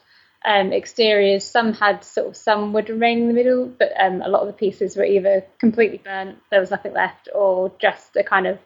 um, 0.45 0.71
exteriors. 0.71 1.43
Some 1.43 1.73
had 1.73 2.03
sort 2.03 2.27
of 2.27 2.35
some 2.35 2.71
wood 2.71 2.89
remain 2.89 3.21
in 3.21 3.27
the 3.29 3.33
middle, 3.33 3.65
but 3.65 3.89
um, 3.99 4.21
a 4.21 4.29
lot 4.29 4.41
of 4.41 4.47
the 4.47 4.53
pieces 4.53 4.95
were 4.95 5.05
either 5.05 5.43
completely 5.59 6.01
burnt, 6.03 6.37
there 6.51 6.59
was 6.59 6.69
nothing 6.69 6.93
left, 6.93 7.29
or 7.33 7.71
just 7.79 8.15
a 8.15 8.23
kind 8.23 8.45
of 8.45 8.59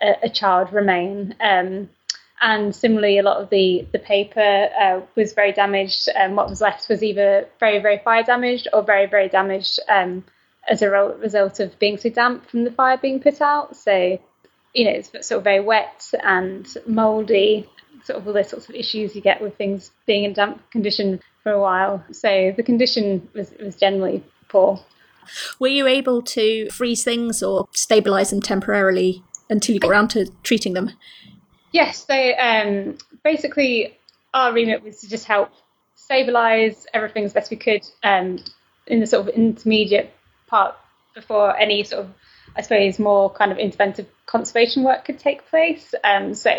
a, 0.00 0.14
a 0.24 0.28
charred 0.28 0.72
remain. 0.72 1.34
Um, 1.40 1.90
and 2.40 2.74
similarly, 2.74 3.18
a 3.18 3.22
lot 3.22 3.40
of 3.40 3.50
the 3.50 3.86
the 3.92 3.98
paper 3.98 4.68
uh, 4.78 5.00
was 5.14 5.32
very 5.32 5.52
damaged, 5.52 6.08
and 6.14 6.36
what 6.36 6.50
was 6.50 6.60
left 6.60 6.88
was 6.88 7.02
either 7.02 7.46
very 7.60 7.78
very 7.80 7.98
fire 7.98 8.22
damaged 8.22 8.68
or 8.72 8.82
very 8.82 9.06
very 9.06 9.28
damaged 9.28 9.80
um, 9.88 10.24
as 10.68 10.82
a 10.82 10.90
result 10.90 11.60
of 11.60 11.78
being 11.78 11.96
so 11.96 12.10
damp 12.10 12.48
from 12.48 12.64
the 12.64 12.70
fire 12.70 12.98
being 12.98 13.20
put 13.20 13.40
out. 13.40 13.76
So, 13.76 14.18
you 14.74 14.84
know, 14.84 14.90
it's 14.90 15.10
sort 15.26 15.38
of 15.38 15.44
very 15.44 15.60
wet 15.60 16.12
and 16.22 16.66
mouldy, 16.86 17.68
sort 18.04 18.18
of 18.18 18.26
all 18.26 18.32
those 18.32 18.48
sorts 18.48 18.68
of 18.68 18.74
issues 18.74 19.14
you 19.14 19.20
get 19.20 19.40
with 19.40 19.56
things 19.56 19.90
being 20.06 20.24
in 20.24 20.32
damp 20.32 20.70
condition 20.70 21.20
for 21.42 21.52
a 21.52 21.60
while. 21.60 22.04
So 22.12 22.52
the 22.56 22.62
condition 22.62 23.28
was, 23.34 23.52
was 23.62 23.76
generally 23.76 24.24
poor. 24.48 24.80
Were 25.58 25.68
you 25.68 25.86
able 25.86 26.20
to 26.22 26.68
freeze 26.70 27.04
things 27.04 27.42
or 27.42 27.68
stabilize 27.72 28.30
them 28.30 28.40
temporarily 28.42 29.22
until 29.54 29.74
you 29.74 29.80
got 29.80 29.90
around 29.90 30.08
to 30.08 30.26
treating 30.42 30.74
them? 30.74 30.90
Yes. 31.72 32.06
So 32.06 32.14
um, 32.14 32.98
basically, 33.22 33.96
our 34.34 34.52
remit 34.52 34.82
was 34.82 35.00
to 35.00 35.08
just 35.08 35.24
help 35.24 35.50
stabilize 35.94 36.86
everything 36.92 37.24
as 37.24 37.32
best 37.32 37.50
we 37.50 37.56
could 37.56 37.82
um, 38.02 38.38
in 38.86 39.00
the 39.00 39.06
sort 39.06 39.26
of 39.26 39.34
intermediate 39.34 40.12
part 40.46 40.76
before 41.14 41.56
any 41.56 41.82
sort 41.84 42.04
of, 42.04 42.10
I 42.56 42.62
suppose, 42.62 42.98
more 42.98 43.30
kind 43.30 43.50
of 43.52 43.58
interventive 43.58 44.06
conservation 44.26 44.82
work 44.82 45.04
could 45.04 45.18
take 45.18 45.46
place. 45.48 45.94
Um, 46.02 46.34
so, 46.34 46.52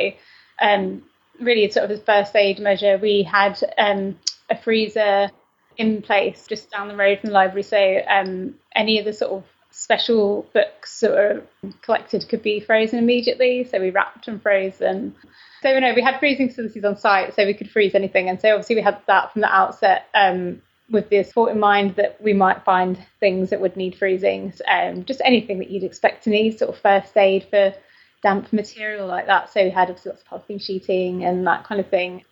um, 0.59 1.03
really, 1.39 1.69
sort 1.69 1.85
of 1.85 1.91
as 1.91 2.01
first 2.01 2.35
aid 2.35 2.59
measure, 2.59 2.97
we 2.97 3.23
had 3.23 3.61
um, 3.77 4.17
a 4.49 4.57
freezer 4.57 5.29
in 5.77 6.01
place 6.01 6.47
just 6.47 6.71
down 6.71 6.87
the 6.87 6.95
road 6.95 7.19
from 7.19 7.29
the 7.29 7.33
library. 7.33 7.63
So, 7.63 8.01
um, 8.07 8.55
any 8.73 8.99
of 8.99 9.05
the 9.05 9.13
sort 9.13 9.31
of 9.31 9.43
special 9.77 10.49
books 10.53 10.99
that 11.01 11.11
were 11.11 11.43
collected 11.81 12.27
could 12.29 12.41
be 12.41 12.59
frozen 12.59 12.99
immediately. 12.99 13.63
So, 13.63 13.79
we 13.79 13.89
wrapped 13.91 14.27
and 14.27 14.41
froze 14.41 14.77
them. 14.77 15.15
So, 15.61 15.71
you 15.71 15.81
know, 15.81 15.93
we 15.93 16.01
had 16.01 16.19
freezing 16.19 16.49
facilities 16.49 16.85
on 16.85 16.97
site, 16.97 17.35
so 17.35 17.45
we 17.45 17.53
could 17.53 17.69
freeze 17.69 17.95
anything. 17.95 18.29
And 18.29 18.39
so, 18.39 18.51
obviously, 18.51 18.75
we 18.75 18.81
had 18.81 18.99
that 19.07 19.33
from 19.33 19.41
the 19.41 19.53
outset. 19.53 20.07
Um, 20.13 20.61
with 20.89 21.09
this 21.09 21.31
thought 21.31 21.51
in 21.51 21.59
mind 21.59 21.95
that 21.95 22.21
we 22.21 22.33
might 22.33 22.63
find 22.63 23.03
things 23.19 23.49
that 23.49 23.59
would 23.59 23.75
need 23.75 23.97
freezing, 23.97 24.53
um, 24.71 25.03
just 25.05 25.21
anything 25.25 25.57
that 25.59 25.71
you'd 25.71 25.83
expect 25.83 26.23
to 26.23 26.29
need, 26.29 26.57
sort 26.59 26.69
of 26.69 26.79
first 26.79 27.17
aid 27.17 27.43
for 27.49 27.73
damp 28.21 28.51
material 28.53 29.07
like 29.07 29.27
that. 29.27 29.51
So 29.51 29.63
we 29.63 29.69
had 29.69 29.89
lots 29.89 30.05
of 30.05 30.23
polythene 30.25 30.61
sheeting 30.61 31.23
and 31.25 31.45
that 31.47 31.63
kind 31.63 31.81
of 31.81 31.87
thing. 31.89 32.23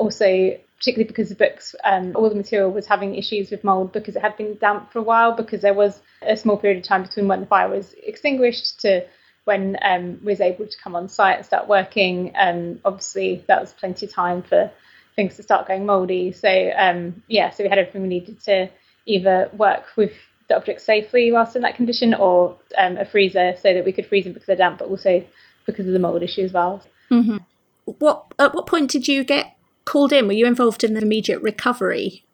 Also, 0.00 0.58
particularly 0.78 1.06
because 1.06 1.28
the 1.28 1.34
books, 1.34 1.74
um, 1.84 2.12
all 2.16 2.30
the 2.30 2.34
material 2.34 2.70
was 2.70 2.86
having 2.86 3.14
issues 3.14 3.50
with 3.50 3.62
mold 3.62 3.92
because 3.92 4.16
it 4.16 4.22
had 4.22 4.34
been 4.38 4.56
damp 4.58 4.90
for 4.90 4.98
a 4.98 5.02
while, 5.02 5.32
because 5.36 5.60
there 5.60 5.74
was 5.74 6.00
a 6.22 6.36
small 6.36 6.56
period 6.56 6.78
of 6.78 6.84
time 6.84 7.02
between 7.02 7.28
when 7.28 7.40
the 7.40 7.46
fire 7.46 7.68
was 7.68 7.94
extinguished 8.02 8.80
to 8.80 9.04
when 9.44 9.76
um, 9.82 10.18
we 10.24 10.32
was 10.32 10.40
able 10.40 10.66
to 10.66 10.78
come 10.82 10.96
on 10.96 11.06
site 11.08 11.36
and 11.36 11.44
start 11.44 11.68
working. 11.68 12.32
Um, 12.34 12.80
obviously, 12.82 13.44
that 13.46 13.60
was 13.60 13.74
plenty 13.74 14.06
of 14.06 14.12
time 14.12 14.42
for 14.42 14.70
things 15.16 15.36
to 15.36 15.42
start 15.42 15.68
going 15.68 15.84
mouldy. 15.84 16.32
So 16.32 16.70
um, 16.76 17.22
yeah, 17.28 17.50
so 17.50 17.62
we 17.62 17.68
had 17.68 17.78
everything 17.78 18.02
we 18.02 18.08
needed 18.08 18.40
to 18.44 18.70
either 19.04 19.50
work 19.52 19.84
with 19.96 20.12
the 20.48 20.56
objects 20.56 20.84
safely 20.84 21.30
whilst 21.30 21.56
in 21.56 21.62
that 21.62 21.76
condition, 21.76 22.14
or 22.14 22.56
um, 22.78 22.96
a 22.96 23.04
freezer 23.04 23.54
so 23.62 23.74
that 23.74 23.84
we 23.84 23.92
could 23.92 24.06
freeze 24.06 24.24
them 24.24 24.32
because 24.32 24.46
they're 24.46 24.56
damp, 24.56 24.78
but 24.78 24.88
also 24.88 25.22
because 25.66 25.86
of 25.86 25.92
the 25.92 25.98
mold 25.98 26.22
issue 26.22 26.42
as 26.42 26.52
well. 26.54 26.82
Mm-hmm. 27.10 27.36
What 27.84 28.32
at 28.38 28.54
what 28.54 28.66
point 28.66 28.90
did 28.90 29.06
you 29.06 29.24
get 29.24 29.56
called 29.90 30.12
in? 30.12 30.26
Were 30.26 30.38
you 30.40 30.46
involved 30.46 30.84
in 30.84 30.94
the 30.94 31.02
immediate 31.02 31.42
recovery? 31.42 32.24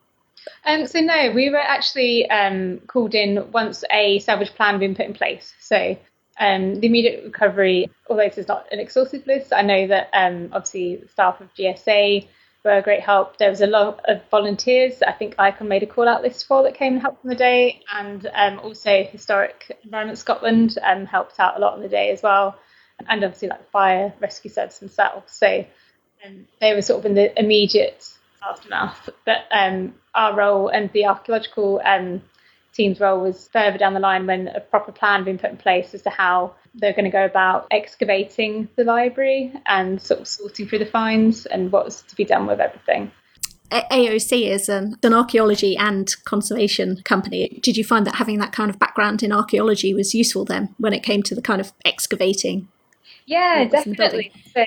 Um, 0.65 0.87
so 0.87 1.01
no, 1.01 1.33
we 1.35 1.51
were 1.51 1.67
actually 1.77 2.29
um, 2.31 2.81
called 2.87 3.15
in 3.15 3.31
once 3.51 3.83
a 3.91 4.19
salvage 4.21 4.55
plan 4.55 4.75
had 4.75 4.81
been 4.81 4.95
put 4.95 5.07
in 5.07 5.15
place. 5.15 5.55
So 5.61 5.97
Um, 6.39 6.81
the 6.81 6.87
immediate 6.87 7.25
recovery, 7.25 7.91
although 8.09 8.29
this 8.29 8.39
is 8.39 8.49
not 8.49 8.67
an 8.71 8.79
exhaustive 8.79 9.27
list, 9.27 9.53
I 9.53 9.63
know 9.63 9.87
that 9.87 10.11
um, 10.13 10.51
obviously 10.53 11.03
staff 11.13 11.41
of 11.41 11.53
GSA 11.55 12.29
were 12.65 12.77
a 12.77 12.83
great 12.83 13.01
help. 13.01 13.39
There 13.39 13.49
was 13.49 13.63
a 13.63 13.67
lot 13.67 14.05
of 14.07 14.21
volunteers 14.31 15.03
I 15.03 15.13
think 15.13 15.37
ICON 15.39 15.69
made 15.69 15.83
a 15.83 15.87
call 15.87 16.09
out 16.09 16.23
list 16.23 16.47
for 16.47 16.63
that 16.65 16.75
came 16.75 16.95
and 16.95 17.03
helped 17.03 17.25
on 17.25 17.31
the 17.31 17.37
day, 17.37 17.81
and 17.95 18.29
um, 18.35 18.61
also 18.61 19.05
Historic 19.05 19.79
Environment 19.85 20.19
Scotland 20.19 20.79
um, 20.83 21.07
helped 21.07 21.41
out 21.41 21.57
a 21.57 21.61
lot 21.61 21.75
on 21.75 21.81
the 21.81 21.89
day 21.89 22.11
as 22.11 22.23
well, 22.23 22.57
and 23.09 23.25
obviously 23.25 23.49
like 23.49 23.71
fire 23.71 24.13
rescue 24.21 24.51
service 24.51 24.79
themselves. 24.79 25.33
So 25.33 25.65
um, 26.27 26.47
they 26.61 26.74
were 26.74 26.83
sort 26.83 27.01
of 27.01 27.07
in 27.07 27.14
the 27.14 27.39
immediate 27.39 28.12
aftermath. 28.43 29.09
But 29.24 29.45
um, 29.51 29.95
our 30.14 30.37
role 30.37 30.68
and 30.68 30.91
the 30.93 31.07
archaeological 31.07 31.81
um, 31.85 32.22
team's 32.72 33.01
role 33.01 33.20
was 33.20 33.49
further 33.53 33.79
down 33.79 33.95
the 33.95 34.01
line 34.01 34.27
when 34.27 34.49
a 34.49 34.61
proper 34.61 34.93
plan 34.93 35.20
had 35.20 35.24
been 35.24 35.39
put 35.39 35.51
in 35.51 35.57
place 35.57 35.95
as 35.95 36.03
to 36.03 36.11
how 36.11 36.55
they're 36.74 36.93
going 36.93 37.05
to 37.05 37.11
go 37.11 37.24
about 37.24 37.66
excavating 37.70 38.68
the 38.77 38.85
library 38.85 39.53
and 39.66 40.01
sort 40.01 40.20
of 40.20 40.29
sorting 40.29 40.68
through 40.68 40.79
the 40.79 40.87
finds 40.87 41.47
and 41.47 41.72
what 41.72 41.85
was 41.85 42.03
to 42.03 42.14
be 42.16 42.24
done 42.24 42.47
with 42.47 42.61
everything. 42.61 43.11
AOC 43.72 44.49
is 44.49 44.68
an, 44.68 44.97
an 45.03 45.12
archaeology 45.12 45.77
and 45.77 46.14
conservation 46.24 47.03
company. 47.05 47.59
Did 47.62 47.77
you 47.77 47.83
find 47.83 48.07
that 48.07 48.14
having 48.14 48.39
that 48.39 48.53
kind 48.53 48.70
of 48.70 48.79
background 48.79 49.24
in 49.24 49.33
archaeology 49.33 49.93
was 49.93 50.14
useful 50.14 50.45
then 50.45 50.74
when 50.79 50.93
it 50.93 51.03
came 51.03 51.22
to 51.24 51.35
the 51.35 51.43
kind 51.43 51.61
of 51.61 51.72
excavating? 51.85 52.68
Yeah, 53.24 53.64
definitely. 53.64 54.31
So 54.55 54.64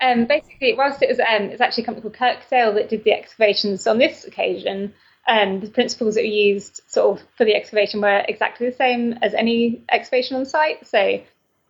um, 0.00 0.26
basically, 0.26 0.74
whilst 0.74 1.02
it 1.02 1.08
was 1.08 1.20
um, 1.20 1.50
it's 1.50 1.60
actually 1.60 1.84
a 1.84 1.86
company 1.86 2.02
called 2.02 2.16
Kirkdale 2.16 2.74
that 2.74 2.88
did 2.88 3.04
the 3.04 3.12
excavations 3.12 3.86
on 3.86 3.98
this 3.98 4.24
occasion, 4.24 4.94
um, 5.28 5.60
the 5.60 5.68
principles 5.68 6.14
that 6.14 6.22
were 6.22 6.26
used 6.26 6.80
sort 6.88 7.20
of 7.20 7.26
for 7.36 7.44
the 7.44 7.54
excavation 7.54 8.00
were 8.00 8.24
exactly 8.26 8.68
the 8.68 8.76
same 8.76 9.14
as 9.22 9.34
any 9.34 9.82
excavation 9.90 10.36
on 10.36 10.46
site. 10.46 10.86
So 10.86 11.20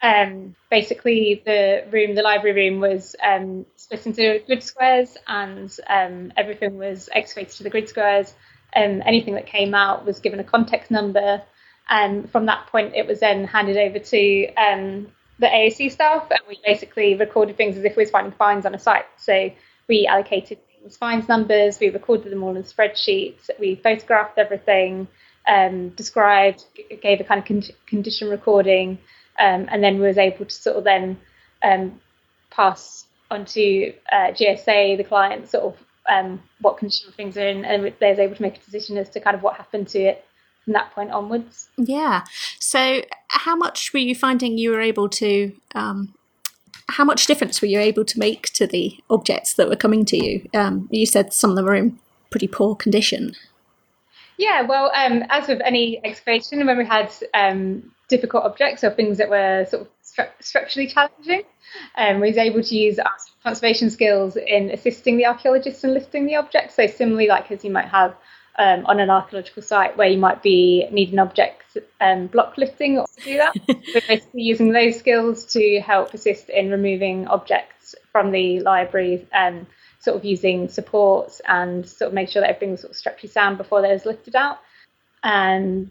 um, 0.03 0.55
basically, 0.71 1.43
the 1.45 1.85
room, 1.91 2.15
the 2.15 2.23
library 2.23 2.71
room, 2.71 2.81
was 2.81 3.17
um, 3.23 3.67
split 3.77 4.07
into 4.07 4.43
grid 4.47 4.63
squares, 4.63 5.17
and 5.27 5.75
um, 5.89 6.33
everything 6.37 6.79
was 6.79 7.09
excavated 7.13 7.57
to 7.57 7.63
the 7.65 7.71
grid 7.71 7.89
squares. 7.89 8.35
And 8.73 9.03
anything 9.05 9.35
that 9.35 9.47
came 9.47 9.75
out 9.75 10.07
was 10.07 10.21
given 10.21 10.39
a 10.39 10.45
context 10.45 10.91
number, 10.91 11.43
and 11.89 12.31
from 12.31 12.47
that 12.47 12.69
point, 12.69 12.95
it 12.95 13.07
was 13.07 13.21
then 13.21 13.45
handed 13.45 13.77
over 13.77 13.99
to 13.99 14.55
um, 14.55 15.09
the 15.41 15.47
AOC 15.47 15.91
stuff, 15.91 16.27
and 16.31 16.41
we 16.47 16.61
basically 16.65 17.15
recorded 17.15 17.57
things 17.57 17.77
as 17.77 17.85
if 17.85 17.97
we 17.97 18.05
were 18.05 18.11
finding 18.11 18.33
finds 18.33 18.67
on 18.67 18.75
a 18.75 18.79
site. 18.79 19.07
So 19.17 19.51
we 19.89 20.07
allocated 20.07 20.59
things, 20.67 20.97
finds 20.97 21.29
numbers, 21.29 21.81
we 21.81 21.89
recorded 21.89 22.31
them 22.31 22.43
all 22.43 22.55
in 22.57 22.63
spreadsheets, 22.63 23.49
we 23.59 23.77
photographed 23.77 24.39
everything, 24.39 25.09
um, 25.49 25.89
described, 25.91 26.67
gave 27.03 27.21
a 27.21 27.25
kind 27.25 27.41
of 27.41 27.47
con- 27.47 27.77
condition 27.87 28.29
recording 28.29 28.99
um, 29.39 29.67
and 29.71 29.83
then 29.83 29.99
was 29.99 30.19
able 30.19 30.45
to 30.45 30.55
sort 30.55 30.77
of 30.77 30.85
then 30.85 31.19
um, 31.63 32.01
pass 32.51 33.07
on 33.31 33.47
to 33.47 33.95
uh, 34.13 34.33
GSA, 34.33 34.99
the 34.99 35.05
client, 35.05 35.49
sort 35.49 35.65
of 35.65 35.77
um, 36.07 36.43
what 36.61 36.77
condition 36.77 37.13
things 37.13 37.39
are 37.39 37.47
in, 37.47 37.65
and 37.65 37.95
they 37.99 38.11
was 38.11 38.19
able 38.19 38.37
to 38.37 38.43
make 38.43 38.57
a 38.57 38.61
decision 38.61 38.99
as 38.99 39.09
to 39.11 39.21
kind 39.21 39.35
of 39.35 39.43
what 39.43 39.57
happened 39.57 39.89
to 39.89 40.01
it 40.01 40.25
from 40.65 40.73
that 40.75 40.93
point 40.93 41.11
onwards. 41.11 41.69
Yeah. 41.77 42.25
So, 42.59 43.03
how 43.29 43.57
much 43.57 43.93
were 43.93 44.01
you 44.01 44.15
finding 44.15 44.59
you 44.59 44.71
were 44.71 44.81
able 44.81 45.09
to? 45.11 45.53
Um, 45.75 46.15
how 46.89 47.05
much 47.05 47.27
difference 47.27 47.63
were 47.63 47.69
you 47.69 47.79
able 47.79 48.05
to 48.05 48.19
make 48.19 48.53
to 48.55 48.67
the 48.67 48.99
objects 49.11 49.55
that 49.55 49.69
were 49.69 49.77
coming 49.77 50.05
to 50.07 50.17
you? 50.17 50.49
Um, 50.55 50.89
you 50.91 51.07
said 51.07 51.33
some 51.33 51.51
of 51.51 51.57
them 51.57 51.65
were 51.65 51.75
in 51.75 51.99
pretty 52.31 52.49
poor 52.49 52.75
condition. 52.75 53.35
Yeah, 54.39 54.63
well, 54.63 54.91
um, 54.95 55.23
as 55.29 55.49
with 55.49 55.61
any 55.65 56.01
excavation, 56.05 56.65
when 56.67 56.79
we 56.79 56.87
had 56.87 57.13
um, 57.35 57.93
difficult 58.09 58.45
objects 58.45 58.85
or 58.85 58.91
things 58.91 59.19
that 59.19 59.31
were 59.31 59.65
sort 59.71 59.83
of 59.83 59.89
stru- 60.05 60.31
structurally 60.41 60.89
challenging. 60.89 61.43
Um, 61.97 62.21
we 62.21 62.29
was 62.29 62.37
able 62.37 62.63
to 62.63 62.77
use 62.77 62.99
our 62.99 63.13
conservation 63.43 63.89
skills 63.91 64.37
in 64.37 64.71
assisting 64.71 65.17
the 65.17 65.27
archaeologists 65.27 65.85
in 65.85 65.95
lifting 65.95 66.27
the 66.27 66.37
objects. 66.37 66.75
So 66.75 66.87
similarly, 66.87 67.29
like 67.29 67.51
as 67.51 67.65
you 67.65 67.71
might 67.71 67.89
have 67.89 68.15
um, 68.59 68.87
on 68.87 69.01
an 69.01 69.11
archaeological 69.11 69.63
site 69.63 69.97
where 69.97 70.09
you 70.09 70.19
might 70.19 70.43
be 70.43 70.87
needing 70.91 71.19
objects 71.19 71.77
um, 72.01 72.27
block 72.27 72.57
lifting 72.57 72.97
to 72.97 73.25
do 73.25 73.37
that. 73.37 73.55
We're 73.69 74.01
basically 74.07 74.43
using 74.43 74.73
those 74.73 74.99
skills 74.99 75.45
to 75.53 75.81
help 75.81 76.15
assist 76.15 76.51
in 76.51 76.71
removing 76.71 77.29
objects 77.29 77.95
from 78.13 78.33
the 78.33 78.61
library 78.61 79.27
and 79.33 79.67
sort 80.01 80.17
of 80.17 80.25
using 80.25 80.69
supports 80.69 81.41
and 81.47 81.89
sort 81.89 82.09
of 82.09 82.15
make 82.15 82.29
sure 82.29 82.43
that 82.43 82.51
everything 82.51 82.73
was 82.73 82.81
sort 82.81 82.91
of 82.93 82.97
structurally 82.97 83.31
sound 83.31 83.59
before 83.59 83.83
those 83.83 84.05
lifted 84.05 84.35
out. 84.35 84.59
And 85.23 85.91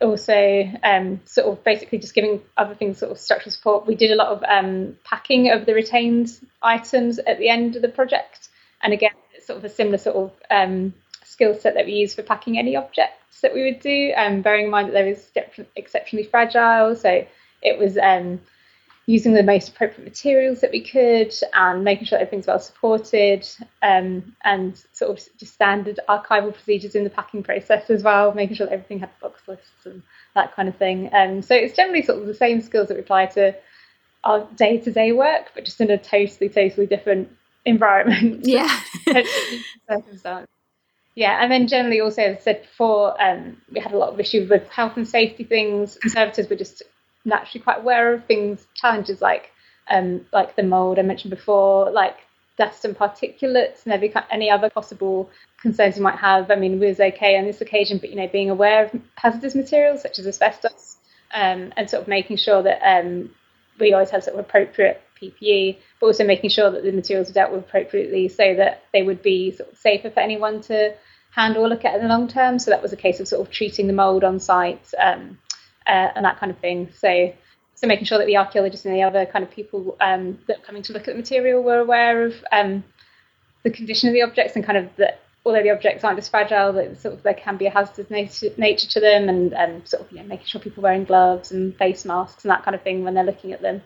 also 0.00 0.70
um, 0.82 1.20
sort 1.24 1.46
of 1.46 1.64
basically 1.64 1.98
just 1.98 2.14
giving 2.14 2.40
other 2.56 2.74
things 2.74 2.98
sort 2.98 3.12
of 3.12 3.18
structural 3.18 3.52
support. 3.52 3.86
We 3.86 3.94
did 3.94 4.10
a 4.10 4.16
lot 4.16 4.28
of 4.28 4.42
um, 4.44 4.96
packing 5.04 5.50
of 5.50 5.66
the 5.66 5.74
retained 5.74 6.30
items 6.62 7.18
at 7.18 7.38
the 7.38 7.48
end 7.48 7.76
of 7.76 7.82
the 7.82 7.88
project, 7.88 8.48
and 8.82 8.92
again, 8.92 9.12
it's 9.34 9.46
sort 9.46 9.58
of 9.58 9.64
a 9.64 9.68
similar 9.68 9.98
sort 9.98 10.16
of 10.16 10.32
um, 10.50 10.94
skill 11.34 11.54
set 11.54 11.74
that 11.74 11.86
we 11.86 11.92
use 11.92 12.14
for 12.14 12.22
packing 12.22 12.58
any 12.58 12.76
objects 12.76 13.40
that 13.40 13.52
we 13.52 13.64
would 13.64 13.80
do. 13.80 14.12
Um, 14.16 14.40
bearing 14.40 14.66
in 14.66 14.70
mind 14.70 14.88
that 14.88 14.92
they 14.92 15.08
was 15.08 15.30
exceptionally 15.76 16.24
fragile, 16.24 16.94
so 16.94 17.26
it 17.60 17.78
was 17.78 17.98
um, 17.98 18.40
using 19.06 19.34
the 19.34 19.42
most 19.42 19.68
appropriate 19.68 20.04
materials 20.04 20.60
that 20.60 20.70
we 20.70 20.80
could 20.80 21.34
and 21.52 21.82
making 21.82 22.06
sure 22.06 22.18
everything's 22.18 22.46
well 22.46 22.60
supported 22.60 23.46
um, 23.82 24.34
and 24.44 24.82
sort 24.92 25.10
of 25.10 25.16
just 25.36 25.52
standard 25.52 25.98
archival 26.08 26.54
procedures 26.54 26.94
in 26.94 27.04
the 27.04 27.10
packing 27.10 27.42
process 27.42 27.90
as 27.90 28.02
well, 28.02 28.32
making 28.32 28.56
sure 28.56 28.66
that 28.66 28.72
everything 28.72 29.00
had 29.00 29.10
box 29.20 29.42
lists 29.48 29.84
and 29.84 30.02
that 30.34 30.54
kind 30.54 30.68
of 30.68 30.76
thing. 30.76 31.10
Um, 31.12 31.42
so 31.42 31.54
it's 31.54 31.76
generally 31.76 32.02
sort 32.02 32.20
of 32.20 32.26
the 32.26 32.34
same 32.34 32.60
skills 32.60 32.88
that 32.88 32.94
we 32.94 33.00
apply 33.00 33.26
to 33.26 33.54
our 34.22 34.48
day 34.56 34.78
to 34.78 34.92
day 34.92 35.12
work, 35.12 35.50
but 35.54 35.64
just 35.64 35.80
in 35.80 35.90
a 35.90 35.98
totally, 35.98 36.48
totally 36.48 36.86
different 36.86 37.28
environment. 37.64 38.46
Yeah. 38.46 38.80
circumstance. 39.88 40.48
Yeah, 41.14 41.38
and 41.40 41.50
then 41.50 41.68
generally 41.68 42.00
also, 42.00 42.22
as 42.22 42.38
I 42.38 42.40
said 42.40 42.62
before, 42.62 43.20
um, 43.22 43.60
we 43.72 43.78
had 43.80 43.92
a 43.92 43.98
lot 43.98 44.12
of 44.12 44.18
issues 44.18 44.50
with 44.50 44.68
health 44.68 44.96
and 44.96 45.06
safety 45.06 45.44
things. 45.44 45.96
Conservators 46.00 46.48
were 46.48 46.56
just 46.56 46.82
naturally 47.24 47.62
quite 47.62 47.78
aware 47.78 48.12
of 48.12 48.24
things, 48.24 48.66
challenges 48.74 49.22
like 49.22 49.50
um, 49.88 50.26
like 50.32 50.56
the 50.56 50.62
mold 50.62 50.98
I 50.98 51.02
mentioned 51.02 51.30
before, 51.30 51.90
like 51.90 52.16
dust 52.58 52.84
and 52.84 52.96
particulates, 52.96 53.84
and 53.84 53.92
every, 53.92 54.12
any 54.30 54.50
other 54.50 54.70
possible 54.70 55.30
concerns 55.60 55.96
you 55.96 56.02
might 56.02 56.18
have. 56.18 56.50
I 56.50 56.56
mean, 56.56 56.80
we 56.80 56.86
was 56.86 57.00
okay 57.00 57.36
on 57.38 57.44
this 57.44 57.60
occasion, 57.60 57.98
but 57.98 58.10
you 58.10 58.16
know, 58.16 58.28
being 58.28 58.50
aware 58.50 58.84
of 58.86 59.00
hazardous 59.16 59.54
materials 59.54 60.02
such 60.02 60.18
as 60.18 60.26
asbestos, 60.26 60.96
um, 61.32 61.72
and 61.76 61.88
sort 61.88 62.02
of 62.02 62.08
making 62.08 62.38
sure 62.38 62.62
that 62.62 62.80
um, 62.82 63.30
we 63.78 63.92
always 63.92 64.10
have 64.10 64.24
sort 64.24 64.34
of 64.36 64.44
appropriate 64.44 65.00
PPE, 65.20 65.78
but 66.00 66.06
also 66.06 66.24
making 66.24 66.50
sure 66.50 66.70
that 66.70 66.82
the 66.82 66.92
materials 66.92 67.30
are 67.30 67.34
dealt 67.34 67.52
with 67.52 67.64
appropriately 67.64 68.28
so 68.28 68.54
that 68.54 68.84
they 68.92 69.02
would 69.02 69.22
be 69.22 69.50
sort 69.52 69.72
of 69.72 69.78
safer 69.78 70.10
for 70.10 70.20
anyone 70.20 70.60
to 70.62 70.94
handle 71.30 71.64
or 71.64 71.68
look 71.68 71.84
at 71.84 71.94
in 71.94 72.02
the 72.02 72.08
long 72.08 72.28
term. 72.28 72.58
So 72.58 72.70
that 72.70 72.82
was 72.82 72.92
a 72.92 72.96
case 72.96 73.20
of 73.20 73.28
sort 73.28 73.46
of 73.46 73.52
treating 73.52 73.86
the 73.86 73.92
mold 73.92 74.24
on 74.24 74.38
site. 74.40 74.92
Um, 74.98 75.38
uh, 75.86 76.08
and 76.14 76.24
that 76.24 76.38
kind 76.38 76.50
of 76.50 76.58
thing. 76.58 76.90
So, 76.96 77.32
so 77.74 77.86
making 77.86 78.06
sure 78.06 78.18
that 78.18 78.26
the 78.26 78.36
archaeologists 78.36 78.86
and 78.86 78.94
the 78.94 79.02
other 79.02 79.26
kind 79.26 79.44
of 79.44 79.50
people 79.50 79.96
um, 80.00 80.38
that 80.46 80.58
are 80.58 80.62
coming 80.62 80.82
to 80.82 80.92
look 80.92 81.02
at 81.02 81.14
the 81.14 81.20
material 81.20 81.62
were 81.62 81.78
aware 81.78 82.24
of 82.24 82.34
um, 82.52 82.84
the 83.62 83.70
condition 83.70 84.08
of 84.08 84.14
the 84.14 84.22
objects 84.22 84.56
and 84.56 84.64
kind 84.64 84.78
of 84.78 84.88
that 84.96 85.20
although 85.46 85.62
the 85.62 85.70
objects 85.70 86.02
aren't 86.02 86.18
as 86.18 86.28
fragile, 86.28 86.72
that 86.72 86.98
sort 86.98 87.12
of 87.12 87.22
there 87.22 87.34
can 87.34 87.58
be 87.58 87.66
a 87.66 87.70
hazardous 87.70 88.10
nature, 88.10 88.48
nature 88.56 88.88
to 88.88 89.00
them, 89.00 89.28
and 89.28 89.52
um, 89.52 89.84
sort 89.84 90.02
of 90.02 90.10
you 90.10 90.18
know, 90.18 90.24
making 90.24 90.46
sure 90.46 90.58
people 90.58 90.80
are 90.80 90.84
wearing 90.84 91.04
gloves 91.04 91.52
and 91.52 91.76
face 91.76 92.06
masks 92.06 92.44
and 92.44 92.50
that 92.50 92.64
kind 92.64 92.74
of 92.74 92.82
thing 92.82 93.04
when 93.04 93.12
they're 93.12 93.24
looking 93.24 93.52
at 93.52 93.60
them. 93.60 93.82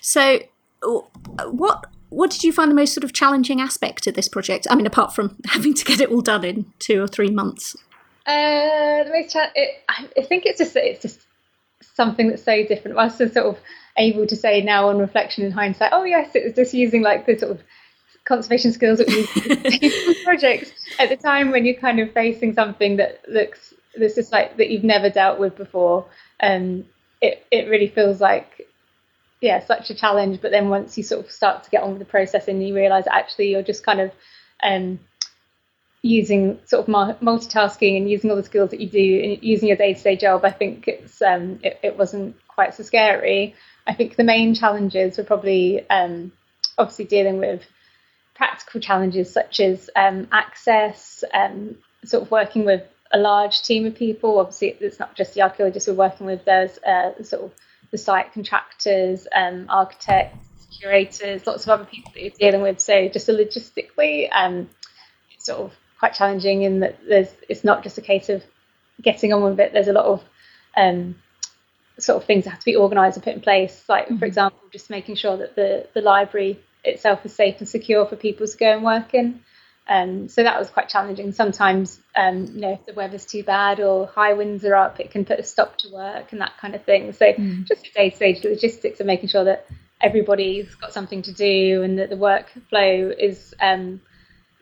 So, 0.00 0.40
what 1.44 1.86
what 2.08 2.30
did 2.30 2.44
you 2.44 2.52
find 2.52 2.70
the 2.70 2.74
most 2.74 2.94
sort 2.94 3.04
of 3.04 3.12
challenging 3.12 3.60
aspect 3.60 4.06
of 4.06 4.14
this 4.14 4.28
project? 4.28 4.66
I 4.70 4.76
mean, 4.76 4.86
apart 4.86 5.14
from 5.14 5.36
having 5.46 5.74
to 5.74 5.84
get 5.84 6.00
it 6.00 6.10
all 6.10 6.20
done 6.20 6.44
in 6.44 6.72
two 6.78 7.02
or 7.02 7.08
three 7.08 7.30
months. 7.30 7.76
Uh, 8.26 9.04
the 9.04 9.10
most 9.12 9.32
cha- 9.32 9.52
it, 9.54 9.82
I 9.88 10.22
think 10.22 10.46
it's 10.46 10.58
just 10.58 10.74
it's 10.76 11.02
just 11.02 11.26
something 11.82 12.28
that's 12.28 12.42
so 12.42 12.64
different. 12.64 12.98
I 12.98 13.04
was 13.04 13.16
sort 13.16 13.36
of 13.36 13.58
able 13.96 14.26
to 14.26 14.36
say 14.36 14.62
now 14.62 14.88
on 14.88 14.98
reflection 14.98 15.44
in 15.44 15.52
hindsight, 15.52 15.90
oh 15.92 16.04
yes, 16.04 16.34
it 16.34 16.44
was 16.44 16.54
just 16.54 16.74
using 16.74 17.02
like 17.02 17.26
the 17.26 17.38
sort 17.38 17.52
of 17.52 17.62
conservation 18.24 18.72
skills 18.72 18.98
that 18.98 19.06
we 19.06 19.18
use 19.18 19.36
in 19.36 19.62
the 19.62 20.16
projects 20.24 20.72
at 20.98 21.08
the 21.08 21.16
time 21.16 21.50
when 21.50 21.64
you're 21.64 21.76
kind 21.76 22.00
of 22.00 22.12
facing 22.12 22.52
something 22.52 22.96
that 22.96 23.22
looks 23.28 23.72
that's 23.98 24.14
just 24.14 24.32
like 24.32 24.56
that 24.56 24.68
you've 24.68 24.84
never 24.84 25.08
dealt 25.08 25.38
with 25.38 25.56
before. 25.56 26.04
Um, 26.40 26.84
it 27.20 27.46
it 27.50 27.68
really 27.68 27.88
feels 27.88 28.20
like 28.20 28.65
yeah, 29.40 29.64
such 29.64 29.90
a 29.90 29.94
challenge. 29.94 30.40
But 30.40 30.50
then 30.50 30.68
once 30.68 30.96
you 30.96 31.04
sort 31.04 31.24
of 31.24 31.30
start 31.30 31.64
to 31.64 31.70
get 31.70 31.82
on 31.82 31.90
with 31.90 31.98
the 31.98 32.04
process 32.04 32.48
and 32.48 32.66
you 32.66 32.74
realise 32.74 33.06
actually 33.10 33.50
you're 33.50 33.62
just 33.62 33.84
kind 33.84 34.00
of 34.00 34.12
um, 34.62 34.98
using 36.02 36.58
sort 36.64 36.88
of 36.88 36.94
multitasking 37.20 37.96
and 37.96 38.08
using 38.10 38.30
all 38.30 38.36
the 38.36 38.44
skills 38.44 38.70
that 38.70 38.80
you 38.80 38.88
do 38.88 39.20
and 39.22 39.42
using 39.42 39.68
your 39.68 39.76
day-to-day 39.76 40.16
job, 40.16 40.44
I 40.44 40.50
think 40.50 40.88
it's 40.88 41.20
um, 41.20 41.58
it, 41.62 41.78
it, 41.82 41.98
wasn't 41.98 42.36
quite 42.48 42.74
so 42.74 42.82
scary. 42.82 43.54
I 43.86 43.94
think 43.94 44.16
the 44.16 44.24
main 44.24 44.54
challenges 44.54 45.18
were 45.18 45.24
probably 45.24 45.88
um, 45.90 46.32
obviously 46.78 47.04
dealing 47.04 47.38
with 47.38 47.62
practical 48.34 48.80
challenges 48.80 49.32
such 49.32 49.60
as 49.60 49.90
um, 49.96 50.28
access, 50.32 51.24
um, 51.32 51.76
sort 52.04 52.22
of 52.22 52.30
working 52.30 52.64
with 52.64 52.82
a 53.12 53.18
large 53.18 53.62
team 53.62 53.86
of 53.86 53.94
people. 53.94 54.38
Obviously, 54.38 54.76
it's 54.80 54.98
not 54.98 55.14
just 55.14 55.34
the 55.34 55.42
archaeologists 55.42 55.88
we're 55.88 55.94
working 55.94 56.26
with. 56.26 56.44
There's 56.44 56.78
uh, 56.78 57.22
sort 57.22 57.44
of 57.44 57.52
the 57.96 58.02
site 58.02 58.34
contractors, 58.34 59.26
um, 59.34 59.66
architects, 59.70 60.66
curators, 60.78 61.46
lots 61.46 61.64
of 61.64 61.70
other 61.70 61.86
people 61.86 62.12
that 62.12 62.20
you're 62.20 62.30
dealing 62.38 62.60
with. 62.60 62.78
So 62.78 63.08
just 63.08 63.30
a 63.30 63.32
logistically, 63.32 64.28
um, 64.30 64.68
it's 65.34 65.46
sort 65.46 65.60
of 65.60 65.72
quite 65.98 66.12
challenging 66.12 66.62
in 66.62 66.80
that 66.80 66.98
there's 67.08 67.32
it's 67.48 67.64
not 67.64 67.82
just 67.82 67.96
a 67.96 68.02
case 68.02 68.28
of 68.28 68.44
getting 69.00 69.32
on 69.32 69.42
with 69.42 69.58
it. 69.60 69.72
There's 69.72 69.88
a 69.88 69.94
lot 69.94 70.04
of 70.04 70.22
um, 70.76 71.16
sort 71.98 72.20
of 72.20 72.26
things 72.26 72.44
that 72.44 72.50
have 72.50 72.58
to 72.60 72.66
be 72.66 72.76
organised 72.76 73.16
and 73.16 73.24
put 73.24 73.34
in 73.34 73.40
place. 73.40 73.82
Like 73.88 74.04
mm-hmm. 74.04 74.18
for 74.18 74.26
example, 74.26 74.60
just 74.70 74.90
making 74.90 75.14
sure 75.14 75.38
that 75.38 75.56
the 75.56 75.88
the 75.94 76.02
library 76.02 76.60
itself 76.84 77.24
is 77.24 77.34
safe 77.34 77.56
and 77.60 77.68
secure 77.68 78.04
for 78.04 78.16
people 78.16 78.46
to 78.46 78.56
go 78.58 78.74
and 78.74 78.84
work 78.84 79.14
in. 79.14 79.40
Um, 79.88 80.28
so 80.28 80.42
that 80.42 80.58
was 80.58 80.68
quite 80.68 80.88
challenging. 80.88 81.32
Sometimes, 81.32 82.00
um, 82.16 82.46
you 82.46 82.60
know, 82.60 82.72
if 82.72 82.86
the 82.86 82.94
weather's 82.94 83.24
too 83.24 83.44
bad 83.44 83.80
or 83.80 84.06
high 84.06 84.32
winds 84.32 84.64
are 84.64 84.74
up, 84.74 84.98
it 84.98 85.10
can 85.10 85.24
put 85.24 85.38
a 85.38 85.44
stop 85.44 85.78
to 85.78 85.88
work 85.92 86.32
and 86.32 86.40
that 86.40 86.56
kind 86.58 86.74
of 86.74 86.84
thing. 86.84 87.12
So 87.12 87.32
mm. 87.32 87.64
just 87.64 87.92
day 87.94 88.10
to 88.10 88.18
day 88.18 88.40
logistics 88.42 89.00
of 89.00 89.06
making 89.06 89.28
sure 89.28 89.44
that 89.44 89.66
everybody's 90.00 90.74
got 90.74 90.92
something 90.92 91.22
to 91.22 91.32
do 91.32 91.82
and 91.82 91.98
that 91.98 92.10
the 92.10 92.16
workflow 92.16 93.14
is 93.16 93.54
um, 93.60 94.00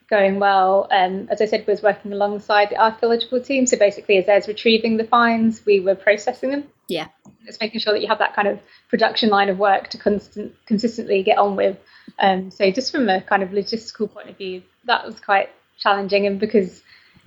going 0.09 0.39
well. 0.39 0.89
Um, 0.91 1.29
as 1.31 1.41
I 1.41 1.47
said, 1.47 1.65
we 1.67 1.73
was 1.73 1.83
working 1.83 2.13
alongside 2.13 2.71
the 2.71 2.77
archaeological 2.77 3.41
team. 3.41 3.67
So 3.67 3.79
basically, 3.79 4.19
as 4.19 4.27
there's 4.27 4.47
retrieving 4.47 4.97
the 4.97 5.05
finds, 5.05 5.65
we 5.65 5.81
were 5.81 5.95
processing 5.95 6.51
them. 6.51 6.65
Yeah, 6.87 7.09
it's 7.47 7.59
making 7.61 7.81
sure 7.81 7.95
that 7.95 8.03
you 8.03 8.09
have 8.09 8.19
that 8.19 8.35
kind 8.35 8.47
of 8.47 8.61
production 8.91 9.31
line 9.31 9.49
of 9.49 9.59
work 9.59 9.89
to 9.91 9.99
constant 9.99 10.55
consistently 10.67 11.23
get 11.23 11.39
on 11.39 11.57
with. 11.57 11.79
Um, 12.19 12.51
so 12.51 12.71
just 12.71 12.93
from 12.93 13.09
a 13.09 13.23
kind 13.23 13.43
of 13.43 13.51
logistical 13.51 14.13
point 14.13 14.29
of 14.29 14.37
view, 14.37 14.63
that 14.87 15.07
was 15.07 15.21
quite 15.21 15.51
challenging, 15.79 16.27
and 16.27 16.39
because 16.39 16.83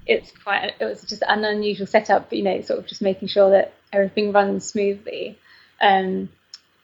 it's 0.05 0.31
quite 0.31 0.73
it 0.79 0.85
was 0.85 1.01
just 1.03 1.23
an 1.27 1.43
unusual 1.43 1.87
setup, 1.87 2.31
you 2.31 2.43
know, 2.43 2.61
sort 2.61 2.79
of 2.79 2.87
just 2.87 3.01
making 3.01 3.27
sure 3.27 3.51
that 3.51 3.73
everything 3.91 4.31
runs 4.31 4.65
smoothly. 4.65 5.37
Um, 5.81 6.29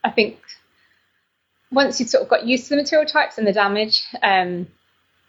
I 0.04 0.12
think 0.12 0.40
once 1.72 2.00
you'd 2.00 2.10
sort 2.10 2.24
of 2.24 2.30
got 2.30 2.46
used 2.46 2.66
to 2.66 2.70
the 2.72 2.82
material 2.82 3.08
types 3.08 3.38
and 3.38 3.48
the 3.48 3.54
damage, 3.54 4.04
um, 4.22 4.68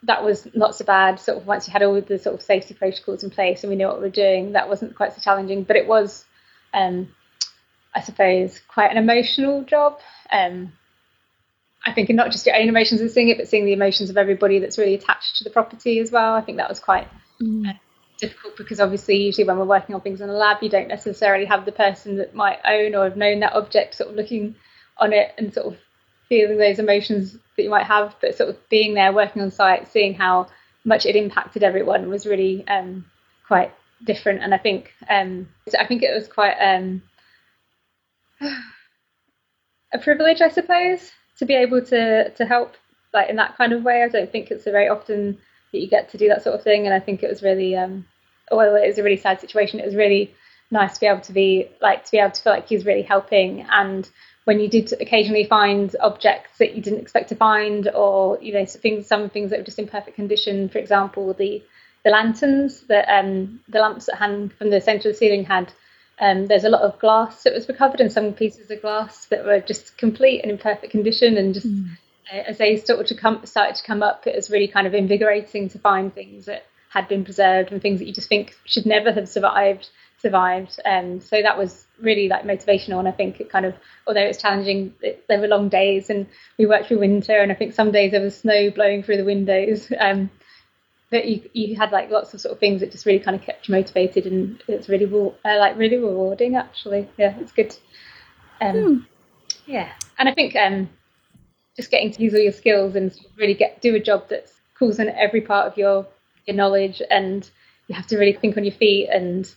that 0.02 0.22
was 0.22 0.46
not 0.54 0.74
so 0.74 0.84
bad. 0.84 1.18
Sort 1.18 1.38
of 1.38 1.46
once 1.46 1.66
you 1.66 1.72
had 1.72 1.82
all 1.82 2.00
the 2.00 2.18
sort 2.18 2.34
of 2.34 2.42
safety 2.42 2.74
protocols 2.74 3.24
in 3.24 3.30
place 3.30 3.62
and 3.62 3.70
we 3.70 3.76
knew 3.76 3.86
what 3.86 3.96
we 3.96 4.02
were 4.02 4.10
doing, 4.10 4.52
that 4.52 4.68
wasn't 4.68 4.94
quite 4.94 5.14
so 5.14 5.20
challenging. 5.20 5.62
But 5.62 5.76
it 5.76 5.86
was, 5.86 6.24
um, 6.74 7.08
I 7.94 8.02
suppose, 8.02 8.60
quite 8.68 8.90
an 8.90 8.98
emotional 8.98 9.64
job. 9.64 9.98
Um, 10.30 10.72
I 11.86 11.92
think 11.92 12.08
and 12.08 12.16
not 12.16 12.32
just 12.32 12.46
your 12.46 12.56
own 12.56 12.68
emotions 12.68 13.00
of 13.00 13.10
seeing 13.10 13.28
it, 13.28 13.36
but 13.36 13.48
seeing 13.48 13.64
the 13.64 13.72
emotions 13.72 14.10
of 14.10 14.16
everybody 14.16 14.58
that's 14.58 14.78
really 14.78 14.94
attached 14.94 15.36
to 15.36 15.44
the 15.44 15.50
property 15.50 15.98
as 15.98 16.10
well. 16.10 16.34
I 16.34 16.40
think 16.40 16.58
that 16.58 16.68
was 16.68 16.80
quite 16.80 17.08
mm. 17.40 17.68
uh, 17.68 17.74
difficult 18.18 18.56
because 18.56 18.80
obviously, 18.80 19.16
usually 19.16 19.46
when 19.46 19.58
we're 19.58 19.64
working 19.64 19.94
on 19.94 20.00
things 20.00 20.20
in 20.20 20.30
a 20.30 20.32
lab, 20.32 20.62
you 20.62 20.70
don't 20.70 20.88
necessarily 20.88 21.44
have 21.44 21.64
the 21.64 21.72
person 21.72 22.16
that 22.16 22.34
might 22.34 22.58
own 22.64 22.94
or 22.94 23.04
have 23.04 23.16
known 23.16 23.40
that 23.40 23.54
object 23.54 23.96
sort 23.96 24.10
of 24.10 24.16
looking 24.16 24.54
on 24.98 25.12
it 25.12 25.34
and 25.36 25.52
sort 25.52 25.66
of 25.66 25.76
feeling 26.28 26.56
those 26.56 26.78
emotions 26.78 27.36
that 27.56 27.62
you 27.62 27.70
might 27.70 27.86
have, 27.86 28.14
but 28.20 28.34
sort 28.34 28.50
of 28.50 28.68
being 28.68 28.94
there, 28.94 29.12
working 29.12 29.42
on 29.42 29.50
site, 29.50 29.90
seeing 29.92 30.14
how 30.14 30.46
much 30.84 31.06
it 31.06 31.16
impacted 31.16 31.62
everyone 31.62 32.08
was 32.08 32.26
really 32.26 32.66
um, 32.68 33.04
quite 33.46 33.72
different. 34.02 34.42
And 34.42 34.54
I 34.54 34.58
think 34.58 34.92
um, 35.08 35.48
I 35.78 35.86
think 35.86 36.02
it 36.02 36.14
was 36.14 36.28
quite 36.28 36.56
um, 36.56 37.02
a 39.92 39.98
privilege, 39.98 40.40
I 40.40 40.48
suppose, 40.48 41.10
to 41.38 41.44
be 41.44 41.54
able 41.54 41.82
to 41.86 42.30
to 42.30 42.44
help 42.44 42.74
like 43.12 43.30
in 43.30 43.36
that 43.36 43.56
kind 43.56 43.72
of 43.72 43.82
way. 43.82 44.02
I 44.02 44.08
don't 44.08 44.30
think 44.30 44.50
it's 44.50 44.64
very 44.64 44.88
often 44.88 45.38
that 45.72 45.80
you 45.80 45.88
get 45.88 46.10
to 46.10 46.18
do 46.18 46.28
that 46.28 46.42
sort 46.42 46.54
of 46.54 46.62
thing, 46.62 46.86
and 46.86 46.94
I 46.94 47.00
think 47.00 47.22
it 47.22 47.30
was 47.30 47.42
really 47.42 47.76
um, 47.76 48.06
well, 48.50 48.76
it 48.76 48.86
was 48.86 48.98
a 48.98 49.02
really 49.02 49.16
sad 49.16 49.40
situation. 49.40 49.80
It 49.80 49.86
was 49.86 49.96
really 49.96 50.34
nice 50.70 50.94
to 50.94 51.00
be 51.00 51.06
able 51.06 51.20
to 51.20 51.32
be 51.32 51.68
like 51.80 52.04
to 52.04 52.10
be 52.10 52.18
able 52.18 52.32
to 52.32 52.42
feel 52.42 52.52
like 52.52 52.68
he's 52.68 52.84
really 52.84 53.02
helping 53.02 53.66
and 53.70 54.08
when 54.44 54.60
you 54.60 54.68
did 54.68 54.92
occasionally 55.00 55.44
find 55.44 55.94
objects 56.00 56.58
that 56.58 56.74
you 56.74 56.82
didn't 56.82 57.00
expect 57.00 57.30
to 57.30 57.34
find, 57.34 57.88
or 57.88 58.38
you 58.40 58.52
know, 58.52 58.64
things, 58.66 59.06
some 59.06 59.30
things 59.30 59.50
that 59.50 59.58
were 59.58 59.64
just 59.64 59.78
in 59.78 59.88
perfect 59.88 60.16
condition. 60.16 60.68
For 60.68 60.78
example, 60.78 61.32
the 61.34 61.62
the 62.04 62.10
lanterns 62.10 62.82
that 62.82 63.08
um, 63.08 63.60
the 63.68 63.80
lamps 63.80 64.06
that 64.06 64.16
hang 64.16 64.50
from 64.50 64.70
the 64.70 64.80
centre 64.80 65.08
of 65.08 65.14
the 65.14 65.18
ceiling 65.18 65.44
had. 65.44 65.72
Um, 66.20 66.46
there's 66.46 66.64
a 66.64 66.68
lot 66.68 66.82
of 66.82 66.98
glass 66.98 67.42
that 67.42 67.54
was 67.54 67.68
recovered, 67.68 68.00
and 68.00 68.12
some 68.12 68.32
pieces 68.32 68.70
of 68.70 68.80
glass 68.80 69.26
that 69.26 69.44
were 69.44 69.60
just 69.60 69.96
complete 69.98 70.42
and 70.42 70.50
in 70.50 70.58
perfect 70.58 70.92
condition. 70.92 71.36
And 71.36 71.54
just 71.54 71.66
mm. 71.66 71.90
uh, 72.32 72.36
as 72.46 72.58
they 72.58 72.76
started 72.76 73.06
to 73.08 73.14
come 73.14 73.44
started 73.44 73.76
to 73.76 73.86
come 73.86 74.02
up, 74.02 74.26
it 74.26 74.36
was 74.36 74.50
really 74.50 74.68
kind 74.68 74.86
of 74.86 74.94
invigorating 74.94 75.68
to 75.70 75.78
find 75.78 76.14
things 76.14 76.46
that 76.46 76.66
had 76.90 77.08
been 77.08 77.24
preserved 77.24 77.72
and 77.72 77.82
things 77.82 77.98
that 77.98 78.06
you 78.06 78.12
just 78.12 78.28
think 78.28 78.54
should 78.64 78.86
never 78.86 79.12
have 79.12 79.28
survived 79.28 79.88
survived. 80.24 80.80
Um, 80.86 81.20
so 81.20 81.42
that 81.42 81.58
was 81.58 81.86
really 82.00 82.28
like 82.28 82.44
motivational, 82.44 82.98
and 82.98 83.06
I 83.06 83.12
think 83.12 83.40
it 83.40 83.50
kind 83.50 83.66
of, 83.66 83.74
although 84.06 84.22
it's 84.22 84.40
challenging, 84.40 84.94
it, 85.02 85.24
there 85.28 85.38
were 85.38 85.48
long 85.48 85.68
days, 85.68 86.08
and 86.08 86.26
we 86.58 86.66
worked 86.66 86.86
through 86.86 87.00
winter, 87.00 87.36
and 87.36 87.52
I 87.52 87.54
think 87.54 87.74
some 87.74 87.92
days 87.92 88.12
there 88.12 88.22
was 88.22 88.38
snow 88.38 88.70
blowing 88.70 89.02
through 89.02 89.18
the 89.18 89.24
windows. 89.24 89.92
Um, 90.00 90.30
but 91.14 91.28
you, 91.28 91.48
you 91.52 91.76
had 91.76 91.92
like 91.92 92.10
lots 92.10 92.34
of 92.34 92.40
sort 92.40 92.52
of 92.52 92.58
things 92.58 92.80
that 92.80 92.90
just 92.90 93.06
really 93.06 93.20
kind 93.20 93.36
of 93.36 93.42
kept 93.42 93.68
you 93.68 93.72
motivated, 93.72 94.26
and 94.26 94.60
it's 94.66 94.88
really 94.88 95.06
uh, 95.06 95.58
like 95.58 95.78
really 95.78 95.96
rewarding 95.96 96.56
actually. 96.56 97.08
Yeah, 97.16 97.38
it's 97.38 97.52
good. 97.52 97.72
Um, 98.60 98.74
hmm. 98.74 98.98
Yeah, 99.64 99.92
and 100.18 100.28
I 100.28 100.34
think 100.34 100.56
um, 100.56 100.90
just 101.76 101.92
getting 101.92 102.10
to 102.10 102.20
use 102.20 102.34
all 102.34 102.40
your 102.40 102.50
skills 102.50 102.96
and 102.96 103.16
really 103.36 103.54
get 103.54 103.80
do 103.80 103.94
a 103.94 104.00
job 104.00 104.28
that's 104.28 104.54
calls 104.76 104.98
on 104.98 105.08
every 105.10 105.40
part 105.40 105.68
of 105.68 105.78
your 105.78 106.04
your 106.46 106.56
knowledge 106.56 107.00
and 107.10 107.48
you 107.86 107.94
have 107.94 108.08
to 108.08 108.18
really 108.18 108.32
think 108.32 108.56
on 108.56 108.64
your 108.64 108.74
feet 108.74 109.08
and 109.08 109.54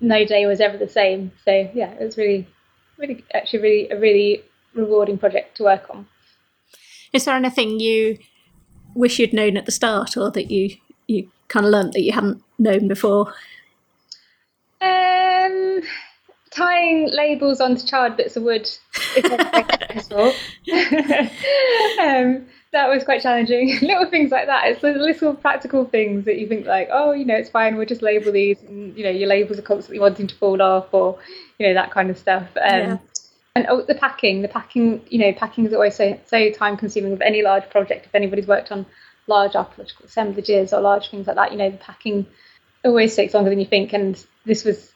no 0.00 0.24
day 0.24 0.46
was 0.46 0.58
ever 0.58 0.78
the 0.78 0.88
same. 0.88 1.32
So 1.44 1.70
yeah, 1.74 1.92
it 1.92 2.02
was 2.02 2.16
really, 2.16 2.48
really, 2.96 3.26
actually, 3.34 3.60
really 3.60 3.90
a 3.90 4.00
really 4.00 4.42
rewarding 4.72 5.18
project 5.18 5.58
to 5.58 5.64
work 5.64 5.90
on. 5.90 6.06
Is 7.12 7.26
there 7.26 7.34
anything 7.34 7.78
you 7.78 8.16
wish 8.98 9.18
you'd 9.18 9.32
known 9.32 9.56
at 9.56 9.64
the 9.64 9.72
start, 9.72 10.16
or 10.16 10.30
that 10.32 10.50
you 10.50 10.76
you 11.06 11.30
kind 11.48 11.64
of 11.64 11.72
learnt 11.72 11.94
that 11.94 12.02
you 12.02 12.12
hadn't 12.12 12.42
known 12.58 12.88
before? 12.88 13.32
Um, 14.80 15.80
tying 16.50 17.10
labels 17.10 17.60
onto 17.60 17.86
charred 17.86 18.16
bits 18.16 18.36
of 18.36 18.42
wood 18.42 18.62
is 18.62 18.80
um, 22.00 22.46
that 22.72 22.88
was 22.88 23.04
quite 23.04 23.22
challenging. 23.22 23.78
little 23.82 24.10
things 24.10 24.30
like 24.30 24.46
that. 24.46 24.66
It's 24.66 24.82
the 24.82 24.92
little 24.92 25.34
practical 25.34 25.84
things 25.84 26.24
that 26.26 26.38
you 26.38 26.46
think 26.46 26.66
like, 26.66 26.88
oh, 26.92 27.12
you 27.12 27.24
know, 27.24 27.34
it's 27.34 27.50
fine. 27.50 27.76
We'll 27.76 27.86
just 27.86 28.02
label 28.02 28.32
these. 28.32 28.60
And, 28.62 28.96
you 28.96 29.04
know, 29.04 29.10
your 29.10 29.28
labels 29.28 29.58
are 29.58 29.62
constantly 29.62 30.00
wanting 30.00 30.26
to 30.26 30.34
fall 30.34 30.60
off, 30.60 30.92
or 30.92 31.18
you 31.58 31.66
know 31.66 31.74
that 31.74 31.90
kind 31.90 32.10
of 32.10 32.18
stuff. 32.18 32.48
Um, 32.56 32.80
yeah. 32.80 32.98
And 33.58 33.66
oh, 33.68 33.82
the 33.82 33.96
packing, 33.96 34.42
the 34.42 34.48
packing, 34.48 35.02
you 35.08 35.18
know, 35.18 35.32
packing 35.32 35.66
is 35.66 35.74
always 35.74 35.96
so 35.96 36.16
so 36.26 36.48
time 36.52 36.76
consuming 36.76 37.10
with 37.10 37.22
any 37.22 37.42
large 37.42 37.68
project. 37.70 38.06
If 38.06 38.14
anybody's 38.14 38.46
worked 38.46 38.70
on 38.70 38.86
large 39.26 39.56
archaeological 39.56 40.06
assemblages 40.06 40.72
or 40.72 40.80
large 40.80 41.10
things 41.10 41.26
like 41.26 41.34
that, 41.34 41.50
you 41.50 41.58
know, 41.58 41.68
the 41.68 41.76
packing 41.78 42.24
always 42.84 43.16
takes 43.16 43.34
longer 43.34 43.50
than 43.50 43.58
you 43.58 43.66
think. 43.66 43.92
And 43.92 44.24
this 44.46 44.64
was 44.64 44.92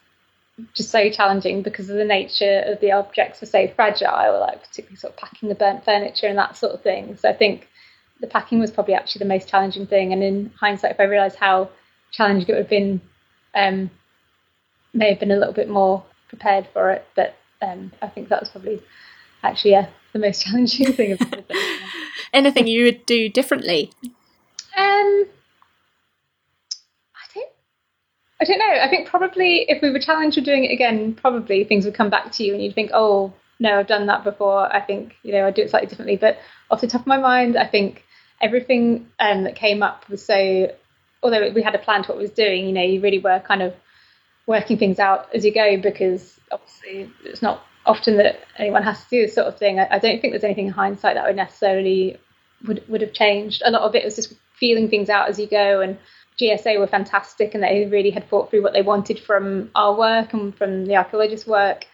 just 0.73 0.91
so 0.91 1.09
challenging 1.09 1.61
because 1.61 1.89
of 1.89 1.97
the 1.97 2.05
nature 2.05 2.63
of 2.65 2.79
the 2.79 2.93
objects 2.93 3.41
were 3.41 3.47
so 3.47 3.67
fragile, 3.67 4.39
like 4.39 4.61
particularly 4.61 4.95
sort 4.95 5.11
of 5.11 5.19
packing 5.19 5.49
the 5.49 5.55
burnt 5.55 5.83
furniture 5.83 6.27
and 6.27 6.37
that 6.37 6.55
sort 6.55 6.71
of 6.71 6.81
thing. 6.81 7.17
So 7.17 7.27
I 7.27 7.33
think 7.33 7.67
the 8.21 8.27
packing 8.27 8.61
was 8.61 8.71
probably 8.71 8.93
actually 8.93 9.19
the 9.19 9.33
most 9.33 9.49
challenging 9.49 9.87
thing. 9.87 10.13
And 10.13 10.23
in 10.23 10.53
hindsight, 10.57 10.91
if 10.91 11.01
I 11.01 11.03
realised 11.03 11.35
how 11.35 11.69
challenging 12.11 12.47
it 12.47 12.53
would 12.53 12.59
have 12.59 12.69
been, 12.69 13.01
um, 13.53 13.91
may 14.93 15.09
have 15.09 15.19
been 15.19 15.31
a 15.31 15.37
little 15.37 15.53
bit 15.53 15.67
more 15.67 16.05
prepared 16.29 16.65
for 16.71 16.91
it. 16.91 17.05
But 17.13 17.35
um, 17.63 17.91
I 18.01 18.07
think 18.07 18.29
that 18.29 18.41
was 18.41 18.49
probably 18.49 18.81
actually 19.41 19.71
yeah, 19.71 19.87
the 20.13 20.19
most 20.19 20.41
challenging 20.45 20.93
thing. 20.93 21.17
Anything 22.33 22.67
you 22.67 22.85
would 22.85 23.05
do 23.05 23.29
differently? 23.29 23.91
Um, 24.75 25.25
I 28.43 28.45
don't 28.45 28.59
know. 28.59 28.81
I 28.81 28.89
think 28.89 29.07
probably 29.07 29.65
if 29.69 29.81
we 29.81 29.89
were 29.89 29.99
challenged 29.99 30.35
with 30.35 30.43
doing 30.43 30.65
it 30.65 30.73
again, 30.73 31.13
probably 31.13 31.63
things 31.63 31.85
would 31.85 31.95
come 31.95 32.09
back 32.09 32.29
to 32.33 32.43
you 32.43 32.53
and 32.53 32.61
you'd 32.61 32.75
think, 32.75 32.91
oh, 32.93 33.31
no, 33.57 33.79
I've 33.79 33.87
done 33.87 34.07
that 34.07 34.25
before. 34.25 34.73
I 34.75 34.81
think, 34.81 35.13
you 35.23 35.31
know, 35.31 35.47
I'd 35.47 35.53
do 35.53 35.61
it 35.61 35.69
slightly 35.69 35.87
differently. 35.87 36.17
But 36.17 36.39
off 36.69 36.81
the 36.81 36.87
top 36.87 37.01
of 37.01 37.07
my 37.07 37.17
mind, 37.17 37.55
I 37.55 37.65
think 37.65 38.03
everything 38.41 39.07
um, 39.17 39.45
that 39.45 39.55
came 39.55 39.81
up 39.81 40.09
was 40.09 40.25
so, 40.25 40.67
although 41.21 41.51
we 41.51 41.61
had 41.61 41.73
a 41.73 41.79
plan 41.79 42.03
to 42.03 42.09
what 42.09 42.17
we 42.17 42.23
was 42.23 42.31
doing, 42.31 42.65
you 42.65 42.73
know, 42.73 42.81
you 42.81 42.99
really 42.99 43.19
were 43.19 43.39
kind 43.39 43.61
of 43.61 43.73
working 44.45 44.77
things 44.77 44.99
out 44.99 45.27
as 45.33 45.45
you 45.45 45.53
go 45.53 45.77
because 45.77 46.39
obviously 46.51 47.09
it's 47.23 47.41
not 47.41 47.63
often 47.85 48.17
that 48.17 48.45
anyone 48.57 48.83
has 48.83 49.03
to 49.03 49.09
do 49.09 49.21
this 49.21 49.35
sort 49.35 49.47
of 49.47 49.57
thing. 49.57 49.79
I, 49.79 49.87
I 49.91 49.99
don't 49.99 50.21
think 50.21 50.33
there's 50.33 50.43
anything 50.43 50.67
in 50.67 50.73
hindsight 50.73 51.15
that 51.15 51.25
would 51.25 51.35
necessarily 51.35 52.17
would 52.65 52.83
would 52.87 53.01
have 53.01 53.13
changed. 53.13 53.61
A 53.65 53.71
lot 53.71 53.81
of 53.83 53.95
it 53.95 54.05
was 54.05 54.15
just 54.15 54.33
feeling 54.59 54.89
things 54.89 55.09
out 55.09 55.29
as 55.29 55.39
you 55.39 55.47
go 55.47 55.81
and 55.81 55.97
GSA 56.39 56.79
were 56.79 56.87
fantastic 56.87 57.53
and 57.53 57.63
they 57.63 57.85
really 57.85 58.09
had 58.09 58.27
thought 58.29 58.49
through 58.49 58.63
what 58.63 58.73
they 58.73 58.81
wanted 58.81 59.19
from 59.19 59.69
our 59.75 59.95
work 59.95 60.33
and 60.33 60.55
from 60.55 60.85
the 60.85 60.95
archaeologists' 60.95 61.47
work. 61.47 61.85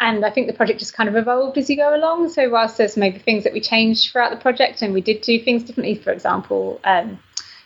And 0.00 0.24
I 0.24 0.30
think 0.30 0.46
the 0.46 0.52
project 0.52 0.78
just 0.78 0.94
kind 0.94 1.08
of 1.08 1.16
evolved 1.16 1.58
as 1.58 1.68
you 1.68 1.76
go 1.76 1.94
along. 1.94 2.28
So 2.30 2.48
whilst 2.48 2.78
there's 2.78 2.96
maybe 2.96 3.18
things 3.18 3.44
that 3.44 3.52
we 3.52 3.60
changed 3.60 4.10
throughout 4.10 4.30
the 4.30 4.36
project 4.36 4.80
and 4.80 4.94
we 4.94 5.00
did 5.00 5.22
do 5.22 5.40
things 5.40 5.64
differently, 5.64 5.96
for 5.96 6.12
example, 6.12 6.80
um, 6.84 7.18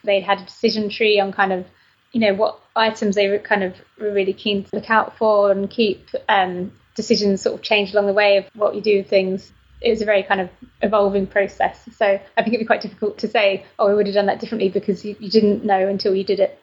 they 0.03 0.21
had 0.21 0.41
a 0.41 0.45
decision 0.45 0.89
tree 0.89 1.21
on 1.21 1.33
kind 1.33 1.53
of 1.53 1.67
you 2.13 2.21
know, 2.21 2.35
what 2.35 2.61
items 2.77 3.15
they 3.15 3.29
were 3.29 3.39
kind 3.39 3.63
of 3.63 3.75
were 3.99 4.13
really 4.13 4.33
keen 4.33 4.65
to 4.65 4.71
look 4.75 4.91
out 4.91 5.17
for 5.17 5.51
and 5.51 5.71
keep 5.71 6.09
um, 6.29 6.73
decisions 6.95 7.43
sort 7.43 7.55
of 7.55 7.63
change 7.63 7.93
along 7.93 8.07
the 8.07 8.13
way 8.13 8.37
of 8.37 8.45
what 8.55 8.75
you 8.75 8.81
do 8.81 8.99
with 8.99 9.09
things. 9.09 9.51
It 9.81 9.91
was 9.91 10.03
a 10.03 10.05
very 10.05 10.23
kind 10.23 10.41
of 10.41 10.51
evolving 10.81 11.27
process. 11.27 11.89
So 11.97 12.07
I 12.07 12.43
think 12.43 12.49
it'd 12.49 12.61
be 12.61 12.67
quite 12.67 12.83
difficult 12.83 13.19
to 13.19 13.29
say, 13.29 13.65
oh, 13.79 13.89
we 13.89 13.95
would 13.95 14.07
have 14.07 14.15
done 14.15 14.27
that 14.27 14.41
differently 14.41 14.69
because 14.69 15.05
you, 15.05 15.17
you 15.19 15.31
didn't 15.31 15.65
know 15.65 15.89
until 15.89 16.15
you 16.15 16.23
did 16.23 16.39
it. 16.39 16.59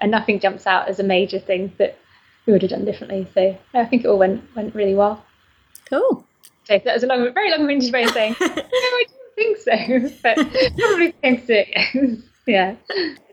And 0.00 0.12
nothing 0.12 0.38
jumps 0.38 0.66
out 0.66 0.88
as 0.88 1.00
a 1.00 1.02
major 1.02 1.40
thing 1.40 1.72
that 1.78 1.98
we 2.46 2.52
would 2.52 2.62
have 2.62 2.70
done 2.70 2.84
differently. 2.84 3.26
So 3.34 3.58
I 3.74 3.84
think 3.84 4.04
it 4.04 4.08
all 4.08 4.18
went 4.18 4.44
went 4.54 4.74
really 4.74 4.94
well. 4.94 5.24
Cool. 5.90 6.24
So 6.64 6.78
that 6.84 6.94
was 6.94 7.02
a 7.02 7.06
long, 7.06 7.32
very 7.34 7.50
long-winded 7.50 7.92
way 7.92 8.04
of 8.04 8.10
saying, 8.10 8.36
no, 8.40 8.46
I 8.46 9.04
don't 9.08 9.34
think 9.34 9.56
so, 9.58 10.18
but 10.22 10.36
probably 10.78 11.12
think 11.12 11.46
so. 11.46 11.54
Yes. 11.54 12.22
Yeah. 12.58 12.76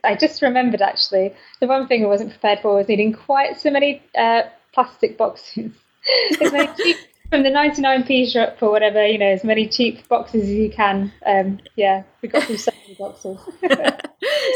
I 0.03 0.16
just 0.16 0.41
remembered 0.41 0.82
actually 0.82 1.34
the 1.61 1.68
one 1.68 1.88
thing 1.88 2.03
I 2.03 2.07
wasn't 2.07 2.32
prepared 2.32 2.59
for 2.59 2.76
was 2.76 2.89
needing 2.89 3.13
quite 3.13 3.57
so 3.57 3.72
many 3.72 4.03
uh, 4.16 4.41
plastic 4.74 5.18
boxes. 5.18 5.72
as 6.41 6.51
many 6.51 6.70
cheap, 6.76 6.97
from 7.30 7.43
the 7.43 7.49
99p 7.49 8.30
shop 8.30 8.57
or 8.61 8.72
whatever, 8.72 9.07
you 9.07 9.18
know, 9.18 9.28
as 9.28 9.45
many 9.45 9.68
cheap 9.70 10.05
boxes 10.09 10.43
as 10.43 10.49
you 10.49 10.70
can. 10.70 11.13
Um, 11.26 11.59
yeah, 11.78 12.03
we 12.22 12.28
got 12.28 12.43
through 12.43 12.57
so 12.57 12.72
many 12.84 12.95
boxes. 12.95 13.39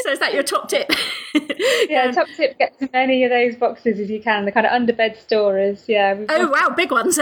so 0.03 0.11
is 0.11 0.19
that 0.19 0.33
your 0.33 0.43
top 0.43 0.67
tip? 0.67 0.91
yeah, 1.89 2.11
top 2.11 2.27
tip: 2.35 2.59
get 2.59 2.75
as 2.81 2.89
many 2.91 3.23
of 3.23 3.29
those 3.29 3.55
boxes 3.55 3.97
as 3.97 4.09
you 4.09 4.21
can. 4.21 4.43
The 4.43 4.51
kind 4.51 4.65
of 4.65 4.73
underbed 4.73 5.17
storers. 5.17 5.85
Yeah. 5.87 6.15
Oh 6.17 6.25
got, 6.25 6.51
wow, 6.51 6.75
big 6.75 6.91
ones. 6.91 7.17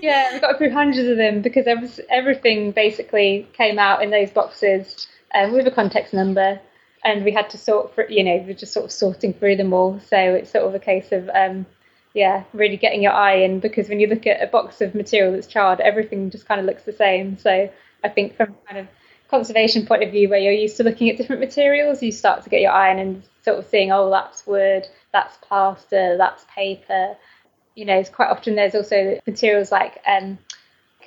yeah, 0.00 0.32
we 0.32 0.38
got 0.38 0.58
through 0.58 0.70
hundreds 0.70 1.08
of 1.08 1.16
them 1.16 1.42
because 1.42 1.66
everything 2.08 2.70
basically 2.70 3.48
came 3.52 3.80
out 3.80 4.02
in 4.02 4.10
those 4.10 4.30
boxes 4.30 5.08
um, 5.34 5.52
with 5.52 5.66
a 5.66 5.70
context 5.70 6.14
number, 6.14 6.60
and 7.04 7.24
we 7.24 7.32
had 7.32 7.50
to 7.50 7.58
sort 7.58 7.94
for 7.94 8.08
you 8.08 8.24
know 8.24 8.44
we're 8.46 8.54
just 8.54 8.72
sort 8.72 8.84
of 8.84 8.92
sorting 8.92 9.32
through 9.32 9.56
them 9.56 9.72
all. 9.72 10.00
So 10.00 10.16
it's 10.16 10.50
sort 10.50 10.64
of 10.64 10.74
a 10.74 10.78
case 10.78 11.12
of 11.12 11.28
um, 11.34 11.66
yeah, 12.14 12.44
really 12.52 12.76
getting 12.76 13.02
your 13.02 13.12
eye 13.12 13.36
in 13.36 13.60
because 13.60 13.88
when 13.88 14.00
you 14.00 14.06
look 14.06 14.26
at 14.26 14.42
a 14.42 14.46
box 14.46 14.80
of 14.80 14.94
material 14.94 15.32
that's 15.32 15.46
charred, 15.46 15.80
everything 15.80 16.30
just 16.30 16.46
kind 16.46 16.60
of 16.60 16.66
looks 16.66 16.82
the 16.82 16.92
same. 16.92 17.38
So 17.38 17.70
I 18.02 18.08
think 18.08 18.36
from 18.36 18.56
kind 18.66 18.80
of 18.80 18.88
conservation 19.30 19.86
point 19.86 20.02
of 20.02 20.10
view, 20.10 20.28
where 20.28 20.38
you're 20.38 20.52
used 20.52 20.76
to 20.78 20.84
looking 20.84 21.10
at 21.10 21.16
different 21.16 21.40
materials, 21.40 22.02
you 22.02 22.12
start 22.12 22.42
to 22.44 22.50
get 22.50 22.60
your 22.60 22.72
eye 22.72 22.90
in 22.90 22.98
and 22.98 23.22
sort 23.44 23.58
of 23.58 23.66
seeing, 23.66 23.92
oh, 23.92 24.10
that's 24.10 24.46
wood, 24.46 24.88
that's 25.12 25.36
plaster, 25.38 26.16
that's 26.16 26.44
paper. 26.54 27.16
You 27.74 27.84
know, 27.84 27.98
it's 27.98 28.10
quite 28.10 28.30
often 28.30 28.56
there's 28.56 28.74
also 28.74 29.20
materials 29.26 29.70
like 29.70 30.02
um, 30.06 30.38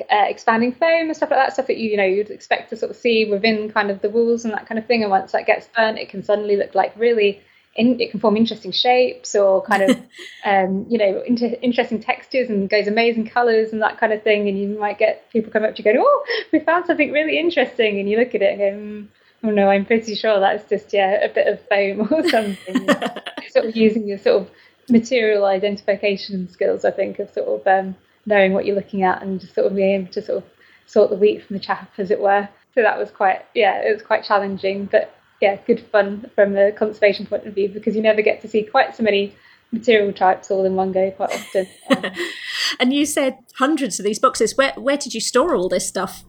uh, 0.09 0.25
expanding 0.27 0.73
foam 0.73 1.07
and 1.07 1.15
stuff 1.15 1.31
like 1.31 1.39
that, 1.39 1.53
stuff 1.53 1.67
that 1.67 1.77
you, 1.77 1.91
you 1.91 1.97
know 1.97 2.05
you'd 2.05 2.29
expect 2.29 2.69
to 2.69 2.77
sort 2.77 2.91
of 2.91 2.97
see 2.97 3.25
within 3.25 3.71
kind 3.71 3.91
of 3.91 4.01
the 4.01 4.09
walls 4.09 4.45
and 4.45 4.53
that 4.53 4.67
kind 4.67 4.79
of 4.79 4.85
thing. 4.85 5.01
And 5.01 5.11
once 5.11 5.31
that 5.31 5.45
gets 5.45 5.67
burnt, 5.75 5.97
it 5.97 6.09
can 6.09 6.23
suddenly 6.23 6.55
look 6.55 6.75
like 6.75 6.93
really 6.97 7.41
in, 7.75 7.99
it 8.01 8.11
can 8.11 8.19
form 8.19 8.35
interesting 8.35 8.71
shapes 8.71 9.35
or 9.35 9.61
kind 9.63 9.83
of 9.83 9.97
um, 10.45 10.85
you 10.89 10.97
know 10.97 11.23
inter- 11.25 11.57
interesting 11.61 12.01
textures 12.01 12.49
and 12.49 12.69
goes 12.69 12.87
amazing 12.87 13.27
colors 13.27 13.71
and 13.73 13.81
that 13.81 13.99
kind 13.99 14.13
of 14.13 14.23
thing. 14.23 14.47
And 14.47 14.59
you 14.59 14.79
might 14.79 14.97
get 14.97 15.29
people 15.31 15.51
come 15.51 15.63
up 15.63 15.75
to 15.75 15.79
you 15.79 15.83
going 15.83 15.97
oh 15.99 16.25
we 16.51 16.59
found 16.59 16.85
something 16.85 17.11
really 17.11 17.37
interesting. 17.39 17.99
And 17.99 18.09
you 18.09 18.17
look 18.17 18.35
at 18.35 18.41
it 18.41 18.59
and 18.59 18.59
go 18.59 18.77
mm, 18.77 19.07
oh 19.43 19.49
no 19.51 19.69
i'm 19.69 19.85
pretty 19.85 20.15
sure 20.15 20.39
that's 20.39 20.67
just 20.69 20.93
yeah 20.93 21.23
a 21.23 21.29
bit 21.29 21.47
of 21.47 21.59
foam 21.67 22.07
or 22.11 22.27
something. 22.29 22.87
Sort 23.49 23.65
of 23.65 23.75
using 23.75 24.07
your 24.07 24.17
sort 24.17 24.43
of 24.43 24.51
material 24.89 25.45
identification 25.45 26.49
skills 26.49 26.85
i 26.85 26.91
think 26.91 27.19
of 27.19 27.29
sort 27.31 27.47
of 27.47 27.67
um, 27.67 27.95
knowing 28.25 28.53
what 28.53 28.65
you're 28.65 28.75
looking 28.75 29.03
at 29.03 29.21
and 29.21 29.39
just 29.39 29.55
sort 29.55 29.67
of 29.67 29.75
being 29.75 30.01
able 30.01 30.11
to 30.11 30.21
sort 30.21 30.37
of 30.37 30.43
sort 30.85 31.09
the 31.09 31.15
wheat 31.15 31.43
from 31.43 31.55
the 31.55 31.59
chaff 31.59 31.87
as 31.97 32.11
it 32.11 32.19
were 32.19 32.47
so 32.75 32.81
that 32.81 32.97
was 32.97 33.09
quite 33.11 33.45
yeah 33.53 33.81
it 33.81 33.93
was 33.93 34.03
quite 34.03 34.23
challenging 34.23 34.85
but 34.85 35.15
yeah, 35.41 35.57
good 35.65 35.81
fun 35.87 36.29
from 36.35 36.55
a 36.55 36.71
conservation 36.71 37.25
point 37.25 37.45
of 37.47 37.55
view 37.55 37.67
because 37.67 37.95
you 37.95 38.01
never 38.01 38.21
get 38.21 38.41
to 38.41 38.47
see 38.47 38.63
quite 38.63 38.95
so 38.95 39.03
many 39.03 39.35
material 39.71 40.13
types 40.13 40.51
all 40.51 40.65
in 40.65 40.75
one 40.75 40.91
go 40.91 41.09
quite 41.11 41.33
often. 41.33 41.67
Um, 41.89 42.05
and 42.79 42.93
you 42.93 43.05
said 43.05 43.39
hundreds 43.55 43.99
of 43.99 44.05
these 44.05 44.19
boxes. 44.19 44.55
Where 44.55 44.73
where 44.73 44.97
did 44.97 45.13
you 45.13 45.19
store 45.19 45.55
all 45.55 45.67
this 45.67 45.87
stuff? 45.87 46.23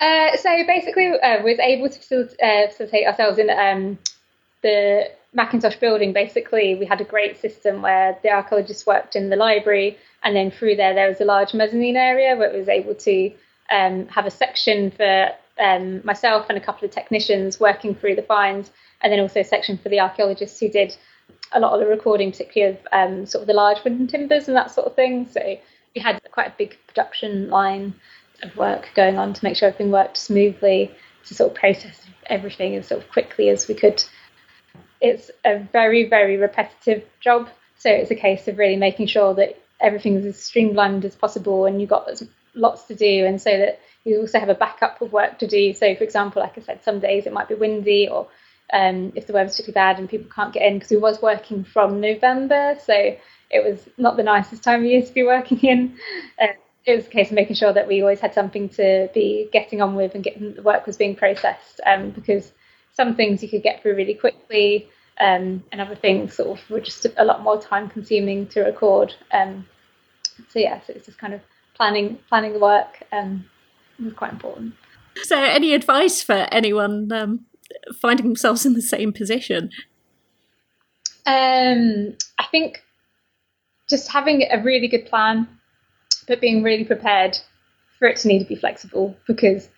Uh, 0.00 0.36
so 0.36 0.50
basically, 0.66 1.08
uh, 1.08 1.42
was 1.42 1.58
able 1.58 1.88
to 1.88 1.98
facilitate, 1.98 2.40
uh, 2.40 2.68
facilitate 2.68 3.06
ourselves 3.06 3.38
in 3.38 3.50
um, 3.50 3.98
the 4.62 5.10
Mackintosh 5.36 5.78
building. 5.78 6.12
Basically, 6.12 6.74
we 6.74 6.86
had 6.86 7.00
a 7.00 7.04
great 7.04 7.38
system 7.38 7.82
where 7.82 8.18
the 8.22 8.30
archaeologists 8.30 8.86
worked 8.86 9.16
in 9.16 9.28
the 9.28 9.36
library, 9.36 9.98
and 10.22 10.34
then 10.34 10.50
through 10.50 10.76
there 10.76 10.94
there 10.94 11.08
was 11.08 11.20
a 11.20 11.24
large 11.24 11.54
mezzanine 11.54 11.96
area 11.96 12.36
where 12.36 12.50
it 12.50 12.58
was 12.58 12.68
able 12.68 12.94
to 12.94 13.32
um, 13.70 14.06
have 14.08 14.26
a 14.26 14.30
section 14.30 14.90
for 14.90 15.28
um, 15.58 16.00
myself 16.04 16.46
and 16.48 16.58
a 16.58 16.60
couple 16.60 16.86
of 16.86 16.90
technicians 16.90 17.60
working 17.60 17.94
through 17.94 18.14
the 18.14 18.22
finds, 18.22 18.70
and 19.02 19.12
then 19.12 19.20
also 19.20 19.40
a 19.40 19.44
section 19.44 19.76
for 19.76 19.88
the 19.88 20.00
archaeologists 20.00 20.58
who 20.58 20.68
did 20.68 20.96
a 21.52 21.60
lot 21.60 21.72
of 21.72 21.80
the 21.80 21.86
recording, 21.86 22.30
particularly 22.30 22.74
of 22.74 22.86
um, 22.92 23.26
sort 23.26 23.42
of 23.42 23.46
the 23.46 23.54
large 23.54 23.82
wooden 23.84 24.06
timbers 24.06 24.48
and 24.48 24.56
that 24.56 24.70
sort 24.70 24.86
of 24.86 24.94
thing. 24.94 25.28
So 25.30 25.40
we 25.94 26.00
had 26.00 26.20
quite 26.32 26.48
a 26.48 26.54
big 26.56 26.76
production 26.86 27.50
line 27.50 27.94
of 28.42 28.56
work 28.56 28.88
going 28.94 29.16
on 29.18 29.32
to 29.34 29.44
make 29.44 29.56
sure 29.56 29.68
everything 29.68 29.90
worked 29.90 30.16
smoothly, 30.16 30.94
to 31.26 31.34
sort 31.34 31.50
of 31.50 31.56
process 31.56 32.00
everything 32.26 32.74
as 32.76 32.88
sort 32.88 33.02
of 33.02 33.10
quickly 33.10 33.48
as 33.48 33.68
we 33.68 33.74
could. 33.74 34.02
It's 35.06 35.30
a 35.44 35.58
very, 35.58 36.08
very 36.08 36.36
repetitive 36.36 37.04
job. 37.20 37.48
So 37.78 37.90
it's 37.90 38.10
a 38.10 38.14
case 38.14 38.48
of 38.48 38.58
really 38.58 38.76
making 38.76 39.06
sure 39.08 39.34
that 39.34 39.50
everything 39.80 40.16
is 40.16 40.24
as 40.24 40.42
streamlined 40.42 41.04
as 41.04 41.14
possible 41.14 41.66
and 41.66 41.80
you've 41.80 41.90
got 41.90 42.22
lots 42.54 42.84
to 42.84 42.94
do 42.94 43.26
and 43.26 43.40
so 43.40 43.50
that 43.50 43.80
you 44.04 44.20
also 44.20 44.38
have 44.38 44.48
a 44.48 44.54
backup 44.54 45.02
of 45.02 45.12
work 45.12 45.38
to 45.40 45.46
do. 45.46 45.74
So, 45.74 45.94
for 45.94 46.04
example, 46.04 46.40
like 46.40 46.56
I 46.56 46.62
said, 46.62 46.84
some 46.84 47.00
days 47.00 47.26
it 47.26 47.32
might 47.32 47.48
be 47.48 47.54
windy, 47.56 48.08
or 48.08 48.28
um, 48.72 49.12
if 49.16 49.26
the 49.26 49.32
weather's 49.32 49.56
particularly 49.56 49.74
bad 49.74 49.98
and 49.98 50.08
people 50.08 50.30
can't 50.32 50.54
get 50.54 50.62
in, 50.62 50.74
because 50.74 50.90
we 50.90 50.96
was 50.96 51.20
working 51.20 51.64
from 51.64 52.00
November, 52.00 52.76
so 52.84 52.94
it 52.94 53.64
was 53.64 53.88
not 53.98 54.16
the 54.16 54.22
nicest 54.22 54.62
time 54.62 54.80
of 54.80 54.86
year 54.86 55.02
to 55.02 55.12
be 55.12 55.24
working 55.24 55.58
in. 55.58 55.98
Uh, 56.40 56.54
it 56.84 56.96
was 56.96 57.06
a 57.06 57.10
case 57.10 57.30
of 57.30 57.34
making 57.34 57.56
sure 57.56 57.72
that 57.72 57.88
we 57.88 58.00
always 58.00 58.20
had 58.20 58.32
something 58.32 58.68
to 58.70 59.10
be 59.12 59.48
getting 59.52 59.82
on 59.82 59.96
with 59.96 60.14
and 60.14 60.22
getting 60.22 60.54
the 60.54 60.62
work 60.62 60.86
was 60.86 60.96
being 60.96 61.16
processed, 61.16 61.80
um, 61.84 62.10
because 62.10 62.52
some 62.92 63.16
things 63.16 63.42
you 63.42 63.48
could 63.48 63.64
get 63.64 63.82
through 63.82 63.96
really 63.96 64.14
quickly. 64.14 64.88
Um, 65.18 65.64
and 65.72 65.80
other 65.80 65.94
things 65.94 66.34
sort 66.34 66.58
of 66.58 66.70
were 66.70 66.80
just 66.80 67.06
a 67.16 67.24
lot 67.24 67.42
more 67.42 67.60
time 67.60 67.88
consuming 67.88 68.46
to 68.48 68.60
record. 68.60 69.14
Um, 69.32 69.66
so 70.50 70.58
yeah, 70.58 70.80
so 70.86 70.92
it's 70.92 71.06
just 71.06 71.18
kind 71.18 71.32
of 71.32 71.40
planning 71.74 72.18
planning 72.28 72.52
the 72.52 72.58
work 72.58 73.02
um, 73.12 73.46
was 74.02 74.12
quite 74.12 74.32
important. 74.32 74.74
So, 75.22 75.42
any 75.42 75.74
advice 75.74 76.22
for 76.22 76.46
anyone 76.52 77.10
um, 77.12 77.46
finding 78.00 78.26
themselves 78.26 78.66
in 78.66 78.74
the 78.74 78.82
same 78.82 79.12
position? 79.12 79.70
Um, 81.26 82.14
I 82.38 82.44
think 82.50 82.84
just 83.88 84.10
having 84.10 84.46
a 84.50 84.62
really 84.62 84.88
good 84.88 85.06
plan, 85.06 85.48
but 86.28 86.40
being 86.40 86.62
really 86.62 86.84
prepared 86.84 87.38
for 87.98 88.08
it 88.08 88.18
to 88.18 88.28
need 88.28 88.40
to 88.40 88.44
be 88.44 88.56
flexible 88.56 89.16
because 89.26 89.68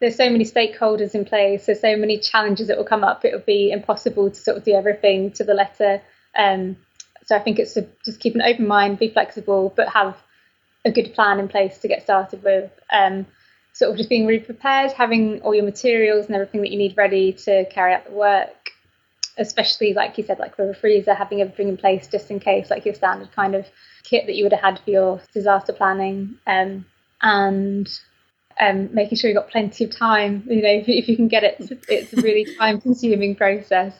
there's 0.00 0.16
so 0.16 0.30
many 0.30 0.44
stakeholders 0.44 1.14
in 1.14 1.24
place, 1.24 1.66
there's 1.66 1.80
so 1.80 1.96
many 1.96 2.18
challenges 2.18 2.68
that 2.68 2.76
will 2.76 2.84
come 2.84 3.04
up. 3.04 3.24
It 3.24 3.32
will 3.32 3.40
be 3.40 3.70
impossible 3.70 4.30
to 4.30 4.36
sort 4.36 4.56
of 4.56 4.64
do 4.64 4.74
everything 4.74 5.32
to 5.32 5.44
the 5.44 5.54
letter. 5.54 6.00
Um, 6.36 6.76
so 7.24 7.36
I 7.36 7.40
think 7.40 7.58
it's 7.58 7.74
to 7.74 7.86
just 8.04 8.20
keep 8.20 8.34
an 8.34 8.42
open 8.42 8.66
mind, 8.66 8.98
be 8.98 9.10
flexible, 9.10 9.72
but 9.76 9.88
have 9.88 10.16
a 10.84 10.90
good 10.90 11.14
plan 11.14 11.40
in 11.40 11.48
place 11.48 11.78
to 11.78 11.88
get 11.88 12.02
started 12.02 12.42
with. 12.42 12.70
Um, 12.92 13.26
sort 13.72 13.92
of 13.92 13.96
just 13.96 14.08
being 14.08 14.26
really 14.26 14.42
prepared, 14.42 14.90
having 14.92 15.40
all 15.42 15.54
your 15.54 15.64
materials 15.64 16.26
and 16.26 16.34
everything 16.34 16.62
that 16.62 16.70
you 16.70 16.78
need 16.78 16.96
ready 16.96 17.32
to 17.32 17.64
carry 17.66 17.94
out 17.94 18.06
the 18.06 18.12
work. 18.12 18.70
Especially, 19.36 19.94
like 19.94 20.18
you 20.18 20.24
said, 20.24 20.40
like 20.40 20.58
with 20.58 20.70
a 20.70 20.74
freezer, 20.74 21.14
having 21.14 21.40
everything 21.40 21.68
in 21.68 21.76
place 21.76 22.08
just 22.08 22.28
in 22.28 22.40
case, 22.40 22.70
like 22.70 22.84
your 22.84 22.94
standard 22.94 23.30
kind 23.36 23.54
of 23.54 23.66
kit 24.02 24.26
that 24.26 24.34
you 24.34 24.44
would 24.44 24.52
have 24.52 24.62
had 24.62 24.80
for 24.80 24.90
your 24.90 25.20
disaster 25.32 25.72
planning, 25.72 26.38
um, 26.46 26.84
and 27.22 27.88
um, 28.60 28.92
making 28.92 29.18
sure 29.18 29.30
you've 29.30 29.36
got 29.36 29.50
plenty 29.50 29.84
of 29.84 29.96
time. 29.96 30.44
You 30.48 30.62
know, 30.62 30.70
if, 30.70 30.88
if 30.88 31.08
you 31.08 31.16
can 31.16 31.28
get 31.28 31.44
it, 31.44 31.56
it's 31.88 32.12
a 32.12 32.20
really 32.20 32.46
time-consuming 32.58 33.36
process, 33.36 33.94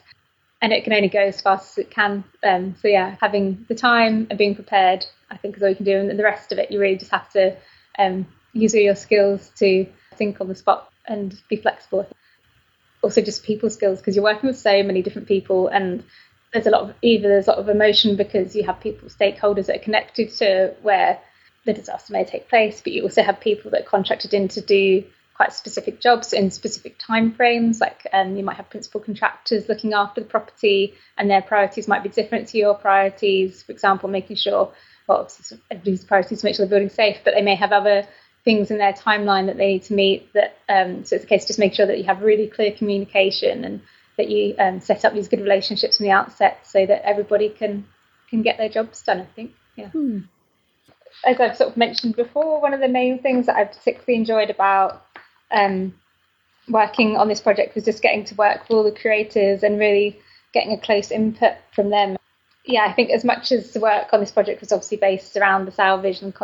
and 0.61 0.73
it 0.73 0.85
can 0.85 0.93
only 0.93 1.09
go 1.09 1.21
as 1.21 1.41
fast 1.41 1.79
as 1.79 1.85
it 1.85 1.91
can. 1.91 2.25
Um, 2.43 2.77
so 2.81 2.89
yeah, 2.89 3.17
having 3.21 3.67
the 3.69 3.75
time 3.75 4.27
and 4.31 4.39
being 4.39 4.55
prepared, 4.55 5.07
I 5.31 5.37
think, 5.37 5.57
is 5.57 5.63
all 5.63 5.69
you 5.69 5.77
can 5.77 5.85
do, 5.85 5.99
and 5.99 6.19
the 6.19 6.25
rest 6.25 6.53
of 6.53 6.59
it, 6.59 6.71
you 6.71 6.81
really 6.81 6.99
just 6.99 7.11
have 7.11 7.31
to 7.33 7.57
um, 7.99 8.27
use 8.53 8.75
your 8.75 8.97
skills 8.97 9.51
to 9.59 9.87
think 10.17 10.41
on 10.41 10.49
the 10.49 10.55
spot 10.55 10.91
and 11.07 11.41
be 11.49 11.57
flexible. 11.57 12.09
Also, 13.03 13.23
just 13.23 13.45
people 13.45 13.71
skills 13.71 13.99
because 13.99 14.17
you're 14.17 14.25
working 14.25 14.49
with 14.49 14.59
so 14.59 14.83
many 14.83 15.03
different 15.03 15.29
people, 15.29 15.69
and 15.69 16.03
there's 16.53 16.67
a 16.67 16.71
lot 16.71 16.83
of 16.83 16.95
either 17.03 17.29
there's 17.29 17.47
a 17.47 17.51
lot 17.51 17.59
of 17.59 17.69
emotion 17.69 18.17
because 18.17 18.57
you 18.57 18.65
have 18.65 18.81
people, 18.81 19.09
stakeholders 19.09 19.67
that 19.67 19.77
are 19.77 19.85
connected 19.85 20.31
to 20.31 20.75
where 20.83 21.21
the 21.69 21.75
disaster 21.75 22.15
may 22.15 22.25
take 22.25 22.49
place, 22.49 22.81
but 22.81 22.95
you 22.95 23.03
also 23.03 23.23
have 23.23 23.41
people 23.41 23.71
that 23.71 23.83
are 23.83 23.91
contracted 23.91 24.33
in 24.33 24.49
to 24.49 24.63
do 24.63 25.05
quite 25.35 25.53
specific 25.53 26.01
jobs 26.01 26.33
in 26.33 26.51
specific 26.51 26.97
time 26.99 27.33
frames. 27.35 27.79
Like 27.79 28.07
um, 28.13 28.37
you 28.37 28.43
might 28.43 28.57
have 28.57 28.71
principal 28.71 29.03
contractors 29.03 29.69
looking 29.69 29.93
after 29.93 30.23
the 30.23 30.27
property, 30.27 30.95
and 31.19 31.31
their 31.31 31.43
priorities 31.43 31.87
might 31.87 32.03
be 32.03 32.09
different 32.09 32.49
to 32.49 32.59
your 32.59 32.75
priorities. 32.75 33.63
For 33.63 33.73
example, 33.73 34.09
making 34.09 34.37
sure 34.37 34.73
well, 35.07 35.31
everybody's 35.71 36.05
priorities 36.05 36.41
to 36.41 36.47
make 36.47 36.57
sure 36.57 36.65
the 36.65 36.71
building's 36.71 36.95
safe, 36.95 37.19
but 37.23 37.35
they 37.35 37.43
may 37.43 37.55
have 37.55 37.73
other 37.73 38.07
things 38.45 38.71
in 38.71 38.79
their 38.79 38.95
timeline 38.95 39.47
that 39.47 39.59
they 39.59 39.75
need 39.75 39.83
to 39.85 39.95
meet. 39.95 40.33
That 40.33 40.57
um, 40.71 41.05
so 41.05 41.17
it's 41.17 41.25
a 41.27 41.29
case 41.29 41.43
of 41.43 41.49
just 41.49 41.59
make 41.59 41.75
sure 41.75 41.87
that 41.87 41.99
you 41.99 42.05
have 42.05 42.23
really 42.23 42.47
clear 42.47 42.73
communication 42.73 43.65
and 43.65 43.83
that 44.17 44.31
you 44.31 44.55
um, 44.59 44.81
set 44.81 45.05
up 45.05 45.13
these 45.13 45.29
good 45.29 45.43
relationships 45.43 45.99
from 45.99 46.05
the 46.05 46.13
outset 46.13 46.67
so 46.67 46.87
that 46.87 47.07
everybody 47.07 47.51
can 47.51 47.87
can 48.31 48.41
get 48.41 48.57
their 48.57 48.71
jobs 48.71 49.03
done. 49.03 49.21
I 49.21 49.27
think, 49.27 49.53
yeah. 49.77 49.91
Hmm. 49.91 50.21
As 51.25 51.41
I've 51.41 51.57
sort 51.57 51.71
of 51.71 51.77
mentioned 51.77 52.17
before, 52.17 52.61
one 52.61 52.75
of 52.75 52.81
the 52.81 52.89
main 52.89 53.21
things 53.21 53.47
that 53.47 53.57
I've 53.57 53.73
particularly 53.73 54.19
enjoyed 54.19 54.51
about 54.51 55.05
um, 55.51 55.95
working 56.69 57.17
on 57.17 57.29
this 57.29 57.41
project 57.41 57.75
was 57.75 57.85
just 57.85 58.03
getting 58.03 58.25
to 58.25 58.35
work 58.35 58.63
with 58.63 58.71
all 58.71 58.85
the 58.85 58.93
creators 58.93 59.63
and 59.63 59.79
really 59.79 60.19
getting 60.53 60.73
a 60.73 60.79
close 60.79 61.11
input 61.11 61.55
from 61.75 61.91
them. 61.91 62.17
Yeah, 62.65 62.85
I 62.85 62.93
think 62.93 63.11
as 63.11 63.25
much 63.25 63.51
as 63.51 63.73
the 63.73 63.81
work 63.81 64.09
on 64.13 64.21
this 64.21 64.31
project 64.31 64.61
was 64.61 64.73
obviously 64.73 64.99
based 64.99 65.37
around 65.37 65.65
the 65.65 65.73
salvage 65.73 66.23
and 66.23 66.35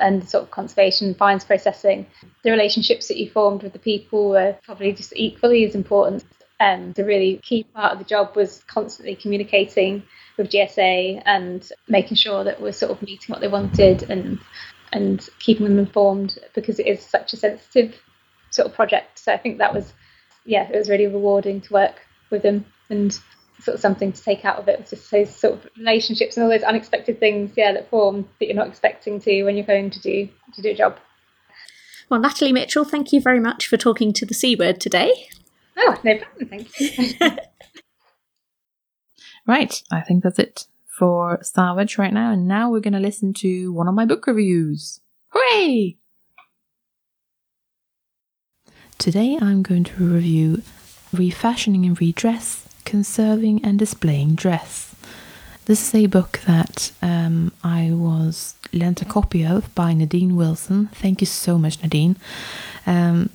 and 0.00 0.28
sort 0.28 0.44
of 0.44 0.50
conservation 0.50 1.14
fines 1.14 1.44
processing, 1.44 2.06
the 2.42 2.50
relationships 2.50 3.08
that 3.08 3.18
you 3.18 3.30
formed 3.30 3.62
with 3.62 3.72
the 3.72 3.78
people 3.78 4.30
were 4.30 4.56
probably 4.64 4.92
just 4.92 5.12
equally 5.14 5.64
as 5.64 5.74
important. 5.74 6.24
And 6.60 6.84
um, 6.84 6.92
the 6.92 7.04
really 7.04 7.38
key 7.38 7.64
part 7.64 7.92
of 7.92 7.98
the 7.98 8.04
job 8.04 8.36
was 8.36 8.62
constantly 8.68 9.16
communicating 9.16 10.04
with 10.36 10.50
GSA 10.50 11.22
and 11.26 11.68
making 11.88 12.16
sure 12.16 12.44
that 12.44 12.60
we're 12.60 12.72
sort 12.72 12.92
of 12.92 13.02
meeting 13.02 13.26
what 13.26 13.40
they 13.40 13.48
wanted 13.48 14.04
and 14.08 14.38
and 14.92 15.28
keeping 15.40 15.66
them 15.66 15.80
informed 15.80 16.38
because 16.54 16.78
it 16.78 16.86
is 16.86 17.04
such 17.04 17.32
a 17.32 17.36
sensitive 17.36 18.00
sort 18.50 18.68
of 18.68 18.74
project. 18.74 19.18
So 19.18 19.32
I 19.32 19.36
think 19.36 19.58
that 19.58 19.74
was 19.74 19.92
yeah, 20.44 20.68
it 20.70 20.78
was 20.78 20.88
really 20.88 21.06
rewarding 21.06 21.60
to 21.62 21.72
work 21.72 22.06
with 22.30 22.42
them 22.42 22.64
and 22.88 23.18
sort 23.60 23.76
of 23.76 23.80
something 23.80 24.12
to 24.12 24.22
take 24.22 24.44
out 24.44 24.58
of 24.58 24.68
it 24.68 24.80
was 24.80 24.90
just 24.90 25.10
those 25.10 25.34
sort 25.34 25.54
of 25.54 25.66
relationships 25.76 26.36
and 26.36 26.44
all 26.44 26.50
those 26.50 26.62
unexpected 26.62 27.18
things, 27.18 27.52
yeah, 27.56 27.72
that 27.72 27.88
form 27.88 28.28
that 28.38 28.46
you're 28.46 28.54
not 28.54 28.68
expecting 28.68 29.20
to 29.20 29.44
when 29.44 29.56
you're 29.56 29.66
going 29.66 29.90
to 29.90 30.00
do 30.00 30.28
to 30.54 30.62
do 30.62 30.70
a 30.70 30.74
job. 30.74 30.98
Well, 32.10 32.20
Natalie 32.20 32.52
Mitchell, 32.52 32.84
thank 32.84 33.12
you 33.12 33.20
very 33.20 33.40
much 33.40 33.66
for 33.66 33.76
talking 33.76 34.12
to 34.12 34.26
the 34.26 34.34
C 34.34 34.54
word 34.54 34.80
today. 34.80 35.28
Oh, 35.76 35.96
no 36.04 36.18
problem, 36.18 36.48
thank 36.48 36.80
you. 36.80 37.14
right, 39.46 39.82
I 39.90 40.00
think 40.00 40.22
that's 40.22 40.38
it 40.38 40.66
for 40.86 41.40
Salvage 41.42 41.98
right 41.98 42.12
now, 42.12 42.32
and 42.32 42.46
now 42.46 42.70
we're 42.70 42.80
going 42.80 42.94
to 42.94 43.00
listen 43.00 43.32
to 43.34 43.72
one 43.72 43.88
of 43.88 43.94
my 43.94 44.04
book 44.04 44.26
reviews. 44.26 45.00
Hooray! 45.28 45.96
Today 48.98 49.36
I'm 49.40 49.62
going 49.62 49.84
to 49.84 50.04
review 50.04 50.62
Refashioning 51.12 51.84
and 51.84 52.00
Redress 52.00 52.66
Conserving 52.84 53.64
and 53.64 53.78
Displaying 53.78 54.36
Dress. 54.36 54.94
This 55.66 55.88
is 55.88 55.94
a 55.94 56.06
book 56.06 56.40
that 56.46 56.92
um, 57.02 57.52
I 57.64 57.90
was 57.90 58.54
lent 58.72 59.02
a 59.02 59.04
copy 59.04 59.44
of 59.44 59.74
by 59.74 59.94
Nadine 59.94 60.36
Wilson. 60.36 60.88
Thank 60.92 61.20
you 61.20 61.26
so 61.26 61.58
much, 61.58 61.82
Nadine. 61.82 62.16
Um, 62.86 63.30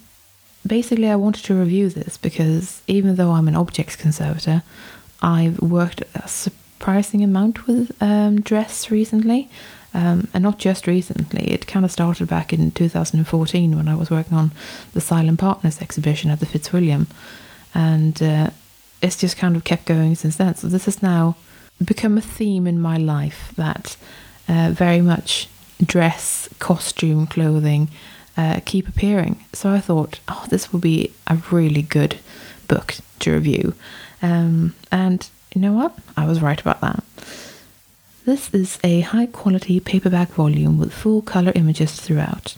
basically, 0.65 1.09
I 1.09 1.15
wanted 1.15 1.45
to 1.45 1.55
review 1.55 1.89
this 1.89 2.17
because 2.17 2.81
even 2.87 3.15
though 3.15 3.31
I'm 3.31 3.47
an 3.47 3.55
objects 3.55 3.95
conservator, 3.95 4.63
I've 5.21 5.59
worked 5.59 6.03
a 6.15 6.27
surprising 6.27 7.23
amount 7.23 7.67
with 7.67 7.91
um, 8.01 8.41
dress 8.41 8.91
recently. 8.91 9.49
Um, 9.91 10.27
and 10.35 10.43
not 10.43 10.59
just 10.59 10.85
recently, 10.85 11.51
it 11.51 11.65
kind 11.65 11.83
of 11.83 11.91
started 11.91 12.27
back 12.27 12.53
in 12.53 12.71
2014 12.71 13.75
when 13.75 13.87
I 13.87 13.95
was 13.95 14.11
working 14.11 14.37
on 14.37 14.51
the 14.93 15.01
Silent 15.01 15.39
Partners 15.39 15.81
exhibition 15.81 16.29
at 16.29 16.39
the 16.39 16.45
Fitzwilliam. 16.45 17.07
And 17.73 18.21
uh, 18.21 18.51
it's 19.01 19.17
just 19.17 19.37
kind 19.37 19.55
of 19.55 19.63
kept 19.63 19.85
going 19.85 20.15
since 20.15 20.35
then. 20.35 20.55
So 20.55 20.67
this 20.67 20.85
has 20.85 21.01
now 21.01 21.37
become 21.83 22.17
a 22.17 22.21
theme 22.21 22.67
in 22.67 22.79
my 22.79 22.97
life 22.97 23.51
that 23.55 23.97
uh, 24.47 24.71
very 24.73 25.01
much 25.01 25.47
dress, 25.83 26.49
costume, 26.59 27.25
clothing 27.25 27.89
uh, 28.39 28.61
keep 28.63 28.87
appearing. 28.87 29.43
So 29.51 29.69
I 29.69 29.81
thought, 29.81 30.21
oh, 30.29 30.45
this 30.49 30.71
will 30.71 30.79
be 30.79 31.11
a 31.27 31.35
really 31.51 31.81
good 31.81 32.19
book 32.69 32.95
to 33.19 33.33
review. 33.33 33.73
Um, 34.21 34.75
and 34.93 35.29
you 35.53 35.59
know 35.59 35.73
what? 35.73 35.97
I 36.15 36.25
was 36.25 36.41
right 36.41 36.59
about 36.61 36.79
that. 36.79 37.03
This 38.25 38.53
is 38.53 38.79
a 38.81 39.01
high 39.01 39.25
quality 39.25 39.81
paperback 39.81 40.29
volume 40.29 40.77
with 40.79 40.93
full 40.93 41.21
color 41.21 41.51
images 41.53 41.99
throughout. 41.99 42.55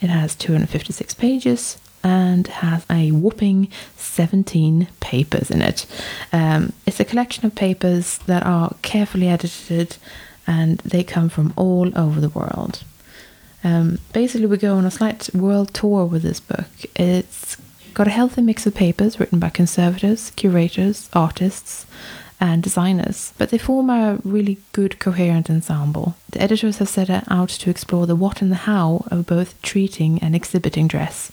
It 0.00 0.10
has 0.10 0.34
256 0.34 1.14
pages 1.14 1.78
and 2.02 2.48
has 2.48 2.84
a 2.90 3.12
whopping 3.12 3.68
17 3.96 4.88
papers 4.98 5.52
in 5.52 5.62
it. 5.62 5.86
Um, 6.32 6.72
it's 6.84 6.98
a 6.98 7.04
collection 7.04 7.46
of 7.46 7.54
papers 7.54 8.18
that 8.26 8.44
are 8.44 8.74
carefully 8.82 9.28
edited 9.28 9.98
and 10.48 10.78
they 10.78 11.04
come 11.04 11.28
from 11.28 11.52
all 11.56 11.96
over 11.96 12.20
the 12.20 12.28
world. 12.28 12.82
Um, 13.66 13.98
basically, 14.12 14.46
we 14.46 14.58
go 14.58 14.76
on 14.76 14.84
a 14.84 14.92
slight 14.92 15.28
world 15.34 15.74
tour 15.74 16.04
with 16.06 16.22
this 16.22 16.38
book. 16.38 16.68
It's 16.94 17.56
got 17.94 18.06
a 18.06 18.10
healthy 18.10 18.40
mix 18.40 18.64
of 18.64 18.76
papers 18.76 19.18
written 19.18 19.40
by 19.40 19.48
conservators, 19.48 20.30
curators, 20.36 21.10
artists, 21.12 21.84
and 22.38 22.62
designers, 22.62 23.32
but 23.38 23.50
they 23.50 23.58
form 23.58 23.90
a 23.90 24.18
really 24.22 24.58
good 24.70 25.00
coherent 25.00 25.50
ensemble. 25.50 26.14
The 26.30 26.42
editors 26.42 26.78
have 26.78 26.88
set 26.88 27.10
out 27.28 27.48
to 27.48 27.70
explore 27.70 28.06
the 28.06 28.14
what 28.14 28.40
and 28.40 28.52
the 28.52 28.66
how 28.70 29.04
of 29.10 29.26
both 29.26 29.60
treating 29.62 30.20
and 30.22 30.36
exhibiting 30.36 30.86
dress, 30.86 31.32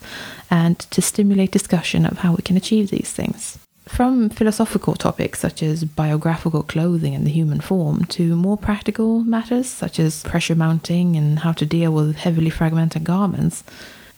and 0.50 0.80
to 0.80 1.02
stimulate 1.04 1.52
discussion 1.52 2.04
of 2.06 2.20
how 2.20 2.32
we 2.32 2.42
can 2.42 2.58
achieve 2.58 2.90
these 2.90 3.12
things. 3.12 3.60
From 3.86 4.30
philosophical 4.30 4.96
topics 4.96 5.40
such 5.40 5.62
as 5.62 5.84
biographical 5.84 6.64
clothing 6.64 7.14
and 7.14 7.26
the 7.26 7.32
human 7.32 7.60
form 7.60 8.06
to 8.06 8.36
more 8.36 8.58
practical 8.58 9.20
matters 9.24 9.70
such 9.70 10.00
as 10.00 10.24
pressure 10.24 10.56
mounting 10.56 11.16
and 11.16 11.40
how 11.40 11.52
to 11.54 11.66
deal 11.66 11.92
with 11.92 12.16
heavily 12.16 12.50
fragmented 12.50 13.04
garments, 13.04 13.64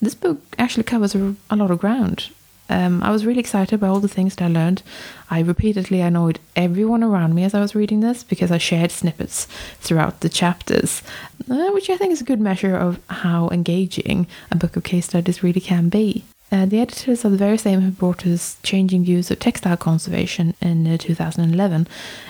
this 0.02 0.16
book 0.16 0.40
actually 0.60 0.84
covers 0.84 1.16
a, 1.16 1.36
a 1.50 1.56
lot 1.56 1.72
of 1.72 1.80
ground 1.80 2.30
um, 2.70 3.04
I 3.04 3.12
was 3.12 3.26
really 3.26 3.40
excited 3.40 3.80
by 3.80 3.88
all 3.88 4.00
the 4.00 4.08
things 4.08 4.36
that 4.36 4.46
I 4.46 4.48
learned. 4.48 4.82
I 5.30 5.40
repeatedly 5.42 6.02
annoyed 6.02 6.40
everyone 6.56 7.04
around 7.04 7.36
me 7.36 7.44
as 7.44 7.54
I 7.54 7.62
was 7.62 7.76
reading 7.76 8.00
this 8.00 8.24
because 8.24 8.52
I 8.52 8.58
shared 8.58 8.92
snippets 8.92 9.46
throughout 9.80 10.22
the 10.22 10.30
chapters, 10.30 11.04
uh, 11.50 11.70
which 11.72 11.90
I 11.90 11.98
think 11.98 12.12
is 12.12 12.22
a 12.22 12.26
good 12.26 12.42
measure 12.42 12.76
of 12.76 13.00
how 13.10 13.50
engaging 13.50 14.28
a 14.52 14.56
book 14.56 14.76
of 14.76 14.84
case 14.84 15.06
studies 15.06 15.44
really 15.44 15.62
can 15.62 15.90
be. 15.90 16.26
Uh, 16.52 16.66
the 16.66 16.80
editors 16.80 17.26
are 17.26 17.30
the 17.30 17.38
very 17.38 17.58
same 17.58 17.82
who 17.82 17.92
brought 17.92 18.26
us 18.26 18.58
Changing 18.62 19.04
Views 19.04 19.32
of 19.32 19.40
Textile 19.40 19.78
Conservation 19.78 20.54
in 20.62 20.86
uh, 20.88 20.98
2011, 20.98 21.88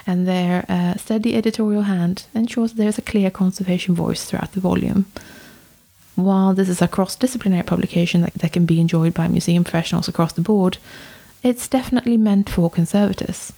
and 0.07 0.27
their 0.27 0.65
uh, 0.69 0.95
steady 0.95 1.35
editorial 1.35 1.83
hand 1.83 2.25
ensures 2.33 2.73
there 2.73 2.87
is 2.87 2.97
a 2.97 3.03
clear 3.03 3.29
conservation 3.29 3.93
voice 3.93 4.23
throughout 4.23 4.53
the 4.53 4.61
volume. 4.61 5.05
While 6.15 6.53
this 6.53 6.69
is 6.69 6.81
a 6.81 6.87
cross 6.87 7.15
disciplinary 7.17 7.63
publication 7.63 8.21
that, 8.21 8.33
that 8.35 8.53
can 8.53 8.65
be 8.65 8.79
enjoyed 8.79 9.13
by 9.13 9.27
museum 9.27 9.65
professionals 9.65 10.07
across 10.07 10.31
the 10.31 10.41
board, 10.41 10.77
it's 11.43 11.67
definitely 11.67 12.15
meant 12.15 12.49
for 12.49 12.69
conservators. 12.69 13.51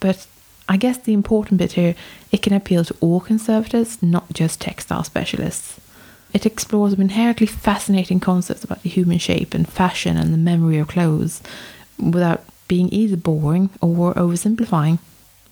But 0.00 0.26
I 0.68 0.78
guess 0.78 0.96
the 0.96 1.12
important 1.12 1.58
bit 1.58 1.72
here, 1.72 1.94
it 2.30 2.40
can 2.40 2.54
appeal 2.54 2.84
to 2.86 2.96
all 3.00 3.20
conservators, 3.20 4.02
not 4.02 4.32
just 4.32 4.60
textile 4.60 5.04
specialists. 5.04 5.78
It 6.32 6.46
explores 6.46 6.94
inherently 6.94 7.46
fascinating 7.46 8.20
concepts 8.20 8.64
about 8.64 8.82
the 8.82 8.88
human 8.88 9.18
shape 9.18 9.54
and 9.54 9.68
fashion 9.68 10.16
and 10.16 10.32
the 10.32 10.38
memory 10.38 10.78
of 10.78 10.88
clothes 10.88 11.42
without 11.98 12.44
being 12.68 12.88
either 12.92 13.16
boring 13.16 13.70
or 13.80 14.14
oversimplifying. 14.14 14.98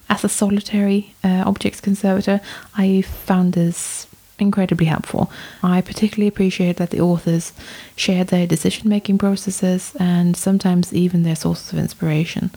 As 0.09 0.25
a 0.25 0.29
solitary 0.29 1.15
uh, 1.23 1.45
objects 1.47 1.81
conservator, 1.81 2.41
I 2.77 3.03
found 3.03 3.53
this 3.53 4.07
incredibly 4.39 4.87
helpful. 4.87 5.31
I 5.63 5.83
particularly 5.83 6.29
appreciate 6.29 6.79
that 6.79 6.91
the 6.91 7.01
authors 7.01 7.53
shared 7.95 8.29
their 8.29 8.47
decision 8.47 8.89
making 8.89 9.19
processes 9.19 9.95
and 10.01 10.37
sometimes 10.37 10.95
even 10.95 11.23
their 11.23 11.37
sources 11.37 11.73
of 11.73 11.79
inspiration. 11.79 12.51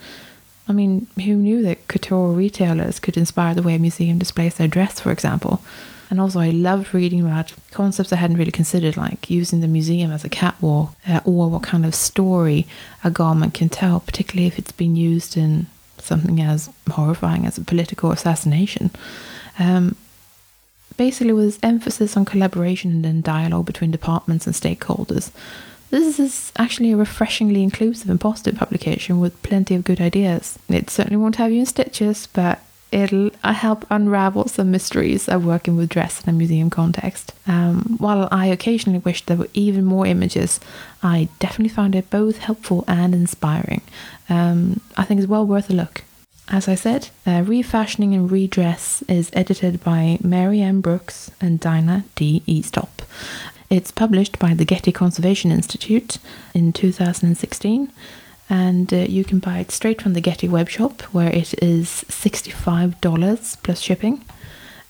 I 0.68 0.72
mean, 0.72 1.08
who 1.18 1.36
knew 1.36 1.62
that 1.64 1.88
couture 1.90 2.32
retailers 2.32 3.00
could 3.00 3.18
inspire 3.18 3.54
the 3.54 3.62
way 3.62 3.76
a 3.76 3.80
museum 3.80 4.18
displays 4.18 4.56
their 4.56 4.70
dress, 4.70 5.00
for 5.00 5.12
example? 5.12 5.62
And 6.14 6.22
also, 6.22 6.40
I 6.40 6.52
loved 6.52 6.94
reading 6.94 7.22
about 7.22 7.54
concepts 7.72 8.14
I 8.14 8.18
hadn't 8.18 8.38
really 8.38 8.52
considered, 8.52 8.96
like 8.96 9.32
using 9.32 9.62
the 9.62 9.68
museum 9.68 10.12
as 10.12 10.24
a 10.24 10.30
catwalk, 10.30 10.94
uh, 11.08 11.22
or 11.26 11.50
what 11.50 11.64
kind 11.64 11.88
of 11.88 11.96
story 11.96 12.68
a 13.04 13.10
garment 13.10 13.56
can 13.56 13.68
tell, 13.68 14.00
particularly 14.00 14.46
if 14.46 14.60
it's 14.60 14.72
been 14.72 14.96
used 14.96 15.36
in 15.36 15.66
something 15.98 16.40
as 16.40 16.70
horrifying 16.92 17.48
as 17.48 17.58
a 17.58 17.64
political 17.64 18.12
assassination. 18.12 18.92
Um, 19.58 19.96
basically 20.98 21.34
with 21.34 21.58
emphasis 21.64 22.16
on 22.16 22.26
collaboration 22.26 23.04
and 23.06 23.24
dialogue 23.24 23.66
between 23.66 23.90
departments 23.90 24.46
and 24.46 24.56
stakeholders. 24.56 25.32
This 25.90 26.20
is 26.20 26.52
actually 26.58 26.92
a 26.92 26.96
refreshingly 26.96 27.64
inclusive 27.64 28.12
and 28.12 28.22
positive 28.22 28.56
publication 28.56 29.20
with 29.20 29.42
plenty 29.42 29.74
of 29.74 29.84
good 29.84 30.00
ideas. 30.00 30.60
It 30.70 30.92
certainly 30.92 31.18
won't 31.18 31.38
have 31.38 31.52
you 31.52 31.62
in 31.62 31.66
stitches, 31.66 32.28
but 32.28 32.60
it'll 32.94 33.32
help 33.44 33.86
unravel 33.90 34.48
some 34.48 34.70
mysteries 34.70 35.28
of 35.28 35.46
working 35.46 35.76
with 35.76 35.90
dress 35.90 36.24
in 36.24 36.30
a 36.30 36.34
museum 36.34 36.70
context. 36.70 37.34
Um, 37.48 37.96
while 37.98 38.30
I 38.32 38.46
occasionally 38.46 39.00
wish 39.00 39.26
there 39.26 39.38
were 39.38 39.50
even 39.54 39.84
more 39.84 40.06
images, 40.06 40.60
I 41.02 41.28
definitely 41.40 41.74
found 41.74 41.96
it 41.96 42.10
both 42.12 42.38
helpful 42.38 42.86
and 42.88 43.16
inspiring. 43.16 43.82
Um, 44.30 44.80
I 44.96 45.04
think 45.04 45.20
it's 45.20 45.30
well 45.30 45.46
worth 45.46 45.70
a 45.70 45.74
look. 45.74 46.04
As 46.50 46.68
I 46.68 46.76
said, 46.76 47.10
uh, 47.26 47.44
Refashioning 47.46 48.14
and 48.14 48.30
Redress 48.30 49.02
is 49.08 49.32
edited 49.34 49.84
by 49.84 50.20
Mary 50.22 50.62
M. 50.62 50.82
Brooks 50.82 51.32
and 51.42 51.60
Dinah 51.60 52.04
D. 52.16 52.44
Eastop. 52.46 53.02
It's 53.70 53.92
published 53.92 54.38
by 54.38 54.54
the 54.54 54.66
Getty 54.66 54.92
Conservation 54.92 55.52
Institute 55.52 56.20
in 56.54 56.74
2016, 56.74 57.92
and 58.50 58.94
uh, 58.94 58.98
you 58.98 59.24
can 59.24 59.40
buy 59.40 59.60
it 59.60 59.72
straight 59.72 60.02
from 60.02 60.14
the 60.14 60.22
Getty 60.22 60.48
web 60.48 60.70
shop, 60.70 61.02
where 61.14 61.30
it 61.30 61.54
is 61.62 62.06
$65 62.10 63.64
plus 63.64 63.80
shipping. 63.80 64.24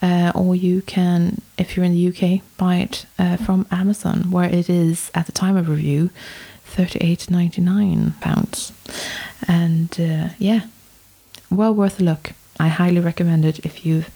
Uh, 0.02 0.34
or 0.36 0.54
you 0.54 0.82
can, 0.82 1.42
if 1.58 1.78
you're 1.78 1.86
in 1.86 1.94
the 1.94 2.08
UK, 2.10 2.42
buy 2.58 2.76
it 2.76 3.06
uh, 3.18 3.38
from 3.38 3.66
Amazon, 3.72 4.30
where 4.30 4.50
it 4.50 4.70
is 4.70 5.10
at 5.16 5.28
the 5.28 5.32
time 5.32 5.56
of 5.56 5.70
review, 5.70 6.10
thirty-eight 6.66 7.30
ninety-nine 7.30 8.14
pounds. 8.20 8.74
And 9.48 9.96
uh, 9.98 10.30
yeah, 10.38 10.66
well 11.50 11.74
worth 11.74 12.02
a 12.02 12.04
look. 12.04 12.34
I 12.60 12.68
highly 12.68 13.00
recommend 13.00 13.46
it 13.46 13.60
if 13.66 13.86
you've 13.86 14.10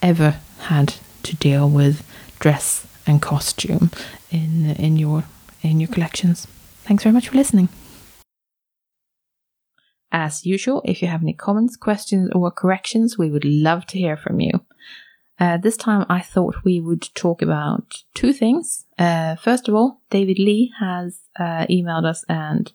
ever 0.00 0.36
had 0.60 0.94
to 1.24 1.36
deal 1.36 1.68
with 1.68 2.02
dress 2.38 2.86
and 3.06 3.20
costume 3.20 3.90
in 4.30 4.70
in 4.76 4.96
your 4.96 5.24
in 5.62 5.80
your 5.80 5.88
collections. 5.88 6.46
Thanks 6.84 7.02
very 7.02 7.12
much 7.12 7.28
for 7.28 7.36
listening. 7.36 7.68
As 10.12 10.46
usual, 10.46 10.82
if 10.84 11.02
you 11.02 11.08
have 11.08 11.22
any 11.22 11.32
comments, 11.32 11.76
questions, 11.76 12.30
or 12.32 12.50
corrections, 12.50 13.18
we 13.18 13.30
would 13.30 13.44
love 13.44 13.86
to 13.86 13.98
hear 13.98 14.16
from 14.16 14.40
you. 14.40 14.60
Uh, 15.38 15.58
this 15.58 15.76
time 15.76 16.06
I 16.08 16.20
thought 16.20 16.64
we 16.64 16.80
would 16.80 17.08
talk 17.14 17.42
about 17.42 18.02
two 18.14 18.32
things. 18.32 18.86
Uh, 18.98 19.36
first 19.36 19.68
of 19.68 19.74
all, 19.74 20.00
David 20.10 20.38
Lee 20.38 20.72
has 20.80 21.20
uh, 21.38 21.66
emailed 21.66 22.06
us 22.06 22.24
and 22.28 22.72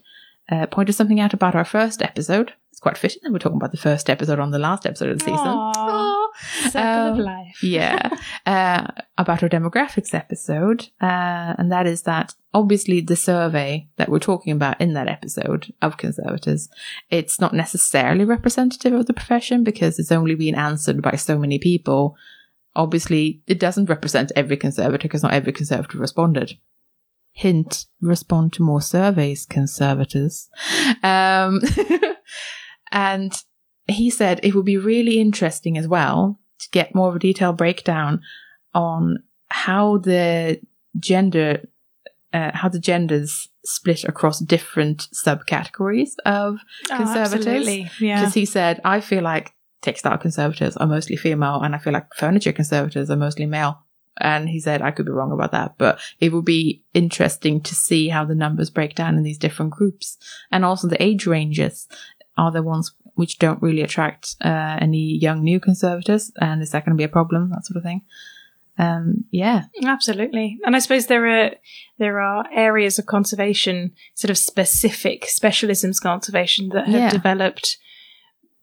uh, 0.52 0.68
pointed 0.68 0.94
something 0.94 1.20
out 1.20 1.34
about 1.34 1.56
our 1.56 1.66
first 1.66 2.02
episode. 2.02 2.54
It's 2.72 2.80
quite 2.80 2.98
fitting 2.98 3.22
that 3.24 3.32
we're 3.32 3.40
talking 3.40 3.58
about 3.58 3.72
the 3.72 3.78
first 3.78 4.10
episode 4.10 4.40
on 4.40 4.52
the 4.52 4.60
last 4.60 4.86
episode 4.86 5.10
of 5.10 5.20
the 5.20 5.26
season. 5.26 5.38
Aww, 5.38 6.21
circle 6.70 6.82
Um, 6.82 7.14
of 7.14 7.18
life. 7.20 7.64
yeah, 7.64 8.10
uh, 8.46 8.88
about 9.18 9.44
our 9.44 9.50
demographics 9.50 10.14
episode, 10.14 10.90
uh, 11.02 11.54
and 11.58 11.72
that 11.72 11.88
is 11.88 12.04
that 12.04 12.34
obviously 12.54 13.02
the 13.02 13.16
survey 13.16 13.88
that 13.98 14.10
we're 14.10 14.20
talking 14.20 14.52
about 14.54 14.80
in 14.82 14.94
that 14.94 15.08
episode 15.08 15.74
of 15.82 15.98
conservators, 15.98 16.70
it's 17.10 17.40
not 17.40 17.54
necessarily 17.54 18.26
representative 18.26 18.94
of 18.94 19.06
the 19.06 19.14
profession 19.14 19.64
because 19.64 20.00
it's 20.00 20.12
only 20.12 20.36
been 20.36 20.56
answered 20.56 21.02
by 21.02 21.16
so 21.16 21.38
many 21.38 21.60
people. 21.60 22.16
Obviously, 22.76 23.42
it 23.48 23.60
doesn't 23.60 23.90
represent 23.90 24.32
every 24.36 24.58
conservator 24.58 25.04
because 25.04 25.24
not 25.24 25.34
every 25.34 25.54
conservator 25.54 25.98
responded. 25.98 26.58
Hint: 27.34 27.86
respond 28.02 28.52
to 28.54 28.64
more 28.64 28.82
surveys, 28.82 29.46
conservators. 29.46 30.50
Um, 31.02 31.62
and 32.92 33.34
he 33.88 34.10
said 34.10 34.40
it 34.44 34.56
would 34.56 34.66
be 34.66 34.78
really 34.78 35.20
interesting 35.20 35.78
as 35.78 35.88
well 35.88 36.40
to 36.60 36.70
get 36.72 36.96
more 36.96 37.10
of 37.10 37.16
a 37.16 37.20
detailed 37.20 37.58
breakdown 37.58 38.22
on 38.74 39.24
how 39.50 39.98
the 39.98 40.60
gender 41.00 41.68
uh, 42.34 42.52
how 42.54 42.70
the 42.70 42.80
genders 42.80 43.50
split 43.66 44.06
across 44.06 44.40
different 44.40 45.08
subcategories 45.14 46.12
of 46.26 46.60
conservatives. 46.88 47.14
conservators 47.14 47.48
absolutely. 47.48 47.92
Yeah. 48.00 48.20
because 48.22 48.34
he 48.34 48.46
said 48.46 48.80
i 48.86 49.02
feel 49.02 49.24
like 49.24 49.54
textile 49.82 50.18
conservatives 50.18 50.78
are 50.78 50.88
mostly 50.88 51.16
female 51.16 51.62
and 51.62 51.76
i 51.76 51.78
feel 51.78 51.94
like 51.94 52.14
furniture 52.16 52.54
conservatives 52.54 53.10
are 53.10 53.18
mostly 53.18 53.46
male 53.46 53.84
and 54.18 54.50
he 54.50 54.60
said 54.60 54.82
i 54.82 54.92
could 54.92 55.06
be 55.06 55.12
wrong 55.12 55.32
about 55.32 55.52
that 55.52 55.76
but 55.78 56.00
it 56.20 56.32
would 56.32 56.46
be 56.46 56.84
interesting 56.94 57.62
to 57.62 57.76
see 57.76 58.10
how 58.10 58.24
the 58.24 58.36
numbers 58.36 58.70
break 58.70 58.96
down 58.96 59.18
in 59.18 59.24
these 59.24 59.38
different 59.38 59.72
groups 59.72 60.18
and 60.52 60.64
also 60.64 60.88
the 60.88 61.02
age 61.02 61.28
ranges 61.28 61.88
are 62.42 62.52
the 62.52 62.64
ones 62.74 62.86
which 63.16 63.40
don't 63.40 63.62
really 63.62 63.84
attract 63.88 64.36
uh, 64.50 64.78
any 64.86 65.06
young 65.26 65.40
new 65.44 65.60
conservators 65.60 66.24
and 66.40 66.62
is 66.62 66.72
that 66.72 66.84
going 66.84 66.96
to 66.96 67.02
be 67.04 67.10
a 67.12 67.18
problem 67.20 67.50
that 67.50 67.66
sort 67.66 67.78
of 67.78 67.84
thing 67.84 68.02
um, 68.78 69.26
yeah 69.32 69.66
Absolutely. 69.86 70.58
And 70.66 70.76
I 70.76 70.80
suppose 70.80 71.06
there 71.06 71.28
are 71.28 71.52
there 72.00 72.20
are 72.20 72.46
areas 72.52 72.98
of 72.98 73.06
conservation, 73.06 73.94
sort 74.16 74.32
of 74.32 74.38
specific 74.38 75.26
specialisms 75.26 76.02
conservation 76.02 76.70
that 76.70 76.88
have 76.88 77.02
Yeah. 77.02 77.10
developed 77.12 77.78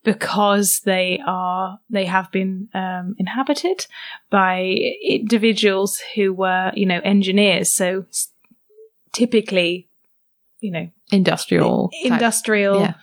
because 0.03 0.81
they 0.81 1.21
are 1.25 1.79
they 1.89 2.05
have 2.05 2.31
been 2.31 2.69
um, 2.73 3.15
inhabited 3.17 3.87
by 4.29 4.61
individuals 5.07 6.01
who 6.15 6.33
were 6.33 6.71
you 6.73 6.85
know 6.85 7.01
engineers. 7.03 7.69
So 7.71 8.05
typically, 9.13 9.87
you 10.59 10.71
know, 10.71 10.89
industrial 11.11 11.91
industrial 12.03 12.81
yeah. 12.81 12.93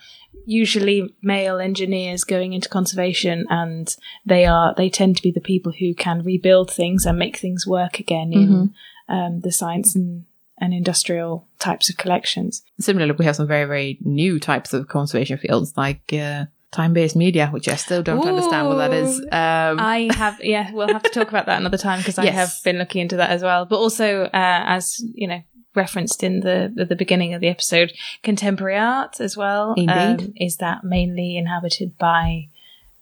Usually 0.45 1.13
male 1.21 1.59
engineers 1.59 2.23
going 2.23 2.53
into 2.53 2.69
conservation 2.69 3.45
and 3.49 3.95
they 4.25 4.45
are 4.45 4.73
they 4.77 4.89
tend 4.89 5.17
to 5.17 5.23
be 5.23 5.31
the 5.31 5.41
people 5.41 5.73
who 5.79 5.93
can 5.93 6.23
rebuild 6.23 6.71
things 6.71 7.05
and 7.05 7.19
make 7.19 7.37
things 7.37 7.65
work 7.67 7.99
again 7.99 8.31
in 8.33 8.47
Mm-hmm. 8.47 9.13
um, 9.13 9.39
the 9.41 9.51
science 9.51 9.95
and, 9.95 10.25
and 10.59 10.73
industrial 10.73 11.47
types 11.59 11.89
of 11.89 11.97
collections 11.97 12.63
similarly 12.79 13.11
we 13.13 13.25
have 13.25 13.35
some 13.35 13.47
very 13.47 13.65
very 13.65 13.97
new 14.01 14.39
types 14.39 14.73
of 14.73 14.87
conservation 14.87 15.37
fields 15.37 15.73
like 15.75 16.13
uh, 16.13 16.45
time-based 16.71 17.15
media 17.15 17.47
which 17.51 17.67
i 17.67 17.75
still 17.75 18.01
don't 18.03 18.25
understand 18.27 18.67
what 18.67 18.75
that 18.75 18.93
is 18.93 19.19
um, 19.31 19.79
i 19.79 20.09
have 20.15 20.37
yeah 20.43 20.71
we'll 20.71 20.87
have 20.87 21.03
to 21.03 21.09
talk 21.09 21.29
about 21.29 21.45
that 21.45 21.59
another 21.59 21.77
time 21.77 21.99
because 21.99 22.17
i 22.17 22.23
Yes. 22.29 22.35
have 22.35 22.53
been 22.63 22.77
looking 22.77 23.01
into 23.01 23.17
that 23.17 23.29
as 23.31 23.41
well 23.43 23.65
but 23.65 23.77
also 23.77 24.23
uh, 24.23 24.29
as 24.33 25.01
you 25.13 25.27
know 25.27 25.41
referenced 25.77 26.23
in 26.23 26.41
the 26.41 26.73
at 26.77 26.89
the 26.89 26.95
beginning 26.95 27.33
of 27.33 27.39
the 27.39 27.47
episode 27.47 27.93
contemporary 28.23 28.77
art 28.77 29.21
as 29.21 29.37
well 29.37 29.73
Indeed. 29.77 30.21
um, 30.21 30.33
is 30.35 30.57
that 30.57 30.83
mainly 30.83 31.37
inhabited 31.37 31.97
by 31.97 32.49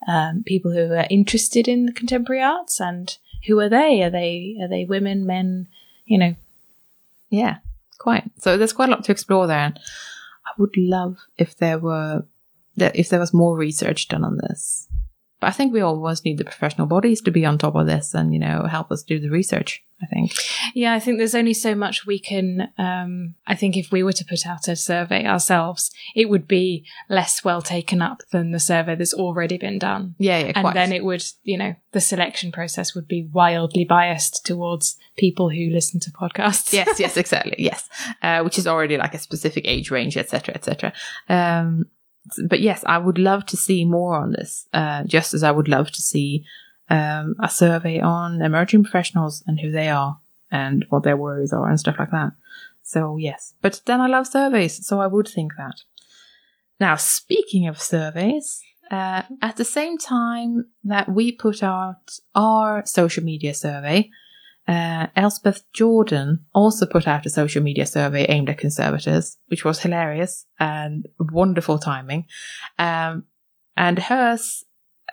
um, 0.06 0.44
people 0.44 0.70
who 0.72 0.92
are 0.92 1.06
interested 1.10 1.66
in 1.66 1.92
contemporary 1.92 2.42
arts 2.42 2.80
and 2.80 3.16
who 3.46 3.58
are 3.58 3.68
they 3.68 4.02
are 4.02 4.10
they 4.10 4.56
are 4.60 4.68
they 4.68 4.84
women 4.84 5.26
men 5.26 5.66
you 6.04 6.18
know 6.18 6.36
Yeah, 7.30 7.56
quite. 7.98 8.24
So 8.38 8.56
there's 8.56 8.72
quite 8.72 8.88
a 8.88 8.92
lot 8.92 9.04
to 9.04 9.12
explore 9.12 9.46
there. 9.46 9.58
And 9.66 9.78
I 10.46 10.50
would 10.58 10.76
love 10.76 11.16
if 11.36 11.56
there 11.56 11.78
were 11.78 12.24
that 12.76 12.94
if 12.94 13.08
there 13.08 13.18
was 13.20 13.34
more 13.34 13.56
research 13.56 14.08
done 14.08 14.24
on 14.24 14.38
this. 14.38 14.86
But 15.40 15.48
I 15.48 15.50
think 15.50 15.72
we 15.72 15.80
always 15.80 16.24
need 16.24 16.38
the 16.38 16.44
professional 16.44 16.86
bodies 16.86 17.20
to 17.22 17.30
be 17.30 17.44
on 17.44 17.58
top 17.58 17.74
of 17.74 17.86
this 17.86 18.14
and 18.14 18.32
you 18.32 18.40
know 18.40 18.66
help 18.70 18.90
us 18.90 19.02
do 19.02 19.18
the 19.18 19.30
research. 19.30 19.82
I 20.02 20.06
think. 20.06 20.32
Yeah, 20.74 20.92
I 20.92 21.00
think 21.00 21.16
there's 21.16 21.34
only 21.34 21.54
so 21.54 21.74
much 21.74 22.04
we 22.04 22.18
can. 22.18 22.68
Um, 22.76 23.34
I 23.46 23.54
think 23.54 23.78
if 23.78 23.90
we 23.90 24.02
were 24.02 24.12
to 24.12 24.24
put 24.26 24.46
out 24.46 24.68
a 24.68 24.76
survey 24.76 25.24
ourselves, 25.24 25.90
it 26.14 26.28
would 26.28 26.46
be 26.46 26.84
less 27.08 27.42
well 27.42 27.62
taken 27.62 28.02
up 28.02 28.20
than 28.30 28.50
the 28.50 28.60
survey 28.60 28.94
that's 28.94 29.14
already 29.14 29.56
been 29.56 29.78
done. 29.78 30.14
Yeah, 30.18 30.38
yeah, 30.38 30.52
and 30.54 30.64
quite. 30.64 30.74
then 30.74 30.92
it 30.92 31.02
would, 31.02 31.24
you 31.44 31.56
know, 31.56 31.76
the 31.92 32.00
selection 32.00 32.52
process 32.52 32.94
would 32.94 33.08
be 33.08 33.22
wildly 33.32 33.86
biased 33.86 34.44
towards 34.44 34.98
people 35.16 35.48
who 35.48 35.70
listen 35.70 35.98
to 36.00 36.10
podcasts. 36.10 36.74
yes, 36.74 37.00
yes, 37.00 37.16
exactly. 37.16 37.54
Yes, 37.58 37.88
uh, 38.20 38.42
which 38.42 38.58
is 38.58 38.66
already 38.66 38.98
like 38.98 39.14
a 39.14 39.18
specific 39.18 39.64
age 39.66 39.90
range, 39.90 40.18
etc., 40.18 40.54
etc. 40.54 40.92
Um, 41.30 41.86
but 42.48 42.60
yes, 42.60 42.84
I 42.86 42.98
would 42.98 43.18
love 43.18 43.46
to 43.46 43.56
see 43.56 43.84
more 43.84 44.16
on 44.16 44.32
this. 44.32 44.68
Uh, 44.72 45.04
just 45.04 45.34
as 45.34 45.42
I 45.42 45.50
would 45.50 45.68
love 45.68 45.90
to 45.92 46.02
see 46.02 46.44
um, 46.88 47.34
a 47.40 47.48
survey 47.48 48.00
on 48.00 48.42
emerging 48.42 48.84
professionals 48.84 49.42
and 49.46 49.58
who 49.60 49.70
they 49.70 49.88
are 49.88 50.18
and 50.50 50.84
what 50.88 51.02
their 51.02 51.16
worries 51.16 51.52
are 51.52 51.68
and 51.68 51.80
stuff 51.80 51.96
like 51.98 52.10
that. 52.10 52.32
So 52.82 53.16
yes, 53.16 53.54
but 53.62 53.80
then 53.86 54.00
I 54.00 54.06
love 54.06 54.26
surveys, 54.28 54.86
so 54.86 55.00
I 55.00 55.08
would 55.08 55.28
think 55.28 55.52
that. 55.56 55.82
Now, 56.78 56.96
speaking 56.96 57.66
of 57.66 57.80
surveys, 57.80 58.60
uh, 58.90 59.22
at 59.42 59.56
the 59.56 59.64
same 59.64 59.98
time 59.98 60.66
that 60.84 61.08
we 61.08 61.32
put 61.32 61.62
out 61.62 62.18
our 62.34 62.86
social 62.86 63.24
media 63.24 63.54
survey, 63.54 64.10
uh, 64.68 65.06
Elspeth 65.14 65.62
Jordan 65.72 66.44
also 66.52 66.86
put 66.86 67.06
out 67.06 67.26
a 67.26 67.30
social 67.30 67.62
media 67.62 67.86
survey 67.86 68.24
aimed 68.24 68.50
at 68.50 68.58
conservators, 68.58 69.38
which 69.46 69.64
was 69.64 69.80
hilarious 69.80 70.46
and 70.58 71.06
wonderful 71.18 71.78
timing. 71.78 72.26
Um, 72.78 73.24
and 73.76 73.98
hers 73.98 74.64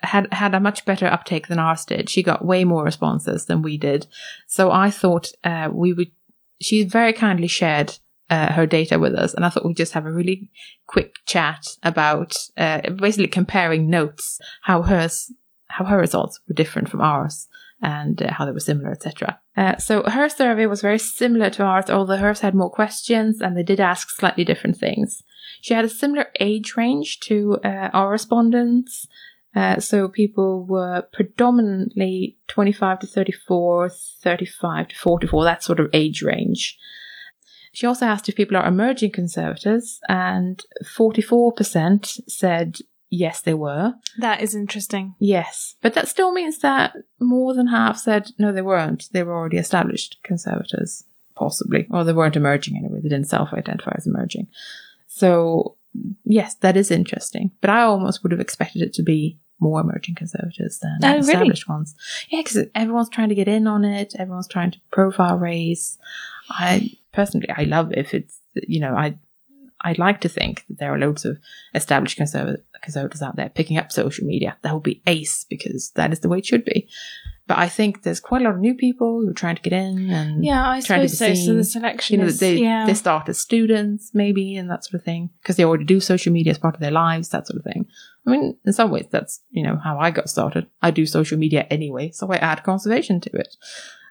had 0.01 0.33
had 0.33 0.55
a 0.55 0.59
much 0.59 0.85
better 0.85 1.05
uptake 1.05 1.47
than 1.47 1.59
ours 1.59 1.85
did. 1.85 2.09
She 2.09 2.23
got 2.23 2.45
way 2.45 2.63
more 2.63 2.83
responses 2.83 3.45
than 3.45 3.61
we 3.61 3.77
did. 3.77 4.07
So 4.47 4.71
I 4.71 4.89
thought 4.89 5.31
uh, 5.43 5.69
we 5.71 5.93
would. 5.93 6.11
She 6.59 6.83
very 6.83 7.13
kindly 7.13 7.47
shared 7.47 7.97
uh, 8.29 8.53
her 8.53 8.65
data 8.65 8.97
with 8.97 9.13
us, 9.13 9.33
and 9.33 9.45
I 9.45 9.49
thought 9.49 9.65
we'd 9.65 9.77
just 9.77 9.93
have 9.93 10.05
a 10.05 10.11
really 10.11 10.49
quick 10.87 11.15
chat 11.25 11.67
about 11.83 12.35
uh, 12.57 12.89
basically 12.89 13.27
comparing 13.27 13.89
notes, 13.89 14.39
how 14.63 14.81
hers 14.81 15.31
how 15.67 15.85
her 15.85 15.97
results 15.97 16.39
were 16.47 16.53
different 16.53 16.89
from 16.89 17.01
ours 17.01 17.47
and 17.83 18.23
uh, 18.23 18.31
how 18.33 18.45
they 18.45 18.51
were 18.51 18.59
similar, 18.59 18.91
etc. 18.91 19.39
Uh, 19.55 19.77
so 19.77 20.03
her 20.03 20.29
survey 20.29 20.65
was 20.65 20.81
very 20.81 20.97
similar 20.97 21.49
to 21.51 21.63
ours, 21.63 21.89
although 21.89 22.17
hers 22.17 22.39
had 22.39 22.55
more 22.55 22.69
questions 22.69 23.41
and 23.41 23.55
they 23.55 23.63
did 23.63 23.79
ask 23.79 24.09
slightly 24.09 24.45
different 24.45 24.77
things. 24.77 25.21
She 25.61 25.73
had 25.73 25.85
a 25.85 25.89
similar 25.89 26.27
age 26.39 26.75
range 26.77 27.19
to 27.21 27.59
uh, 27.63 27.89
our 27.93 28.09
respondents. 28.09 29.07
Uh, 29.55 29.79
so 29.79 30.07
people 30.07 30.65
were 30.65 31.03
predominantly 31.13 32.37
25 32.47 32.99
to 32.99 33.07
34, 33.07 33.89
35 34.23 34.87
to 34.87 34.95
44, 34.95 35.43
that 35.43 35.63
sort 35.63 35.79
of 35.79 35.89
age 35.93 36.23
range. 36.23 36.77
She 37.73 37.85
also 37.85 38.05
asked 38.05 38.29
if 38.29 38.35
people 38.35 38.55
are 38.55 38.67
emerging 38.67 39.11
conservatives, 39.11 39.99
and 40.07 40.61
44% 40.83 42.19
said 42.27 42.77
yes, 43.13 43.41
they 43.41 43.53
were. 43.53 43.93
That 44.19 44.41
is 44.41 44.55
interesting. 44.55 45.15
Yes, 45.19 45.75
but 45.81 45.93
that 45.93 46.07
still 46.07 46.31
means 46.31 46.59
that 46.59 46.95
more 47.19 47.53
than 47.53 47.67
half 47.67 47.97
said 47.97 48.31
no, 48.37 48.51
they 48.51 48.61
weren't. 48.61 49.09
They 49.11 49.23
were 49.23 49.35
already 49.35 49.57
established 49.57 50.17
conservators, 50.23 51.03
possibly, 51.35 51.87
or 51.91 52.03
they 52.03 52.13
weren't 52.13 52.35
emerging 52.35 52.77
anyway. 52.77 52.99
They 53.01 53.09
didn't 53.09 53.29
self-identify 53.29 53.93
as 53.97 54.07
emerging. 54.07 54.47
So 55.07 55.75
yes, 56.25 56.55
that 56.55 56.75
is 56.77 56.89
interesting. 56.91 57.51
But 57.61 57.69
I 57.69 57.81
almost 57.83 58.23
would 58.23 58.31
have 58.31 58.41
expected 58.41 58.81
it 58.81 58.93
to 58.93 59.03
be 59.03 59.37
more 59.59 59.79
emerging 59.81 60.15
conservatives 60.15 60.79
than 60.79 60.97
Oh, 61.03 61.07
really? 61.07 61.19
established 61.19 61.69
ones. 61.69 61.95
Yeah, 62.29 62.41
because 62.41 62.67
everyone's 62.75 63.09
trying 63.09 63.29
to 63.29 63.35
get 63.35 63.47
in 63.47 63.67
on 63.67 63.85
it. 63.85 64.13
Everyone's 64.17 64.47
trying 64.47 64.71
to 64.71 64.79
profile 64.91 65.37
race. 65.37 65.97
I 66.49 66.91
personally, 67.13 67.47
I 67.55 67.63
love 67.63 67.93
if 67.93 68.13
it's 68.13 68.39
you 68.55 68.79
know 68.79 68.95
I. 68.95 69.17
I'd 69.83 69.99
like 69.99 70.21
to 70.21 70.29
think 70.29 70.65
that 70.67 70.79
there 70.79 70.93
are 70.93 70.97
loads 70.99 71.25
of 71.25 71.37
established 71.75 72.17
conserv- 72.17 72.61
conservatives 72.81 73.21
out 73.21 73.35
there 73.35 73.49
picking 73.49 73.77
up 73.77 73.91
social 73.91 74.25
media. 74.25 74.57
That 74.61 74.73
would 74.73 74.83
be 74.83 75.01
ace 75.07 75.45
because 75.49 75.91
that 75.95 76.11
is 76.11 76.21
the 76.21 76.29
way 76.29 76.39
it 76.39 76.45
should 76.45 76.65
be. 76.65 76.89
But 77.45 77.57
I 77.57 77.67
think 77.67 78.03
there's 78.03 78.21
quite 78.21 78.41
a 78.41 78.45
lot 78.45 78.53
of 78.53 78.61
new 78.61 78.73
people 78.73 79.21
who 79.21 79.29
are 79.29 79.33
trying 79.33 79.57
to 79.57 79.61
get 79.61 79.73
in 79.73 80.09
and 80.09 80.45
Yeah, 80.45 80.69
I 80.69 80.79
trying 80.79 81.01
to 81.01 81.09
suppose 81.09 81.31
be 81.31 81.35
so. 81.35 81.45
So 81.45 81.53
the 81.55 81.63
seen. 81.65 81.81
selection 81.81 82.13
you 82.15 82.21
know, 82.21 82.27
is 82.27 82.39
they 82.39 82.55
yeah. 82.55 82.85
they 82.85 82.93
start 82.93 83.27
as 83.27 83.37
students 83.37 84.11
maybe 84.13 84.55
and 84.55 84.69
that 84.69 84.85
sort 84.85 84.95
of 84.95 85.03
thing 85.03 85.29
because 85.41 85.57
they 85.57 85.65
already 85.65 85.83
do 85.83 85.99
social 85.99 86.31
media 86.31 86.51
as 86.51 86.57
part 86.57 86.75
of 86.75 86.79
their 86.79 86.91
lives, 86.91 87.29
that 87.29 87.47
sort 87.47 87.57
of 87.57 87.65
thing. 87.65 87.85
I 88.25 88.31
mean, 88.31 88.57
in 88.65 88.71
some 88.71 88.91
ways, 88.91 89.07
that's 89.11 89.41
you 89.49 89.61
know 89.61 89.77
how 89.83 89.99
I 89.99 90.09
got 90.11 90.29
started. 90.29 90.67
I 90.81 90.91
do 90.91 91.05
social 91.05 91.37
media 91.37 91.67
anyway, 91.69 92.11
so 92.11 92.31
I 92.31 92.37
add 92.37 92.63
conservation 92.63 93.19
to 93.19 93.29
it. 93.33 93.57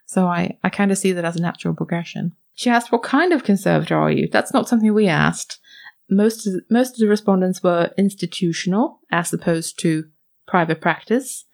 So 0.05 0.27
I 0.27 0.59
I 0.62 0.68
kind 0.68 0.93
of 0.93 0.99
see 0.99 1.12
that 1.12 1.25
as 1.25 1.37
a 1.37 1.41
natural 1.43 1.75
progression. 1.75 2.33
She 2.53 2.68
asked, 2.68 2.93
"What 2.93 3.03
kind 3.03 3.33
of 3.33 3.45
conservator 3.45 3.97
are 3.97 4.11
you?" 4.11 4.29
That's 4.31 4.53
not 4.53 4.68
something 4.68 4.93
we 4.93 5.09
asked. 5.09 5.59
Most 6.11 6.46
of 6.46 6.53
the, 6.53 6.62
most 6.70 6.94
of 6.94 6.98
the 6.98 7.09
respondents 7.09 7.62
were 7.62 7.90
institutional 7.96 9.00
as 9.11 9.32
opposed 9.32 9.78
to 9.80 10.05
private 10.46 10.80
practice. 10.80 11.44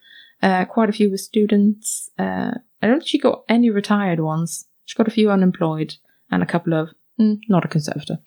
Uh, 0.43 0.65
quite 0.65 0.89
a 0.89 0.93
few 0.93 1.11
were 1.11 1.17
students. 1.17 2.11
Uh, 2.19 2.53
I 2.83 2.87
don't 2.87 2.99
think 2.99 3.09
she 3.09 3.19
got 3.19 3.43
any 3.49 3.71
retired 3.71 4.21
ones. 4.21 4.67
She 4.85 4.97
got 4.97 5.09
a 5.09 5.13
few 5.13 5.31
unemployed 5.31 5.95
and 6.31 6.43
a 6.43 6.47
couple 6.47 6.75
of 6.75 6.91
mm, 7.21 7.39
not 7.49 7.65
a 7.65 7.69
conservator. 7.69 8.19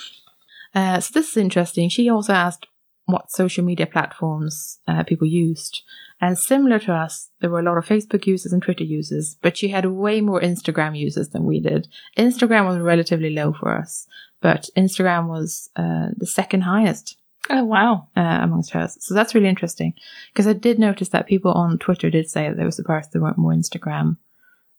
uh, 0.74 1.00
so 1.00 1.12
this 1.12 1.30
is 1.30 1.36
interesting. 1.36 1.88
She 1.88 2.08
also 2.08 2.32
asked 2.32 2.66
what 3.06 3.30
social 3.30 3.64
media 3.64 3.86
platforms 3.86 4.80
uh, 4.86 5.04
people 5.04 5.26
used. 5.26 5.82
And 6.20 6.38
similar 6.38 6.78
to 6.80 6.92
us, 6.92 7.30
there 7.40 7.50
were 7.50 7.60
a 7.60 7.62
lot 7.62 7.76
of 7.76 7.86
Facebook 7.86 8.26
users 8.26 8.52
and 8.52 8.62
Twitter 8.62 8.84
users, 8.84 9.36
but 9.42 9.56
she 9.56 9.68
had 9.68 9.86
way 9.86 10.20
more 10.20 10.40
Instagram 10.40 10.98
users 10.98 11.28
than 11.28 11.44
we 11.44 11.60
did. 11.60 11.88
Instagram 12.18 12.66
was 12.66 12.78
relatively 12.78 13.30
low 13.30 13.52
for 13.52 13.76
us, 13.76 14.06
but 14.46 14.70
Instagram 14.76 15.26
was 15.26 15.70
uh, 15.74 16.10
the 16.16 16.24
second 16.24 16.60
highest 16.60 17.16
oh 17.50 17.64
wow. 17.64 18.06
uh, 18.16 18.38
amongst 18.42 18.70
hers. 18.70 18.96
So 19.00 19.12
that's 19.12 19.34
really 19.34 19.48
interesting 19.48 19.94
because 20.32 20.46
I 20.46 20.52
did 20.52 20.78
notice 20.78 21.08
that 21.08 21.26
people 21.26 21.50
on 21.50 21.78
Twitter 21.78 22.10
did 22.10 22.30
say 22.30 22.46
that 22.46 22.56
they 22.56 22.62
were 22.62 22.70
surprised 22.70 23.12
there 23.12 23.20
weren't 23.20 23.38
more 23.38 23.52
Instagram 23.52 24.18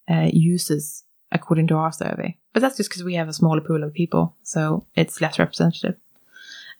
uh, 0.09 0.29
users 0.31 1.03
according 1.33 1.67
to 1.67 1.75
our 1.75 1.91
survey. 1.91 2.37
But 2.53 2.61
that's 2.61 2.77
just 2.77 2.89
because 2.89 3.03
we 3.03 3.15
have 3.15 3.27
a 3.27 3.33
smaller 3.33 3.59
pool 3.59 3.83
of 3.83 3.93
people, 3.93 4.37
so 4.41 4.85
it's 4.95 5.19
less 5.19 5.37
representative. 5.37 5.97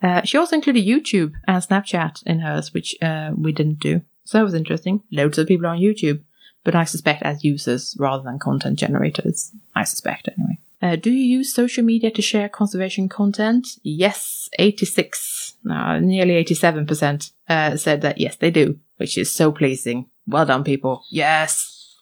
Uh, 0.01 0.21
she 0.23 0.37
also 0.37 0.55
included 0.55 0.85
YouTube 0.85 1.33
and 1.45 1.61
Snapchat 1.61 2.23
in 2.25 2.39
hers, 2.39 2.73
which 2.73 2.95
uh, 3.01 3.31
we 3.35 3.51
didn't 3.51 3.79
do. 3.79 3.99
So 4.23 4.37
that 4.37 4.45
was 4.45 4.53
interesting. 4.53 5.03
Loads 5.11 5.37
of 5.37 5.49
people 5.49 5.67
on 5.67 5.79
YouTube, 5.79 6.21
but 6.63 6.73
I 6.73 6.85
suspect 6.85 7.23
as 7.23 7.43
users 7.43 7.97
rather 7.99 8.23
than 8.23 8.39
content 8.39 8.79
generators. 8.79 9.51
I 9.75 9.83
suspect 9.83 10.29
anyway. 10.29 10.59
Uh, 10.81 10.95
do 10.95 11.11
you 11.11 11.37
use 11.37 11.53
social 11.53 11.83
media 11.83 12.11
to 12.11 12.21
share 12.21 12.47
conservation 12.47 13.09
content? 13.09 13.67
Yes, 13.81 14.47
86, 14.59 15.57
no, 15.63 15.99
nearly 15.99 16.43
87% 16.43 17.31
uh, 17.49 17.75
said 17.77 18.01
that 18.01 18.19
yes, 18.19 18.35
they 18.35 18.51
do, 18.51 18.79
which 18.97 19.17
is 19.17 19.31
so 19.31 19.51
pleasing. 19.51 20.09
Well 20.27 20.45
done, 20.45 20.63
people. 20.63 21.03
Yes. 21.09 21.95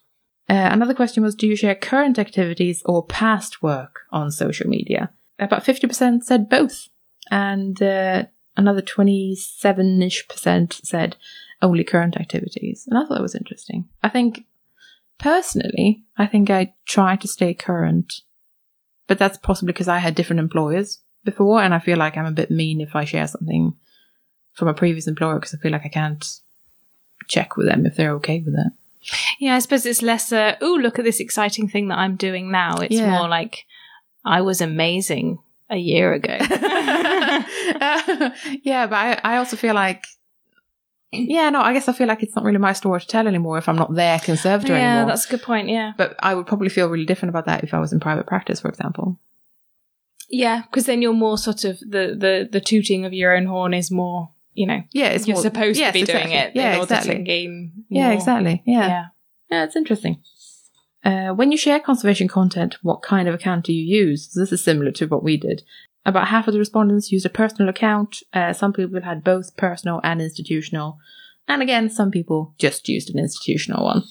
Uh, 0.49 0.69
another 0.71 0.93
question 0.93 1.23
was 1.23 1.35
Do 1.35 1.47
you 1.47 1.55
share 1.55 1.75
current 1.75 2.19
activities 2.19 2.83
or 2.85 3.05
past 3.05 3.63
work 3.63 4.01
on 4.11 4.29
social 4.29 4.67
media? 4.67 5.09
About 5.39 5.63
50% 5.63 6.23
said 6.23 6.49
both, 6.49 6.89
and 7.31 7.81
uh, 7.81 8.25
another 8.55 8.81
27 8.81 10.01
ish 10.01 10.27
percent 10.27 10.79
said 10.83 11.15
only 11.61 11.83
current 11.83 12.17
activities. 12.17 12.85
And 12.87 12.97
I 12.97 13.01
thought 13.01 13.15
that 13.15 13.21
was 13.21 13.35
interesting. 13.35 13.85
I 14.03 14.09
think, 14.09 14.45
personally, 15.17 16.03
I 16.17 16.27
think 16.27 16.49
I 16.49 16.73
try 16.85 17.15
to 17.15 17.27
stay 17.27 17.53
current 17.53 18.21
but 19.07 19.19
that's 19.19 19.37
possibly 19.37 19.73
because 19.73 19.87
I 19.87 19.99
had 19.99 20.15
different 20.15 20.39
employers 20.39 20.99
before, 21.23 21.61
and 21.61 21.73
I 21.73 21.79
feel 21.79 21.97
like 21.97 22.17
I'm 22.17 22.25
a 22.25 22.31
bit 22.31 22.51
mean 22.51 22.81
if 22.81 22.95
I 22.95 23.05
share 23.05 23.27
something 23.27 23.73
from 24.53 24.67
a 24.67 24.73
previous 24.73 25.07
employer 25.07 25.35
because 25.35 25.53
I 25.53 25.57
feel 25.57 25.71
like 25.71 25.85
I 25.85 25.89
can't 25.89 26.25
check 27.27 27.57
with 27.57 27.67
them 27.67 27.85
if 27.85 27.95
they're 27.95 28.13
okay 28.15 28.41
with 28.45 28.55
it. 28.55 28.71
Yeah, 29.39 29.55
I 29.55 29.59
suppose 29.59 29.85
it's 29.85 30.01
less 30.01 30.31
uh, 30.31 30.55
oh, 30.61 30.79
look 30.81 30.97
at 30.97 31.05
this 31.05 31.19
exciting 31.19 31.67
thing 31.67 31.89
that 31.89 31.97
I'm 31.97 32.15
doing 32.15 32.51
now. 32.51 32.77
It's 32.77 32.95
Yeah. 32.95 33.11
more 33.11 33.27
like 33.27 33.65
I 34.23 34.41
was 34.41 34.61
amazing 34.61 35.39
a 35.69 35.77
year 35.77 36.13
ago. 36.13 36.37
yeah, 38.63 38.87
but 38.87 38.95
I, 38.95 39.19
I 39.23 39.37
also 39.37 39.55
feel 39.57 39.75
like, 39.75 40.05
yeah, 41.17 41.49
no, 41.49 41.61
I 41.61 41.73
guess 41.73 41.87
I 41.87 41.93
feel 41.93 42.07
like 42.07 42.23
it's 42.23 42.35
not 42.35 42.45
really 42.45 42.57
my 42.57 42.73
story 42.73 42.99
to 42.99 43.07
tell 43.07 43.27
anymore 43.27 43.57
if 43.57 43.67
I'm 43.69 43.75
not 43.75 43.93
their 43.95 44.19
conservator 44.19 44.73
yeah, 44.73 44.91
anymore. 44.97 45.07
that's 45.11 45.25
a 45.25 45.29
good 45.29 45.41
point. 45.43 45.69
Yeah. 45.69 45.93
But 45.97 46.15
I 46.19 46.35
would 46.35 46.47
probably 46.47 46.69
feel 46.69 46.87
really 46.89 47.05
different 47.05 47.29
about 47.31 47.45
that 47.45 47.63
if 47.63 47.73
I 47.73 47.79
was 47.79 47.91
in 47.93 47.99
private 47.99 48.27
practice, 48.27 48.59
for 48.61 48.69
example. 48.69 49.19
Yeah, 50.29 50.63
because 50.63 50.85
then 50.87 51.01
you're 51.01 51.13
more 51.13 51.37
sort 51.37 51.63
of 51.65 51.79
the, 51.79 52.15
the 52.19 52.49
the 52.51 52.59
tooting 52.61 53.05
of 53.05 53.13
your 53.13 53.35
own 53.35 53.45
horn 53.45 53.73
is 53.73 53.91
more, 53.91 54.31
you 54.53 54.65
know, 54.65 54.81
Yeah, 54.91 55.07
it's 55.09 55.27
you're 55.27 55.35
more- 55.35 55.43
supposed 55.43 55.77
yes, 55.79 55.89
to 55.89 55.93
be 55.93 56.01
exactly. 56.01 56.31
doing 56.31 56.37
it 56.39 56.55
Yeah, 56.55 56.73
in 56.73 56.79
order 56.79 56.83
exactly. 56.95 57.15
to 57.17 57.21
gain. 57.23 57.71
Yeah, 57.89 58.11
exactly. 58.11 58.63
Yeah. 58.65 58.87
Yeah. 58.87 59.05
Yeah, 59.51 59.63
it's 59.65 59.75
interesting. 59.75 60.21
Uh, 61.03 61.29
when 61.29 61.51
you 61.51 61.57
share 61.57 61.79
conservation 61.79 62.27
content, 62.27 62.77
what 62.81 63.03
kind 63.03 63.27
of 63.27 63.35
account 63.35 63.63
do 63.65 63.71
you 63.73 63.83
use? 63.83 64.33
This 64.33 64.51
is 64.51 64.63
similar 64.63 64.91
to 64.93 65.05
what 65.05 65.23
we 65.23 65.37
did. 65.37 65.61
About 66.05 66.27
half 66.27 66.47
of 66.47 66.53
the 66.53 66.59
respondents 66.59 67.11
used 67.11 67.25
a 67.25 67.29
personal 67.29 67.69
account. 67.69 68.21
Uh, 68.33 68.53
some 68.53 68.73
people 68.73 69.01
had 69.01 69.23
both 69.23 69.57
personal 69.57 69.99
and 70.03 70.21
institutional. 70.21 70.99
And 71.47 71.61
again, 71.61 71.89
some 71.89 72.11
people 72.11 72.53
just 72.59 72.87
used 72.87 73.09
an 73.09 73.19
institutional 73.19 73.83
one. 73.83 74.03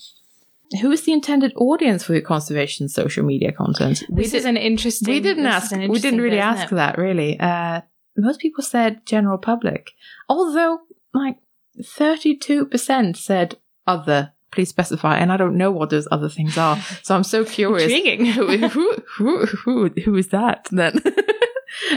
Who 0.80 0.90
is 0.90 1.02
the 1.02 1.12
intended 1.12 1.52
audience 1.56 2.02
for 2.02 2.14
your 2.14 2.22
conservation 2.22 2.88
social 2.88 3.24
media 3.24 3.52
content? 3.52 4.02
This 4.08 4.34
is 4.34 4.44
an 4.44 4.56
interesting. 4.56 5.12
we 5.12 5.20
didn't 5.20 5.46
ask. 5.46 5.70
We 5.70 6.00
didn't 6.00 6.20
really 6.20 6.36
bit, 6.36 6.44
ask 6.44 6.70
that. 6.70 6.98
Really, 6.98 7.38
uh, 7.38 7.82
most 8.16 8.40
people 8.40 8.64
said 8.64 9.06
general 9.06 9.38
public. 9.38 9.92
Although, 10.28 10.80
like 11.12 11.36
thirty-two 11.84 12.66
percent 12.66 13.16
said 13.16 13.56
other. 13.86 14.32
Please 14.50 14.68
specify, 14.68 15.18
and 15.18 15.32
I 15.32 15.36
don't 15.36 15.56
know 15.56 15.72
what 15.72 15.90
those 15.90 16.06
other 16.12 16.28
things 16.28 16.56
are. 16.56 16.80
So 17.02 17.16
I'm 17.16 17.24
so 17.24 17.44
curious. 17.58 17.92
Intriguing. 17.92 18.26
who, 18.26 18.56
who, 18.68 18.96
who, 19.16 19.46
who, 19.46 19.88
who 20.04 20.14
is 20.16 20.28
that 20.28 20.68
then? 20.70 21.00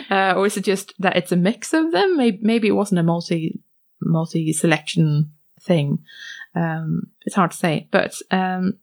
uh, 0.09 0.33
or 0.35 0.45
is 0.45 0.57
it 0.57 0.63
just 0.63 0.93
that 0.99 1.15
it's 1.15 1.31
a 1.31 1.37
mix 1.37 1.73
of 1.73 1.91
them? 1.91 2.17
Maybe, 2.17 2.39
maybe 2.41 2.67
it 2.67 2.71
wasn't 2.71 2.99
a 2.99 3.03
multi 3.03 3.59
multi 4.01 4.53
selection 4.53 5.31
thing. 5.61 5.99
Um, 6.55 7.07
it's 7.25 7.35
hard 7.35 7.51
to 7.51 7.57
say, 7.57 7.87
but 7.91 8.15
um, 8.31 8.77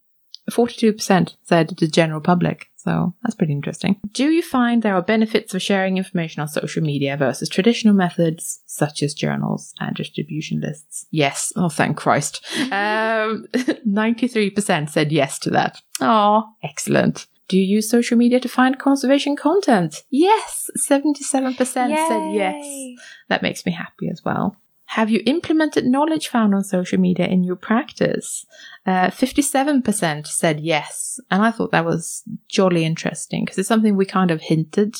42% 0.50 1.36
said 1.42 1.68
the 1.78 1.88
general 1.88 2.20
public. 2.20 2.70
So 2.76 3.14
that's 3.22 3.34
pretty 3.34 3.54
interesting. 3.54 3.98
Do 4.12 4.30
you 4.30 4.42
find 4.42 4.82
there 4.82 4.94
are 4.94 5.02
benefits 5.02 5.54
of 5.54 5.62
sharing 5.62 5.96
information 5.96 6.42
on 6.42 6.48
social 6.48 6.82
media 6.82 7.16
versus 7.16 7.48
traditional 7.48 7.94
methods 7.94 8.60
such 8.66 9.02
as 9.02 9.14
journals 9.14 9.72
and 9.80 9.96
distribution 9.96 10.60
lists? 10.60 11.06
Yes. 11.10 11.50
Oh, 11.56 11.68
thank 11.68 11.96
Christ. 11.96 12.44
Um, 12.74 13.46
93% 13.52 14.90
said 14.90 15.12
yes 15.12 15.38
to 15.40 15.50
that. 15.50 15.80
Oh, 16.00 16.44
excellent. 16.62 17.26
Do 17.48 17.58
you 17.58 17.64
use 17.64 17.90
social 17.90 18.16
media 18.16 18.40
to 18.40 18.48
find 18.48 18.78
conservation 18.78 19.36
content? 19.36 20.04
Yes. 20.10 20.70
77% 20.78 21.56
said 21.66 22.34
yes. 22.34 23.00
That 23.28 23.42
makes 23.42 23.66
me 23.66 23.72
happy 23.72 24.08
as 24.08 24.22
well. 24.24 24.56
Have 24.86 25.10
you 25.10 25.22
implemented 25.26 25.84
knowledge 25.84 26.28
found 26.28 26.54
on 26.54 26.62
social 26.62 26.98
media 27.00 27.26
in 27.26 27.42
your 27.42 27.56
practice? 27.56 28.46
Uh, 28.86 29.08
57% 29.08 30.26
said 30.26 30.60
yes. 30.60 31.18
And 31.30 31.42
I 31.42 31.50
thought 31.50 31.72
that 31.72 31.84
was 31.84 32.22
jolly 32.48 32.84
interesting 32.84 33.44
because 33.44 33.58
it's 33.58 33.68
something 33.68 33.96
we 33.96 34.06
kind 34.06 34.30
of 34.30 34.40
hinted 34.40 34.96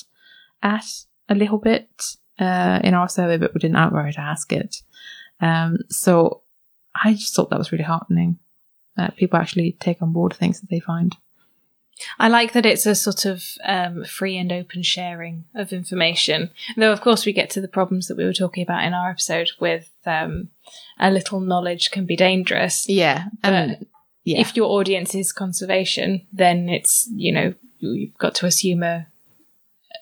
at 0.62 0.86
a 1.28 1.34
little 1.34 1.58
bit 1.58 2.16
uh, 2.38 2.80
in 2.82 2.94
our 2.94 3.08
survey, 3.08 3.36
but 3.36 3.54
we 3.54 3.60
didn't 3.60 3.76
outright 3.76 4.18
ask 4.18 4.52
it. 4.52 4.82
Um, 5.40 5.78
so 5.90 6.42
I 7.02 7.12
just 7.12 7.34
thought 7.34 7.50
that 7.50 7.58
was 7.58 7.72
really 7.72 7.84
heartening 7.84 8.38
that 8.96 9.16
people 9.16 9.38
actually 9.38 9.76
take 9.80 10.00
on 10.02 10.12
board 10.12 10.32
things 10.34 10.60
that 10.60 10.70
they 10.70 10.80
find. 10.80 11.16
I 12.18 12.28
like 12.28 12.52
that 12.52 12.66
it's 12.66 12.86
a 12.86 12.94
sort 12.94 13.24
of 13.24 13.44
um, 13.64 14.04
free 14.04 14.36
and 14.36 14.52
open 14.52 14.82
sharing 14.82 15.44
of 15.54 15.72
information. 15.72 16.50
Though, 16.76 16.92
of 16.92 17.00
course, 17.00 17.24
we 17.24 17.32
get 17.32 17.50
to 17.50 17.60
the 17.60 17.68
problems 17.68 18.08
that 18.08 18.16
we 18.16 18.24
were 18.24 18.32
talking 18.32 18.62
about 18.62 18.84
in 18.84 18.94
our 18.94 19.10
episode 19.10 19.50
with 19.60 19.90
um, 20.04 20.48
a 20.98 21.10
little 21.10 21.40
knowledge 21.40 21.90
can 21.90 22.04
be 22.04 22.16
dangerous. 22.16 22.88
Yeah. 22.88 23.26
But 23.42 23.80
yeah. 24.24 24.40
If 24.40 24.56
your 24.56 24.70
audience 24.70 25.14
is 25.14 25.32
conservation, 25.32 26.26
then 26.32 26.68
it's, 26.68 27.08
you 27.14 27.30
know, 27.30 27.54
you've 27.78 28.16
got 28.16 28.34
to 28.36 28.46
assume 28.46 28.82
a, 28.82 29.06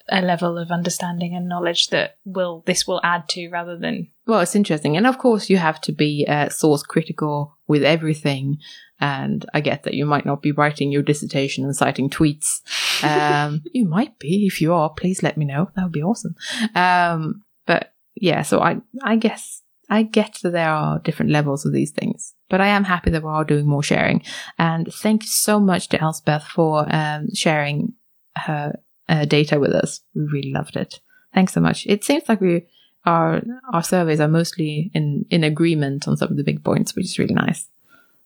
a 0.08 0.22
level 0.22 0.58
of 0.58 0.70
understanding 0.70 1.34
and 1.34 1.48
knowledge 1.48 1.88
that 1.88 2.18
will 2.24 2.62
this 2.66 2.86
will 2.86 3.00
add 3.02 3.28
to 3.30 3.48
rather 3.48 3.76
than 3.76 4.08
Well, 4.26 4.40
it's 4.40 4.54
interesting. 4.54 4.96
And 4.96 5.06
of 5.06 5.18
course, 5.18 5.50
you 5.50 5.56
have 5.56 5.80
to 5.82 5.92
be 5.92 6.24
uh, 6.28 6.48
source 6.50 6.82
critical 6.82 7.58
with 7.66 7.82
everything. 7.82 8.58
And 9.02 9.44
I 9.52 9.60
get 9.60 9.82
that 9.82 9.94
you 9.94 10.06
might 10.06 10.24
not 10.24 10.42
be 10.42 10.52
writing 10.52 10.92
your 10.92 11.02
dissertation 11.02 11.64
and 11.64 11.74
citing 11.74 12.08
tweets. 12.08 12.60
Um, 13.02 13.62
you 13.72 13.84
might 13.84 14.16
be. 14.20 14.46
If 14.46 14.60
you 14.60 14.72
are, 14.72 14.90
please 14.90 15.24
let 15.24 15.36
me 15.36 15.44
know. 15.44 15.70
That 15.74 15.82
would 15.82 15.92
be 15.92 16.04
awesome. 16.04 16.36
Um, 16.76 17.42
But 17.66 17.92
yeah, 18.14 18.42
so 18.42 18.60
I 18.60 18.76
I 19.02 19.16
guess 19.16 19.62
I 19.90 20.04
get 20.04 20.38
that 20.42 20.52
there 20.52 20.70
are 20.70 21.00
different 21.00 21.32
levels 21.32 21.66
of 21.66 21.72
these 21.72 21.90
things, 21.90 22.34
but 22.48 22.60
I 22.60 22.68
am 22.68 22.84
happy 22.84 23.10
that 23.10 23.24
we 23.24 23.28
are 23.28 23.44
doing 23.44 23.66
more 23.66 23.82
sharing. 23.82 24.22
And 24.56 24.86
thank 25.02 25.24
you 25.24 25.28
so 25.28 25.58
much 25.58 25.88
to 25.88 26.00
Elspeth 26.00 26.44
for 26.44 26.86
um, 26.94 27.26
sharing 27.34 27.94
her 28.36 28.78
uh, 29.08 29.24
data 29.24 29.58
with 29.58 29.72
us. 29.72 30.00
We 30.14 30.22
really 30.22 30.52
loved 30.52 30.76
it. 30.76 31.00
Thanks 31.34 31.54
so 31.54 31.60
much. 31.60 31.86
It 31.86 32.04
seems 32.04 32.28
like 32.28 32.40
we 32.40 32.66
our 33.04 33.42
our 33.72 33.82
surveys 33.82 34.20
are 34.20 34.28
mostly 34.28 34.92
in 34.94 35.26
in 35.28 35.42
agreement 35.44 36.06
on 36.06 36.16
some 36.16 36.30
of 36.30 36.36
the 36.36 36.44
big 36.44 36.62
points, 36.62 36.94
which 36.94 37.06
is 37.06 37.18
really 37.18 37.34
nice. 37.34 37.68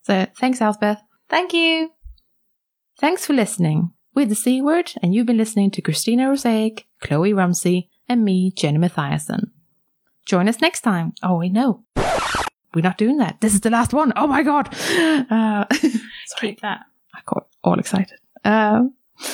So 0.07 0.27
thanks, 0.39 0.61
Elspeth. 0.61 1.03
Thank 1.29 1.53
you. 1.53 1.91
Thanks 3.01 3.27
for 3.27 3.33
listening. 3.33 3.91
We're 4.15 4.27
the 4.27 4.37
C 4.37 4.63
Word, 4.63 4.93
and 5.03 5.13
you've 5.13 5.27
been 5.27 5.37
listening 5.37 5.73
to 5.73 5.83
Christina 5.83 6.29
Rozeik, 6.29 6.85
Kloe 7.01 7.35
Rumsey, 7.35 7.91
and 8.09 8.25
me, 8.25 8.53
Jenny 8.53 8.79
Mathiasen. 8.79 9.51
Join 10.25 10.49
us 10.49 10.61
next 10.61 10.83
time. 10.83 11.13
Oh, 11.25 11.39
wait, 11.39 11.51
no. 11.51 11.83
We're 12.73 12.83
not 12.83 12.99
doing 12.99 13.17
that. 13.17 13.41
This 13.41 13.53
is 13.53 13.63
the 13.63 13.71
last 13.71 13.93
one. 13.93 14.13
Oh 14.15 14.29
my 14.29 14.45
god. 14.45 14.73
Uh, 14.73 15.65
sorry, 15.75 16.01
Keep 16.41 16.61
that. 16.61 16.83
I 17.13 17.21
got 17.27 17.49
all 17.65 17.81
excited. 17.81 18.21
Um, 18.45 18.95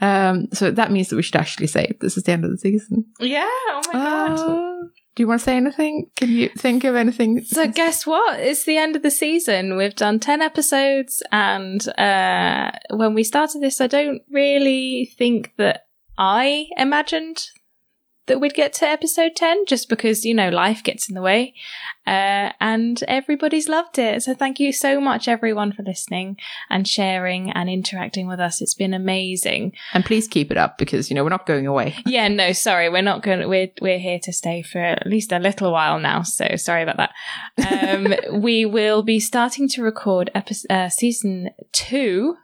um, 0.00 0.48
so 0.52 0.72
that 0.72 0.90
means 0.90 1.10
that 1.10 1.16
we 1.16 1.22
should 1.22 1.36
actually 1.36 1.68
say 1.68 1.92
this 2.00 2.16
is 2.16 2.24
the 2.24 2.32
end 2.32 2.44
of 2.44 2.50
the 2.50 2.58
season. 2.58 3.04
Yeah. 3.20 3.46
Oh 3.46 3.82
my 3.86 3.92
god. 3.92 4.88
Do 5.14 5.22
you 5.22 5.26
want 5.26 5.40
to 5.40 5.44
say 5.44 5.56
anything? 5.56 6.10
Can 6.16 6.30
you 6.30 6.48
think 6.48 6.84
of 6.84 6.96
anything? 6.96 7.44
So 7.44 7.68
guess 7.68 8.06
what? 8.06 8.40
It's 8.40 8.64
the 8.64 8.78
end 8.78 8.96
of 8.96 9.02
the 9.02 9.10
season. 9.10 9.76
We've 9.76 9.94
done 9.94 10.18
10 10.18 10.40
episodes 10.40 11.22
and 11.30 11.86
uh 11.98 12.70
when 12.90 13.14
we 13.14 13.24
started 13.24 13.60
this 13.60 13.80
I 13.80 13.88
don't 13.88 14.22
really 14.30 15.12
think 15.18 15.52
that 15.58 15.86
I 16.16 16.68
imagined 16.76 17.50
that 18.26 18.40
we'd 18.40 18.54
get 18.54 18.72
to 18.74 18.86
episode 18.86 19.34
10 19.34 19.66
just 19.66 19.88
because, 19.88 20.24
you 20.24 20.34
know, 20.34 20.48
life 20.48 20.82
gets 20.82 21.08
in 21.08 21.14
the 21.14 21.22
way. 21.22 21.54
Uh 22.06 22.50
and 22.60 23.02
everybody's 23.08 23.68
loved 23.68 23.98
it. 23.98 24.22
So 24.22 24.34
thank 24.34 24.58
you 24.60 24.72
so 24.72 25.00
much 25.00 25.28
everyone 25.28 25.72
for 25.72 25.82
listening 25.82 26.36
and 26.70 26.86
sharing 26.86 27.50
and 27.50 27.68
interacting 27.68 28.26
with 28.28 28.40
us. 28.40 28.60
It's 28.60 28.74
been 28.74 28.94
amazing. 28.94 29.72
and 29.92 30.04
please 30.04 30.28
keep 30.28 30.50
it 30.50 30.56
up 30.56 30.78
because 30.78 31.10
you 31.10 31.14
know 31.14 31.24
we're 31.24 31.30
not 31.30 31.46
going 31.46 31.66
away. 31.66 31.96
Yeah, 32.12 32.28
no, 32.28 32.52
sorry, 32.52 32.88
we're 32.90 33.00
not 33.00 33.22
going. 33.22 33.48
We're 33.48 33.70
we're 33.80 33.98
here 33.98 34.18
to 34.24 34.32
stay 34.32 34.60
for 34.62 34.78
at 34.80 35.06
least 35.06 35.32
a 35.32 35.38
little 35.38 35.72
while 35.72 35.98
now. 35.98 36.22
So 36.22 36.56
sorry 36.56 36.82
about 36.82 36.98
that. 36.98 37.12
Um, 37.70 38.14
we 38.42 38.66
will 38.66 39.02
be 39.02 39.18
starting 39.18 39.68
to 39.70 39.82
record 39.82 40.30
episode, 40.34 40.70
uh, 40.70 40.88
season 40.90 41.50
two 41.72 42.36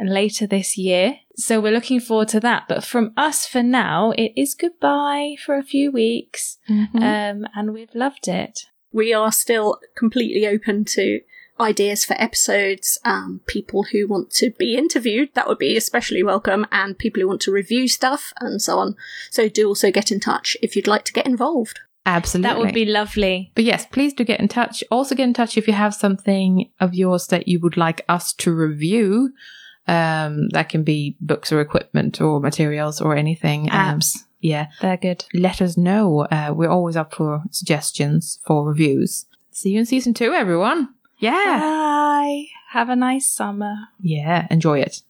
later 0.00 0.46
this 0.46 0.76
year. 0.76 1.20
So 1.36 1.60
we're 1.60 1.72
looking 1.72 2.00
forward 2.00 2.28
to 2.28 2.40
that. 2.40 2.64
But 2.68 2.84
from 2.84 3.12
us 3.16 3.46
for 3.46 3.62
now, 3.62 4.12
it 4.12 4.32
is 4.36 4.54
goodbye 4.54 5.36
for 5.44 5.56
a 5.56 5.62
few 5.62 5.90
weeks, 5.90 6.58
um, 6.68 7.46
and 7.54 7.72
we've 7.72 7.94
loved 7.94 8.28
it. 8.28 8.66
We 8.92 9.12
are 9.12 9.32
still 9.32 9.80
completely 9.96 10.46
open 10.46 10.84
to 10.86 11.20
ideas 11.60 12.04
for 12.04 12.14
episodes, 12.20 12.98
um, 13.04 13.40
people 13.46 13.84
who 13.92 14.06
want 14.06 14.30
to 14.32 14.50
be 14.50 14.76
interviewed, 14.76 15.30
that 15.34 15.46
would 15.46 15.58
be 15.58 15.76
especially 15.76 16.22
welcome, 16.22 16.66
and 16.72 16.98
people 16.98 17.20
who 17.20 17.28
want 17.28 17.40
to 17.42 17.52
review 17.52 17.88
stuff 17.88 18.32
and 18.40 18.60
so 18.60 18.78
on. 18.78 18.96
So 19.30 19.48
do 19.48 19.68
also 19.68 19.90
get 19.90 20.10
in 20.10 20.20
touch 20.20 20.56
if 20.62 20.74
you'd 20.74 20.86
like 20.86 21.04
to 21.04 21.12
get 21.12 21.26
involved. 21.26 21.80
Absolutely, 22.06 22.48
That 22.48 22.58
would 22.58 22.74
be 22.74 22.84
lovely. 22.84 23.50
But 23.54 23.64
yes, 23.64 23.86
please 23.86 24.12
do 24.12 24.24
get 24.24 24.40
in 24.40 24.48
touch. 24.48 24.84
Also, 24.90 25.14
get 25.14 25.24
in 25.24 25.32
touch 25.32 25.56
if 25.56 25.66
you 25.66 25.72
have 25.72 25.94
something 25.94 26.70
of 26.78 26.94
yours 26.94 27.28
that 27.28 27.48
you 27.48 27.60
would 27.60 27.78
like 27.78 28.04
us 28.08 28.32
to 28.34 28.52
review. 28.52 29.32
Um, 29.86 30.48
that 30.50 30.68
can 30.70 30.82
be 30.82 31.16
books 31.20 31.52
or 31.52 31.60
equipment 31.60 32.20
or 32.20 32.40
materials 32.40 33.00
or 33.00 33.16
anything. 33.16 33.70
Um, 33.70 34.00
yeah, 34.40 34.68
They're 34.80 34.96
good. 34.96 35.24
let 35.34 35.60
us 35.60 35.76
know. 35.76 36.20
Uh, 36.30 36.52
we're 36.54 36.70
always 36.70 36.96
up 36.96 37.14
for 37.14 37.42
suggestions 37.50 38.38
for 38.46 38.66
reviews. 38.66 39.26
See 39.50 39.70
you 39.70 39.80
in 39.80 39.86
season 39.86 40.14
two, 40.14 40.32
everyone. 40.32 40.88
Yeah. 41.18 41.60
Bye. 41.60 42.46
Have 42.70 42.88
a 42.88 42.96
nice 42.96 43.26
summer. 43.28 43.74
Yeah, 44.00 44.46
enjoy 44.50 44.80
it. 44.80 45.02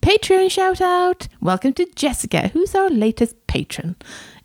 Patreon 0.00 0.50
shout 0.50 0.80
out. 0.80 1.28
Welcome 1.40 1.72
to 1.74 1.86
Jessica, 1.94 2.48
who's 2.48 2.74
our 2.74 2.90
latest 2.90 3.46
patron. 3.46 3.96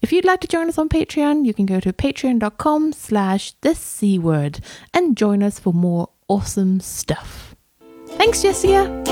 If 0.02 0.12
you'd 0.14 0.26
like 0.26 0.42
to 0.42 0.48
join 0.48 0.70
us 0.70 0.78
on 0.78 0.88
Patreon, 0.88 1.46
you 1.46 1.54
can 1.54 1.66
go 1.66 1.80
to 1.80 1.92
patreon.com 1.92 2.94
slash 2.94 3.54
the 3.62 3.74
C 3.74 4.20
word 4.20 4.60
and 4.94 5.18
join 5.18 5.42
us 5.42 5.60
for 5.60 5.74
more 5.74 6.10
awesome 6.28 6.80
stuff. 6.80 7.47
Thanks, 8.16 8.42
Jessica. 8.42 9.04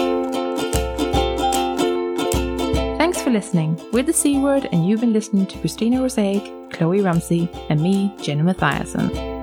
Thanks 2.98 3.22
for 3.22 3.30
listening. 3.30 3.80
We're 3.91 4.04
the 4.04 4.14
C 4.14 4.39
word, 4.39 4.68
and 4.72 4.88
you've 4.88 5.02
been 5.02 5.14
listening 5.14 5.46
to 5.48 5.60
Christina 5.60 6.00
Rozeik, 6.00 6.72
Kloe 6.72 7.02
Rumsey, 7.04 7.50
and 7.70 7.82
me, 7.82 8.14
Jenny 8.22 8.41
Mathiasen. 8.41 9.36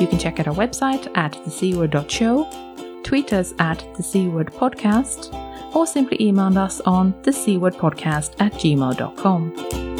You 0.00 0.06
can 0.06 0.18
check 0.18 0.40
out 0.40 0.48
our 0.48 0.54
website 0.54 1.10
at 1.16 1.32
thecword.show, 1.32 3.00
tweet 3.04 3.32
us 3.32 3.54
at 3.58 3.84
the 3.96 4.02
C 4.02 4.28
Word 4.28 4.52
Podcast, 4.52 5.32
or 5.74 5.86
simply 5.86 6.20
email 6.20 6.58
us 6.58 6.80
on 6.82 7.14
the 7.22 7.32
C 7.32 7.56
Word 7.56 7.74
Podcast 7.74 8.34
at 8.38 8.52
gmail.com. 8.54 9.93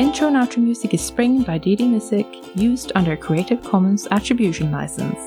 Intro 0.00 0.28
and 0.28 0.36
outro 0.36 0.62
music 0.62 0.94
is 0.94 1.02
Spring 1.02 1.42
by 1.42 1.58
Didi 1.58 1.84
Missick, 1.84 2.56
used 2.56 2.90
under 2.94 3.12
a 3.12 3.18
Creative 3.18 3.62
Commons 3.62 4.08
Attribution 4.10 4.72
License. 4.72 5.18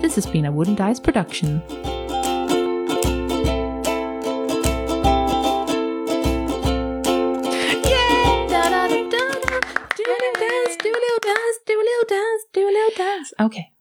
This 0.00 0.14
has 0.14 0.26
been 0.26 0.44
a 0.44 0.52
Wooden 0.52 0.76
Dice 0.76 1.00
production. 1.00 1.60
Da-da-da-da-da. 8.48 9.24
Do 9.96 10.04
a 10.04 10.14
little 10.14 10.38
dance, 10.38 10.76
do 10.78 10.88
a 10.88 11.02
little 11.02 11.18
dance, 11.24 11.58
do 11.66 11.74
a 11.74 11.82
little 11.82 12.06
dance, 12.06 12.42
do 12.52 12.60
a 12.60 12.70
little 12.70 12.96
dance. 12.96 13.32
Okay. 13.40 13.72